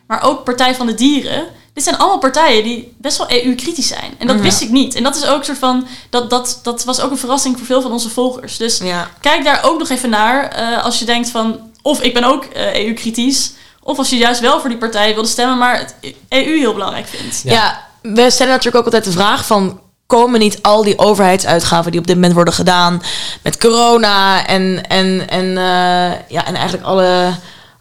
maar 0.07 0.22
ook 0.22 0.44
Partij 0.44 0.74
van 0.74 0.87
de 0.87 0.94
Dieren. 0.94 1.46
Dit 1.74 1.85
zijn 1.85 1.96
allemaal 1.98 2.18
partijen 2.18 2.62
die 2.64 2.94
best 2.98 3.18
wel 3.18 3.26
EU-kritisch 3.31 3.87
zijn. 3.87 4.14
En 4.18 4.26
dat 4.26 4.37
Ja. 4.37 4.42
wist 4.42 4.61
ik 4.61 4.70
niet. 4.70 4.94
En 4.94 5.03
dat 5.03 5.16
is 5.16 5.26
ook 5.26 5.38
een 5.38 5.44
soort 5.44 5.59
van, 5.59 5.87
dat, 6.11 6.31
dat, 6.31 6.59
dat 6.62 6.85
was 6.85 7.00
ook 7.00 7.11
een 7.11 7.18
verrassing 7.18 7.57
voor 7.57 7.66
veel 7.66 7.83
van 7.83 7.92
onze 7.92 8.11
volgers. 8.11 8.57
Dus 8.57 8.79
Ja. 8.79 9.11
kijk 9.20 9.44
daar 9.44 9.64
ook 9.64 9.79
nog 9.79 9.88
even 9.88 10.11
naar 10.11 10.48
eh, 10.48 10.85
als 10.85 10.98
je 10.98 11.05
denkt 11.05 11.29
van, 11.31 11.61
of 11.83 12.00
ik 12.00 12.14
ben 12.14 12.24
ook 12.24 12.44
EU-kritisch, 12.74 13.53
of 13.83 13.98
als 13.98 14.11
je 14.11 14.16
juist 14.16 14.40
wel 14.40 14.61
voor 14.61 14.68
die 14.68 14.79
partij 14.79 15.14
wilde 15.14 15.29
stemmen, 15.29 15.59
maar 15.59 15.79
het 15.79 15.94
EU 16.29 16.59
heel 16.59 16.72
belangrijk 16.72 17.07
vindt. 17.07 17.40
Ja. 17.44 17.53
Ja. 17.53 17.88
We 18.02 18.30
stellen 18.30 18.52
natuurlijk 18.52 18.76
ook 18.76 18.84
altijd 18.92 19.04
de 19.04 19.10
vraag 19.12 19.46
van... 19.46 19.80
komen 20.06 20.40
niet 20.40 20.58
al 20.62 20.82
die 20.82 20.98
overheidsuitgaven 20.98 21.90
die 21.90 22.00
op 22.00 22.06
dit 22.06 22.14
moment 22.16 22.34
worden 22.34 22.54
gedaan... 22.54 23.02
met 23.42 23.58
corona 23.58 24.46
en, 24.46 24.82
en, 24.88 25.28
en, 25.28 25.44
eh, 25.48 26.18
ja, 26.28 26.46
en 26.46 26.54
eigenlijk 26.54 26.84
alle, 26.86 27.34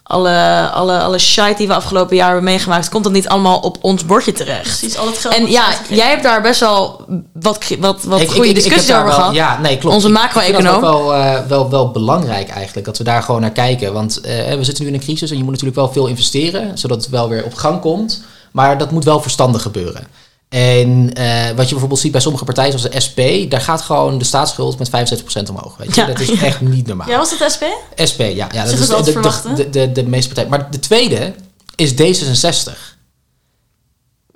alle, 0.03 0.69
alle, 0.73 0.99
alle 0.99 1.17
shite 1.19 1.53
die 1.57 1.67
we 1.67 1.73
afgelopen 1.73 2.15
jaar 2.15 2.25
hebben 2.25 2.43
meegemaakt... 2.43 2.89
komt 2.89 3.03
dat 3.03 3.13
niet 3.13 3.27
allemaal 3.29 3.59
op 3.59 3.77
ons 3.81 4.05
bordje 4.05 4.31
terecht? 4.31 4.61
Precies, 4.61 4.97
al 4.97 5.05
dat 5.05 5.17
geld. 5.17 5.35
En 5.35 5.49
ja, 5.51 5.65
jij 5.89 6.09
hebt 6.09 6.23
daar 6.23 6.41
best 6.41 6.59
wel 6.59 7.05
wat, 7.33 7.65
wat, 7.79 8.03
wat 8.03 8.21
Ik- 8.21 8.27
goede 8.29 8.47
ik- 8.49 8.55
heb 8.55 8.63
discussies 8.63 8.91
over 8.93 9.05
wel- 9.05 9.15
gehad. 9.15 9.33
Ja, 9.33 9.59
nee, 9.61 9.77
klopt. 9.77 9.95
Onze 9.95 10.09
macro-econoom. 10.09 10.65
Ik 10.65 10.69
vind 10.71 10.81
dat 10.81 10.91
ook 10.93 11.05
wel, 11.05 11.13
eh, 11.15 11.39
wel, 11.47 11.69
wel 11.69 11.91
belangrijk 11.91 12.49
eigenlijk, 12.49 12.85
dat 12.85 12.97
we 12.97 13.03
daar 13.03 13.23
gewoon 13.23 13.41
naar 13.41 13.51
kijken. 13.51 13.93
Want 13.93 14.21
eh, 14.21 14.53
we 14.55 14.63
zitten 14.63 14.83
nu 14.83 14.89
in 14.89 14.95
een 14.95 15.03
crisis 15.05 15.29
en 15.31 15.37
je 15.37 15.43
moet 15.43 15.51
natuurlijk 15.51 15.79
wel 15.79 15.91
veel 15.91 16.07
investeren, 16.07 16.77
zodat 16.77 16.97
het 17.01 17.09
wel 17.09 17.29
weer 17.29 17.43
op 17.45 17.53
gang 17.53 17.81
komt. 17.81 18.21
Maar 18.51 18.77
dat 18.77 18.91
moet 18.91 19.03
wel 19.03 19.21
verstandig 19.21 19.61
gebeuren. 19.61 20.07
En 20.49 21.13
eh, 21.13 21.47
wat 21.47 21.63
je 21.65 21.69
bijvoorbeeld 21.69 21.99
ziet 21.99 22.11
bij 22.11 22.21
sommige 22.21 22.45
partijen 22.45 22.79
zoals 22.79 22.95
de 22.95 22.99
SP, 23.07 23.19
daar 23.49 23.61
gaat 23.61 23.81
gewoon 23.81 24.17
de 24.17 24.25
staatsschuld 24.25 24.79
met 24.79 24.89
75% 24.89 25.49
omhoog. 25.49 25.77
Weet 25.77 25.95
je? 25.95 26.01
Ja. 26.01 26.07
Dat 26.07 26.19
is 26.19 26.31
echt 26.41 26.61
niet 26.61 26.87
normaal. 26.87 27.09
Ja, 27.09 27.17
was 27.17 27.37
dat 27.37 27.51
SP? 27.55 27.63
SP, 28.11 28.19
ja. 28.19 28.47
ja 28.51 28.63
dat 28.63 28.73
is 28.73 28.79
het 28.79 29.05
de, 29.05 29.13
de, 29.13 29.53
de, 29.55 29.69
de, 29.69 29.91
de 29.91 30.03
meeste 30.03 30.27
partijen. 30.27 30.49
Maar 30.49 30.71
de 30.71 30.79
tweede 30.79 31.33
is 31.75 31.91
D66. 31.91 32.73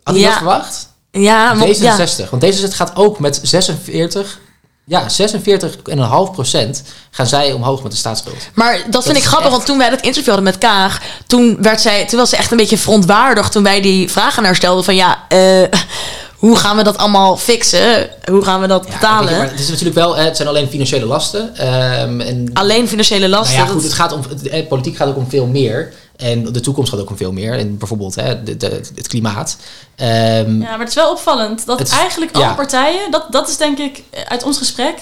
Had 0.04 0.16
je 0.16 0.22
Ja. 0.22 0.28
dat 0.28 0.38
verwacht? 0.38 0.90
Ja, 1.12 1.58
want, 1.58 1.78
ja. 1.78 1.98
D66. 1.98 2.30
Want 2.30 2.46
D66 2.46 2.68
gaat 2.76 2.96
ook 2.96 3.20
met 3.20 3.40
46, 3.44 4.40
ja, 4.86 5.06
46,5% 5.10 6.82
gaan 7.12 7.28
zij 7.28 7.52
omhoog 7.52 7.84
met 7.84 7.92
de 7.92 7.98
staatsschuld. 7.98 8.36
Maar 8.54 8.84
dat, 8.90 9.04
vind 9.04 9.18
ik 9.18 9.24
grappig, 9.24 9.46
echt- 9.48 9.56
want 9.56 9.66
toen 9.66 9.78
wij 9.78 9.90
dat 9.90 10.02
interview 10.02 10.34
hadden 10.34 10.44
met 10.44 10.58
Kaag, 10.58 11.02
toen, 11.28 11.58
werd 11.62 11.82
zij, 11.82 12.06
toen 12.06 12.20
was 12.20 12.30
ze 12.30 12.38
echt 12.38 12.52
een 12.52 12.58
beetje 12.58 12.78
verontwaardigd 12.78 13.52
toen 13.52 13.64
wij 13.64 13.82
die 13.82 14.12
vragen 14.12 14.36
naar 14.36 14.46
haar 14.46 14.56
stelden 14.56 14.84
van 14.84 14.96
ja, 14.96 15.24
eh, 15.28 15.64
hoe 16.38 16.56
gaan 16.58 16.78
we 16.78 16.84
dat 16.84 16.98
allemaal 16.98 17.38
fixen? 17.38 18.10
Hoe 18.32 18.44
gaan 18.44 18.62
we 18.62 18.68
dat 18.68 18.86
Ja, 18.88 18.92
betalen? 18.94 19.32
je, 19.32 19.38
maar 19.38 19.50
het 19.50 19.60
is 19.60 19.68
natuurlijk 19.70 19.96
wel, 19.96 20.16
het 20.16 20.36
zijn 20.36 20.48
alleen 20.48 20.70
financiële 20.70 21.06
lasten. 21.06 21.56
ehm, 21.56 22.22
en, 22.22 22.50
Alleen 22.54 22.88
financiële 22.88 23.20
nou 23.28 23.32
lasten. 23.32 23.58
ja, 23.58 23.64
dat- 23.64 23.74
goed, 23.74 23.84
het 23.84 23.94
gaat 23.94 24.12
om, 24.12 24.22
het, 24.30 24.48
eh, 24.48 24.68
politiek 24.68 24.96
gaat 24.96 25.08
ook 25.08 25.18
om 25.18 25.30
veel 25.30 25.46
meer. 25.46 25.94
En 26.24 26.54
de 26.54 26.60
toekomst 26.60 26.92
gaat 26.92 27.00
ook 27.00 27.10
om 27.10 27.18
veel 27.18 27.32
meer. 27.32 27.54
En 27.54 27.78
bijvoorbeeld 27.78 28.16
hè, 28.16 28.44
de, 28.44 28.58
de, 28.58 28.82
het 28.96 29.08
klimaat. 29.08 29.58
Ehm, 29.96 30.62
Ja, 30.62 30.70
maar 30.70 30.80
het 30.80 30.88
is 30.88 30.94
wel 30.96 31.12
opvallend 31.12 31.66
dat 31.66 31.80
Het 31.80 31.90
eigenlijk 31.90 32.38
ja. 32.38 32.46
alle 32.46 32.56
partijen, 32.56 33.12
dat, 33.12 33.26
dat 33.30 33.50
is 33.50 33.58
denk 33.58 33.78
ik 33.78 34.04
eh, 34.10 34.22
uit 34.28 34.44
ons 34.44 34.58
gesprek. 34.58 34.96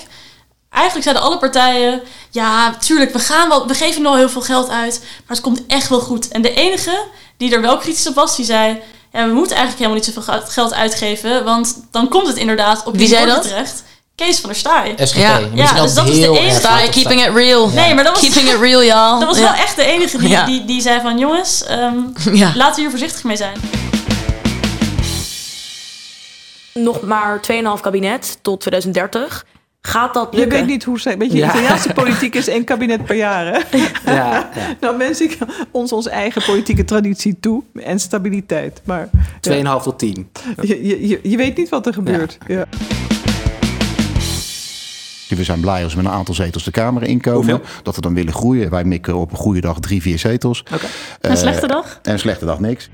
Eigenlijk 0.70 1.04
zeiden 1.04 1.24
alle 1.26 1.38
partijen, 1.38 2.02
ja, 2.30 2.76
tuurlijk, 2.76 3.14
we, 3.14 3.20
gaan 3.20 3.50
wel, 3.50 3.68
we 3.68 3.74
geven 3.74 4.02
nog 4.02 4.16
heel 4.16 4.30
veel 4.30 4.42
geld 4.42 4.70
uit, 4.70 5.00
maar 5.02 5.36
het 5.36 5.42
komt 5.42 5.62
echt 5.68 5.90
wel 5.90 6.00
goed. 6.00 6.28
En 6.28 6.42
de 6.42 6.54
enige 6.54 7.04
die 7.38 7.54
er 7.54 7.62
wel 7.62 7.78
kritisch 7.78 8.08
op 8.08 8.16
was, 8.16 8.36
die 8.36 8.46
zei, 8.46 8.80
ja, 9.12 9.28
we 9.28 9.34
moeten 9.34 9.56
eigenlijk 9.58 9.78
helemaal 9.78 9.96
niet 9.96 10.14
zoveel 10.16 10.34
ge- 10.34 10.52
geld 10.52 10.74
uitgeven, 10.74 11.44
want 11.44 11.76
dan 11.92 12.08
komt 12.10 12.28
het 12.28 12.38
inderdaad 12.38 12.80
op 12.86 12.92
Wie 12.92 13.00
die 13.00 13.08
zei 13.08 13.20
borden 13.26 13.42
dat? 13.42 13.52
terecht. 13.52 13.84
Kees 14.26 14.40
van 14.40 14.50
der 14.50 14.60
Staaij. 14.60 14.94
SGP. 14.98 15.18
Ja. 15.18 15.40
Dus 15.82 15.94
dat 15.94 16.08
is 16.10 16.16
de 16.20 16.28
enige- 16.40 16.84
je 16.84 16.90
keeping 16.90 17.22
it 17.26 17.34
real. 17.36 17.70
Nee, 17.70 17.94
maar 17.96 18.04
dat 18.04 18.14
was, 18.14 18.22
Keeping 18.30 18.50
it 18.56 18.60
real, 18.62 18.84
y'all. 18.84 19.20
dat 19.20 19.28
was 19.28 19.38
Ja. 19.38 19.44
wel 19.44 19.54
echt 19.54 19.76
de 19.76 19.84
enige 19.86 20.18
die, 20.18 20.30
Ja. 20.30 20.46
die, 20.46 20.66
die 20.66 20.82
zei 20.82 21.02
van, 21.02 21.18
jongens, 21.20 21.64
ehm, 21.64 21.96
Ja. 22.34 22.52
laten 22.56 22.76
we 22.76 22.82
hier 22.82 22.90
voorzichtig 22.90 23.24
mee 23.24 23.36
zijn. 23.38 23.58
Nog 26.74 27.02
maar 27.02 27.42
2,5 27.42 27.82
kabinet 27.82 28.38
tot 28.42 28.60
2030. 28.60 29.46
Gaat 29.82 30.14
dat 30.14 30.28
Je 30.32 30.38
lukken? 30.38 30.58
weet 30.58 30.68
niet 30.68 30.84
hoe 30.84 31.00
ze, 31.00 31.18
weet 31.18 31.32
je, 31.32 31.38
Ja. 31.38 31.50
Italiaanse 31.50 31.94
politiek 31.94 32.36
is 32.36 32.48
één 32.48 32.64
kabinet 32.64 33.06
per 33.06 33.16
jaar. 33.16 33.46
Hè? 33.46 33.60
Ja, 34.06 34.50
ja. 34.56 34.76
Nou, 34.80 34.98
wens 34.98 35.22
ik 35.22 35.38
ons 35.72 35.92
onze 35.92 36.10
eigen 36.10 36.44
politieke 36.44 36.86
traditie 36.86 37.38
toe 37.40 37.64
en 37.84 38.00
stabiliteit. 38.00 38.82
Maar 38.84 39.10
2,5 39.40 39.84
tot 39.84 40.00
10. 40.00 40.30
je, 40.62 40.88
je, 40.88 41.08
je, 41.08 41.20
je 41.24 41.38
weet 41.38 41.58
niet 41.58 41.70
wat 41.70 41.86
er 41.86 41.94
gebeurt. 41.94 42.38
Ja. 42.48 42.66
We 45.38 45.44
zijn 45.44 45.60
blij 45.60 45.84
als 45.84 45.94
we 45.94 46.02
met 46.02 46.12
een 46.12 46.17
aantal 46.17 46.36
zetels 46.36 46.63
de 46.63 46.72
Kamer 46.72 47.04
inkomen. 47.04 47.50
Hoeveel? 47.50 47.84
Dat 47.84 47.96
we 47.96 48.02
dan 48.02 48.13
willen 48.13 48.34
groeien. 48.34 48.70
Wij 48.70 48.84
mikken 48.84 49.15
op 49.15 49.32
een 49.32 49.38
goede 49.38 49.62
dag 49.62 49.80
drie, 49.80 50.02
vier 50.02 50.20
zetels. 50.20 50.63
Oké. 50.74 50.86
Een 51.22 51.38
slechte 51.38 51.67
dag? 51.67 52.00
En 52.02 52.12
een 52.12 52.20
slechte 52.20 52.46
dag 52.46 52.60
niks. 52.60 52.89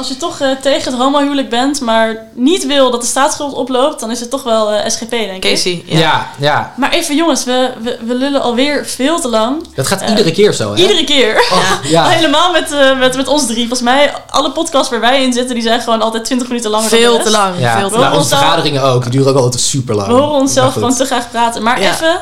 Als 0.00 0.08
je 0.08 0.16
toch 0.16 0.40
eh, 0.40 0.50
tegen 0.62 0.92
het 0.92 1.00
homohuwelijk 1.00 1.48
bent, 1.48 1.80
maar 1.80 2.16
niet 2.34 2.66
wil 2.66 2.90
dat 2.90 3.00
de 3.00 3.06
staatsschuld 3.06 3.52
oploopt, 3.52 4.00
dan 4.00 4.10
is 4.10 4.20
het 4.20 4.30
toch 4.30 4.42
wel 4.42 4.72
eh, 4.72 4.90
SGP, 4.90 5.10
denk 5.10 5.44
ik. 5.44 5.52
Casey, 5.52 5.82
Ja. 5.86 5.98
ja. 5.98 6.30
ja, 6.38 6.74
Maar 6.76 6.90
even 6.92 7.16
jongens, 7.16 7.44
we, 7.44 7.70
we, 7.82 7.98
we 8.06 8.14
lullen 8.14 8.42
alweer 8.42 8.86
veel 8.86 9.20
te 9.20 9.28
lang. 9.28 9.74
Dat 9.74 9.86
gaat 9.86 10.00
Eh, 10.02 10.08
iedere 10.08 10.32
keer 10.32 10.52
zo, 10.52 10.72
hè? 10.74 10.80
Iedere 10.80 11.04
keer. 11.04 11.48
Oh, 11.52 11.72
ja. 11.82 12.08
Helemaal 12.16 12.52
met, 12.52 12.72
eh, 12.72 12.98
met, 12.98 13.16
met 13.16 13.28
ons 13.28 13.46
drie. 13.46 13.58
Volgens 13.58 13.80
mij, 13.80 14.12
alle 14.30 14.50
podcasts 14.50 14.90
waar 14.90 15.00
wij 15.00 15.22
in 15.22 15.32
zitten, 15.32 15.54
die 15.54 15.62
zijn 15.64 15.80
gewoon 15.80 16.02
altijd 16.02 16.24
20 16.24 16.48
minuten 16.48 16.70
langer 16.70 16.88
Veel 16.88 17.18
te 17.22 17.30
lang. 17.30 17.54
Ja, 17.58 17.78
Veel 17.78 17.88
te 17.88 17.94
We 17.94 18.00
nou, 18.00 18.10
lang. 18.10 18.22
onze 18.22 18.36
vergaderingen 18.36 18.82
ook. 18.82 19.02
Die 19.02 19.10
duren 19.10 19.28
ook 19.36 19.36
altijd 19.44 19.62
super 19.62 19.94
lang. 19.94 20.08
We 20.08 20.14
horen 20.14 20.40
onszelf 20.40 20.72
gewoon 20.72 20.94
te 20.94 21.04
graag 21.04 21.30
praten. 21.30 21.62
Maar 21.62 21.80
Ja. 21.80 21.92
even 21.92 22.20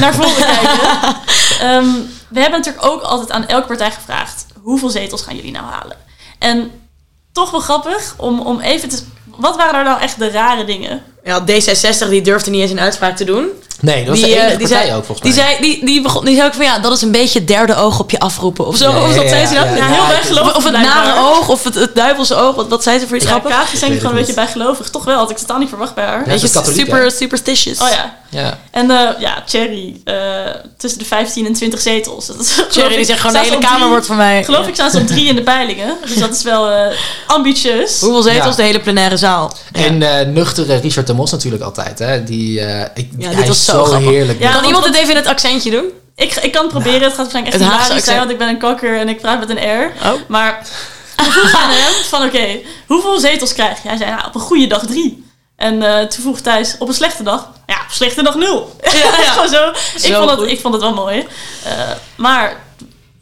naar 0.00 0.14
voren 0.14 0.34
kijken. 0.54 0.78
Ehm, 1.60 1.86
we 2.28 2.40
hebben 2.40 2.58
natuurlijk 2.58 2.86
ook 2.86 3.02
altijd 3.02 3.30
aan 3.30 3.46
elke 3.46 3.66
partij 3.66 3.90
gevraagd... 3.90 4.46
hoeveel 4.62 4.90
zetels 4.90 5.22
gaan 5.22 5.36
jullie 5.36 5.52
nou 5.52 5.64
halen? 5.64 5.96
En 6.38 6.70
toch 7.36 7.50
wel 7.50 7.60
grappig 7.60 8.14
om, 8.16 8.40
om 8.40 8.60
even 8.60 8.88
te... 8.88 8.98
Wat 9.36 9.56
waren 9.56 9.78
er 9.78 9.84
nou 9.84 10.00
echt 10.00 10.18
de 10.18 10.30
rare 10.30 10.64
dingen? 10.64 11.02
Ja, 11.24 11.40
D66 11.40 12.08
die 12.08 12.22
durfde 12.22 12.50
niet 12.50 12.60
eens 12.60 12.70
een 12.70 12.80
uitspraak 12.80 13.16
te 13.16 13.24
doen. 13.24 13.46
Nee, 13.80 14.04
dat 14.04 14.08
was 14.08 14.18
die, 14.18 14.28
de 14.28 14.34
eh, 14.34 14.42
enige 14.42 14.56
die 14.56 14.68
partij 14.68 14.86
zei, 14.86 14.98
ook 14.98 15.04
volgens 15.04 15.28
die 15.28 15.42
mij. 15.42 15.56
zei, 15.58 15.60
die, 15.60 15.84
die, 15.84 16.02
begon, 16.02 16.24
die 16.24 16.34
zei 16.34 16.46
ook 16.46 16.54
van 16.54 16.64
ja, 16.64 16.78
dat 16.78 16.92
is 16.92 17.02
een 17.02 17.10
beetje 17.10 17.38
het 17.38 17.48
derde 17.48 17.74
oog 17.76 18.00
op 18.00 18.10
je 18.10 18.18
afroepen 18.18 18.66
of 18.66 18.76
zo. 18.76 18.90
Ja, 18.90 19.02
of 19.02 19.14
ja, 19.14 19.28
zei 19.28 19.46
ze 19.46 19.54
ja, 19.54 19.64
Ja, 19.64 19.76
ja, 19.76 19.86
heel 19.86 20.06
bijgelovig 20.06 20.56
Of 20.56 20.62
het 20.64 20.72
blijkbaar. 20.72 21.04
nare 21.06 21.20
oog 21.20 21.48
of 21.48 21.64
het, 21.64 21.74
het 21.74 21.94
duivelse 21.94 22.34
oog. 22.34 22.54
Wat, 22.54 22.68
wat 22.68 22.82
zei 22.82 22.98
ze 22.98 23.06
voor 23.06 23.16
iets 23.16 23.26
Ja, 23.26 23.32
denk 23.32 23.44
ik 23.44 23.52
weet 23.52 23.80
gewoon 23.80 24.00
een 24.00 24.06
het 24.06 24.14
beetje 24.16 24.34
bijgelovig. 24.34 24.90
Toch 24.90 25.04
wel, 25.04 25.18
had 25.18 25.30
ik 25.30 25.36
totaal 25.36 25.58
niet 25.58 25.68
verwacht 25.68 25.94
bij 25.94 26.04
haar. 26.04 26.18
Ja, 26.18 26.24
Weet 26.24 26.40
ze 26.40 26.40
je, 26.40 26.46
is 26.46 26.52
katholiek, 26.52 26.86
super 26.86 27.10
superstitious. 27.10 27.78
Oh 27.80 27.88
ja. 27.88 28.16
Ja. 28.36 28.58
En 28.70 28.90
eh, 28.90 29.20
ja, 29.20 29.42
Thierry, 29.46 30.00
eh, 30.04 30.14
tussen 30.78 30.98
de 30.98 31.04
15 31.04 31.46
en 31.46 31.52
20 31.52 31.80
zetels. 31.80 32.26
Dat 32.26 32.40
is, 32.40 32.52
geloof 32.52 32.68
Thierry 32.72 32.96
die 32.96 33.04
zegt 33.04 33.20
gewoon 33.20 33.32
de 33.42 33.48
hele 33.48 33.58
kamer 33.58 33.78
drie- 33.78 33.88
wordt 33.88 34.06
van 34.06 34.16
mij. 34.16 34.44
Geloof 34.44 34.66
ik 34.66 34.74
staan 34.74 34.90
ze 34.90 34.98
op 34.98 35.06
drie 35.06 35.28
in 35.28 35.34
de 35.36 35.42
peilingen. 35.42 35.96
Dus 36.06 36.16
dat 36.16 36.34
is 36.34 36.42
wel 36.42 36.70
eh, 36.70 36.96
ambitieus. 37.26 38.00
Hoeveel 38.00 38.22
zetels? 38.22 38.50
Ja. 38.50 38.56
De 38.56 38.62
hele 38.62 38.80
plenaire 38.80 39.16
zaal. 39.16 39.52
En 39.72 40.02
eh, 40.18 40.26
nuchtere 40.26 40.76
Richard 40.76 41.06
de 41.06 41.12
Mos 41.12 41.30
natuurlijk 41.30 41.62
altijd. 41.62 41.98
Hè? 41.98 42.24
Die, 42.24 42.60
eh, 42.60 42.80
ik, 42.94 43.08
Ja, 43.18 43.26
hij 43.26 43.36
dit 43.36 43.46
was 43.48 43.56
is 43.56 43.64
zo 43.64 43.84
grappig. 43.84 44.08
heerlijk. 44.10 44.40
Ja, 44.40 44.52
kan 44.52 44.64
iemand 44.64 44.84
het 44.84 44.94
even 44.94 45.10
in 45.10 45.16
het 45.16 45.26
accentje 45.26 45.70
doen? 45.70 45.84
Ik, 46.16 46.34
ik 46.34 46.52
kan 46.52 46.62
het 46.62 46.70
proberen. 46.72 47.00
Het 47.00 47.08
gaat 47.08 47.16
waarschijnlijk 47.16 47.54
echt 47.54 47.64
Het 47.64 47.72
hilarisch 47.72 48.04
zijn, 48.04 48.18
want 48.18 48.30
ik 48.30 48.38
ben 48.38 48.48
een 48.48 48.58
kakker 48.58 48.98
en 48.98 49.08
ik 49.08 49.20
praat 49.20 49.38
met 49.38 49.50
een 49.50 49.80
R. 49.80 49.92
Oh. 50.04 50.12
Maar 50.28 50.66
aan 51.62 51.70
hem 51.70 51.92
van 52.08 52.22
oké, 52.22 52.58
hoeveel 52.86 53.20
zetels 53.20 53.52
krijg 53.52 53.82
je? 53.82 53.88
Hij 53.88 53.96
zei 53.96 54.10
nou, 54.10 54.26
op 54.26 54.34
een 54.34 54.40
goede 54.40 54.66
dag 54.66 54.86
drie. 54.86 55.24
En 55.56 55.82
eh, 55.82 56.06
toen 56.06 56.22
vroeg 56.22 56.40
Thijs, 56.40 56.74
op 56.78 56.88
een 56.88 56.94
slechte 56.94 57.22
dag? 57.22 57.50
Ja, 57.66 57.75
op 57.86 57.92
een 57.92 57.96
slechte 57.96 58.22
dag 58.22 58.34
nul. 58.34 58.76
Ja, 58.84 59.32
gewoon 59.32 59.48
zo. 59.48 59.68
Ik, 59.68 60.00
Zo 60.00 60.18
vond 60.18 60.30
het, 60.30 60.38
goed. 60.38 60.48
ik 60.48 60.60
vond 60.60 60.74
het 60.74 60.82
wel 60.82 60.94
mooi. 60.94 61.26
Eh, 61.64 61.72
maar 62.16 62.56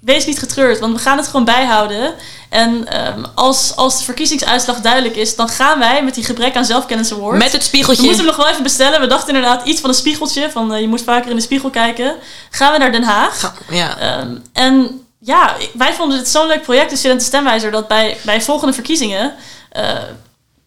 wees 0.01 0.27
niet 0.27 0.39
getreurd, 0.39 0.79
want 0.79 0.97
we 0.97 1.03
gaan 1.03 1.17
het 1.17 1.27
gewoon 1.27 1.45
bijhouden. 1.45 2.15
En 2.49 2.89
ehm, 2.89 3.25
als, 3.35 3.77
als 3.77 3.99
de 3.99 4.05
verkiezingsuitslag 4.05 4.81
duidelijk 4.81 5.17
is, 5.17 5.37
dan 5.37 5.49
gaan 5.49 5.79
wij 5.79 6.03
met 6.05 6.15
die 6.15 6.25
gebrek 6.25 6.57
aan 6.57 6.65
zelfkennis 6.65 7.13
award... 7.13 7.39
Met 7.39 7.53
het 7.53 7.61
we 7.61 7.67
spiegeltje. 7.69 8.03
moeten 8.03 8.25
hem 8.25 8.35
nog 8.35 8.45
wel 8.45 8.49
even 8.53 8.63
bestellen. 8.63 9.01
We 9.01 9.07
dachten 9.07 9.35
inderdaad 9.35 9.67
iets 9.67 9.81
van 9.81 9.91
een 9.91 9.97
spiegeltje. 9.97 10.51
Van 10.51 10.73
eh, 10.75 10.81
je 10.81 10.89
moet 10.89 11.03
vaker 11.03 11.31
in 11.31 11.37
de 11.37 11.43
spiegel 11.43 11.71
kijken. 11.71 12.15
Gaan 12.51 12.73
we 12.73 12.79
naar 12.79 12.93
Den 12.93 13.03
Haag. 13.03 13.55
Ja. 13.71 13.99
Ehm, 13.99 14.37
en 14.53 15.05
ja, 15.19 15.57
wij 15.73 15.93
vonden 15.93 16.19
het 16.19 16.29
zo'n 16.29 16.47
leuk 16.47 16.63
project, 16.63 16.91
de 16.91 16.97
Studenten 16.97 17.27
Stemwijzer, 17.27 17.71
dat 17.71 17.89
bij, 17.89 18.17
bij 18.23 18.43
volgende 18.43 18.73
verkiezingen. 18.73 19.35
eh, 19.71 19.93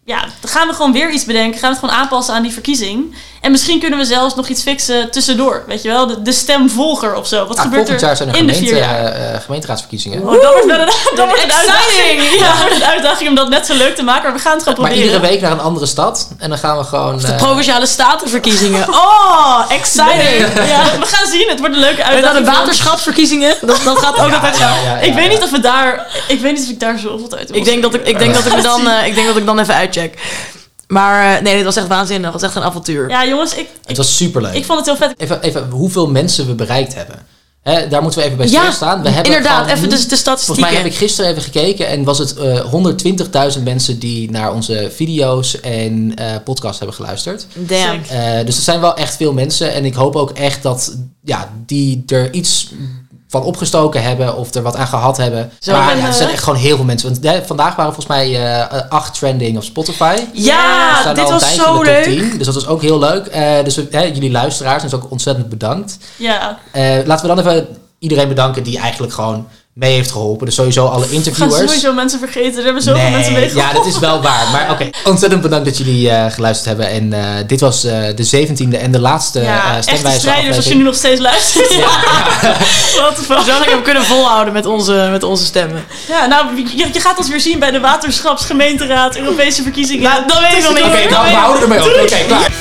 ja, 0.08 0.20
dan 0.40 0.50
gaan 0.50 0.68
we 0.68 0.74
gewoon 0.74 0.92
weer 0.92 1.10
iets 1.10 1.24
bedenken. 1.24 1.58
Gaan 1.60 1.70
we 1.70 1.76
het 1.76 1.84
gewoon 1.84 2.02
aanpassen 2.02 2.34
aan 2.34 2.42
die 2.42 2.52
verkiezing. 2.52 3.14
En 3.40 3.50
misschien 3.50 3.80
kunnen 3.80 3.98
we 3.98 4.04
zelfs 4.04 4.34
nog 4.34 4.48
iets 4.48 4.62
fixen 4.62 5.10
tussendoor. 5.10 5.64
Weet 5.66 5.82
je 5.82 5.88
wel, 5.88 6.06
de, 6.06 6.22
de 6.22 6.32
stemvolger 6.32 7.14
of 7.14 7.26
zo. 7.26 7.46
Wat 7.46 7.56
Ah, 7.56 7.62
gebeurt 7.62 7.80
volgend 7.88 8.00
er 8.02 8.06
jaar 8.06 8.16
zijn 8.16 8.28
er 8.28 8.36
in 8.36 8.46
de 8.46 8.54
vier 8.54 8.76
jaar? 8.76 9.04
eh, 9.04 9.40
gemeenteraadsverkiezingen. 9.40 10.22
Oh, 10.22 10.32
dat 10.42 10.52
wordt 10.52 10.68
een, 10.70 10.78
dat 11.16 11.26
wordt 11.26 11.42
een 11.42 11.52
uitdaging. 11.52 12.20
Exciting! 12.20 12.40
Ja, 12.40 12.48
dat 12.48 12.60
wordt 12.60 12.74
een 12.74 12.84
uitdaging 12.84 13.28
om 13.28 13.34
dat 13.34 13.48
net 13.48 13.66
zo 13.66 13.74
leuk 13.74 13.96
te 13.96 14.02
maken. 14.02 14.22
Maar 14.22 14.32
we 14.32 14.38
gaan 14.38 14.52
het 14.52 14.62
gewoon 14.62 14.80
Maar 14.80 14.90
proberen. 14.90 15.14
iedere 15.14 15.32
week 15.32 15.40
naar 15.42 15.50
een 15.52 15.60
andere 15.60 15.86
stad. 15.86 16.28
En 16.38 16.48
dan 16.48 16.58
gaan 16.58 16.78
we 16.78 16.84
gewoon... 16.84 17.18
De 17.18 17.26
eh, 17.26 17.36
provinciale 17.36 17.86
statenverkiezingen. 17.86 18.86
Oh, 19.08 19.64
exciting! 19.68 20.54
Ja, 20.54 20.82
we 21.00 21.06
gaan 21.06 21.26
zien. 21.30 21.48
Het 21.48 21.58
wordt 21.58 21.74
een 21.74 21.80
leuke 21.80 22.02
En 22.02 22.08
dan 22.08 22.14
uitdaging. 22.14 22.44
de 22.46 22.50
waterschapsverkiezingen. 22.52 23.54
Dat, 23.60 23.80
dat 23.84 23.98
gaat 23.98 24.18
ook 24.18 24.32
altijd 24.32 24.58
ja, 24.58 24.68
ja, 24.68 24.82
ja, 24.84 24.96
Ik 24.98 25.14
weet 25.14 25.24
ja. 25.24 25.30
niet 25.30 25.42
of 25.42 25.50
we 25.50 25.60
daar... 25.60 26.06
Ik 26.28 26.40
weet 26.40 26.52
niet 26.54 26.62
of 26.64 26.70
ik 26.70 26.80
daar 26.80 26.98
zoveel 26.98 27.28
tijd 27.28 27.50
in 27.50 27.54
Ik 27.56 27.64
denk 27.64 27.82
dat 27.82 27.94
ik, 27.94 28.06
ik, 28.06 28.18
denk 28.18 28.34
dat 28.34 28.46
ik, 28.46 28.54
me 28.54 28.62
dan, 28.62 28.88
eh, 28.90 29.06
ik 29.06 29.14
denk 29.14 29.26
dat 29.26 29.36
ik 29.36 29.46
dan 29.46 29.58
even 29.58 29.74
uitcheck. 29.74 29.96
Maar 30.86 31.36
eh, 31.36 31.42
nee, 31.42 31.54
dit 31.56 31.64
was 31.64 31.76
echt 31.76 31.86
waanzinnig. 31.86 32.32
Het 32.32 32.40
was 32.40 32.50
echt 32.50 32.58
een 32.58 32.68
avontuur. 32.68 33.08
Ja, 33.08 33.26
jongens, 33.26 33.54
ik, 33.54 33.68
Het 33.84 33.96
was 33.96 34.16
superleuk. 34.16 34.54
ik 34.54 34.64
vond 34.64 34.78
het 34.78 34.86
heel 34.98 35.08
vet. 35.08 35.20
Even, 35.20 35.42
even 35.42 35.68
hoeveel 35.70 36.10
mensen 36.10 36.46
we 36.46 36.54
bereikt 36.54 36.94
hebben. 36.94 37.16
Hè, 37.62 37.88
daar 37.88 38.02
moeten 38.02 38.20
we 38.20 38.24
even 38.26 38.38
bij 38.38 38.48
Ja, 38.48 38.60
stilstaan. 38.60 39.02
We 39.02 39.08
hebben 39.08 39.32
inderdaad. 39.32 39.66
Even 39.68 39.88
nu- 39.88 39.96
de, 39.96 40.06
de 40.06 40.16
statistieken. 40.16 40.44
Volgens 40.44 40.66
mij 40.66 40.74
heb 40.76 40.86
ik 40.86 40.94
gisteren 40.94 41.30
even 41.30 41.42
gekeken 41.42 41.88
en 41.88 42.04
was 42.04 42.18
het 42.18 42.36
eh 42.36 43.52
120.000 43.56 43.62
mensen 43.62 43.98
die 43.98 44.30
naar 44.30 44.52
onze 44.54 44.90
video's 44.94 45.60
en 45.60 46.12
eh 46.16 46.34
podcast 46.44 46.78
hebben 46.78 46.96
geluisterd. 46.96 47.46
Damn. 47.54 48.00
Eh, 48.08 48.44
dus 48.44 48.54
het 48.54 48.64
zijn 48.64 48.80
wel 48.80 48.96
echt 48.96 49.16
veel 49.16 49.32
mensen 49.32 49.72
en 49.72 49.84
ik 49.84 49.94
hoop 49.94 50.16
ook 50.16 50.30
echt 50.30 50.62
dat 50.62 50.96
ja, 51.24 51.50
die 51.66 52.02
er 52.06 52.32
iets 52.32 52.68
van 53.28 53.42
opgestoken 53.42 54.02
hebben 54.02 54.36
of 54.36 54.54
er 54.54 54.62
wat 54.62 54.76
aan 54.76 54.86
gehad 54.86 55.16
hebben. 55.16 55.50
Zo, 55.60 55.72
maar 55.72 55.96
ja, 55.96 56.02
er 56.02 56.08
eh, 56.08 56.14
zijn 56.14 56.28
echt 56.30 56.42
gewoon 56.42 56.58
heel 56.58 56.76
veel 56.76 56.84
mensen. 56.84 57.10
Want 57.12 57.24
eh, 57.24 57.40
vandaag 57.46 57.76
waren 57.76 57.94
volgens 57.94 58.06
mij 58.16 58.26
eh, 58.26 58.60
eh, 58.60 58.82
acht 58.88 59.14
trending 59.18 59.56
op 59.56 59.62
Spotify. 59.62 60.16
Ja, 60.32 61.12
dit 61.12 61.24
al 61.24 61.30
was 61.30 61.54
zo 61.54 61.82
leuk. 61.82 62.02
10, 62.04 62.38
dus 62.38 62.46
dat 62.46 62.54
was 62.54 62.66
ook 62.66 62.82
heel 62.82 62.98
leuk. 62.98 63.26
Eh, 63.26 63.64
dus 63.64 63.76
hè, 63.90 64.02
jullie 64.02 64.30
luisteraars, 64.30 64.82
dus 64.82 64.94
ook 64.94 65.10
ontzettend 65.10 65.48
bedankt. 65.48 65.98
Ja, 66.16 66.58
Eh, 66.72 66.96
laten 67.04 67.28
we 67.28 67.34
dan 67.34 67.46
even 67.46 67.66
iedereen 67.98 68.28
bedanken 68.28 68.62
die 68.62 68.78
eigenlijk 68.78 69.12
gewoon 69.12 69.48
mee 69.78 69.92
heeft 69.92 70.10
geholpen. 70.10 70.46
Dus 70.46 70.54
sowieso 70.54 70.86
alle 70.86 71.00
we 71.00 71.06
gaan 71.06 71.14
interviewers. 71.14 71.56
sowieso 71.56 71.92
mensen 71.92 72.18
vergeten. 72.18 72.58
Er 72.58 72.64
hebben 72.64 72.82
zoveel 72.82 73.02
Nee, 73.02 73.10
mensen 73.10 73.32
meegeholpen. 73.32 73.68
Ja, 73.68 73.72
dat 73.72 73.86
is 73.86 73.98
wel 73.98 74.22
waar. 74.22 74.48
Maar 74.52 74.70
oké, 74.70 74.90
ontzettend 75.10 75.42
bedankt 75.42 75.64
dat 75.64 75.78
jullie 75.78 76.10
eh, 76.10 76.32
geluisterd 76.32 76.68
hebben. 76.68 76.88
En 76.88 77.12
eh, 77.12 77.46
dit 77.46 77.60
was 77.60 77.84
eh, 77.84 77.98
de 78.14 78.24
zeventiende 78.24 78.76
en 78.76 78.92
de 78.92 79.00
laatste 79.00 79.40
Ja, 79.40 79.76
echte 79.76 79.82
stemwijze 79.82 80.18
strijders 80.18 80.56
als 80.56 80.66
je 80.66 80.74
nu 80.74 80.82
nog 80.82 80.94
steeds 80.94 81.20
luistert. 81.20 81.72
Ja. 81.72 81.88
Wat 83.02 83.16
de 83.16 83.22
fuck. 83.22 83.38
Ik 83.38 83.68
hem 83.68 83.82
kunnen 83.82 84.04
volhouden 84.04 84.52
met 84.52 84.66
onze, 84.66 85.08
met 85.10 85.22
onze 85.22 85.44
stemmen. 85.44 85.84
Ja, 86.08 86.26
nou, 86.26 86.56
je, 86.56 86.88
je 86.92 87.00
gaat 87.00 87.18
ons 87.18 87.28
weer 87.28 87.40
zien 87.40 87.58
bij 87.58 87.70
de 87.70 87.80
Waterschapsgemeenteraad, 87.80 89.16
Europese 89.16 89.62
verkiezingen. 89.62 90.02
Nou, 90.02 90.26
dat 90.26 90.40
weet 90.40 90.56
ik 90.56 90.62
nog 90.62 90.74
niet. 90.74 90.84
Oké, 90.84 91.08
nou, 91.08 91.28
we 91.28 91.34
houden 91.34 91.62
ermee 91.62 91.78
op. 91.78 92.02
Oké, 92.02 92.24
klaar. 92.26 92.52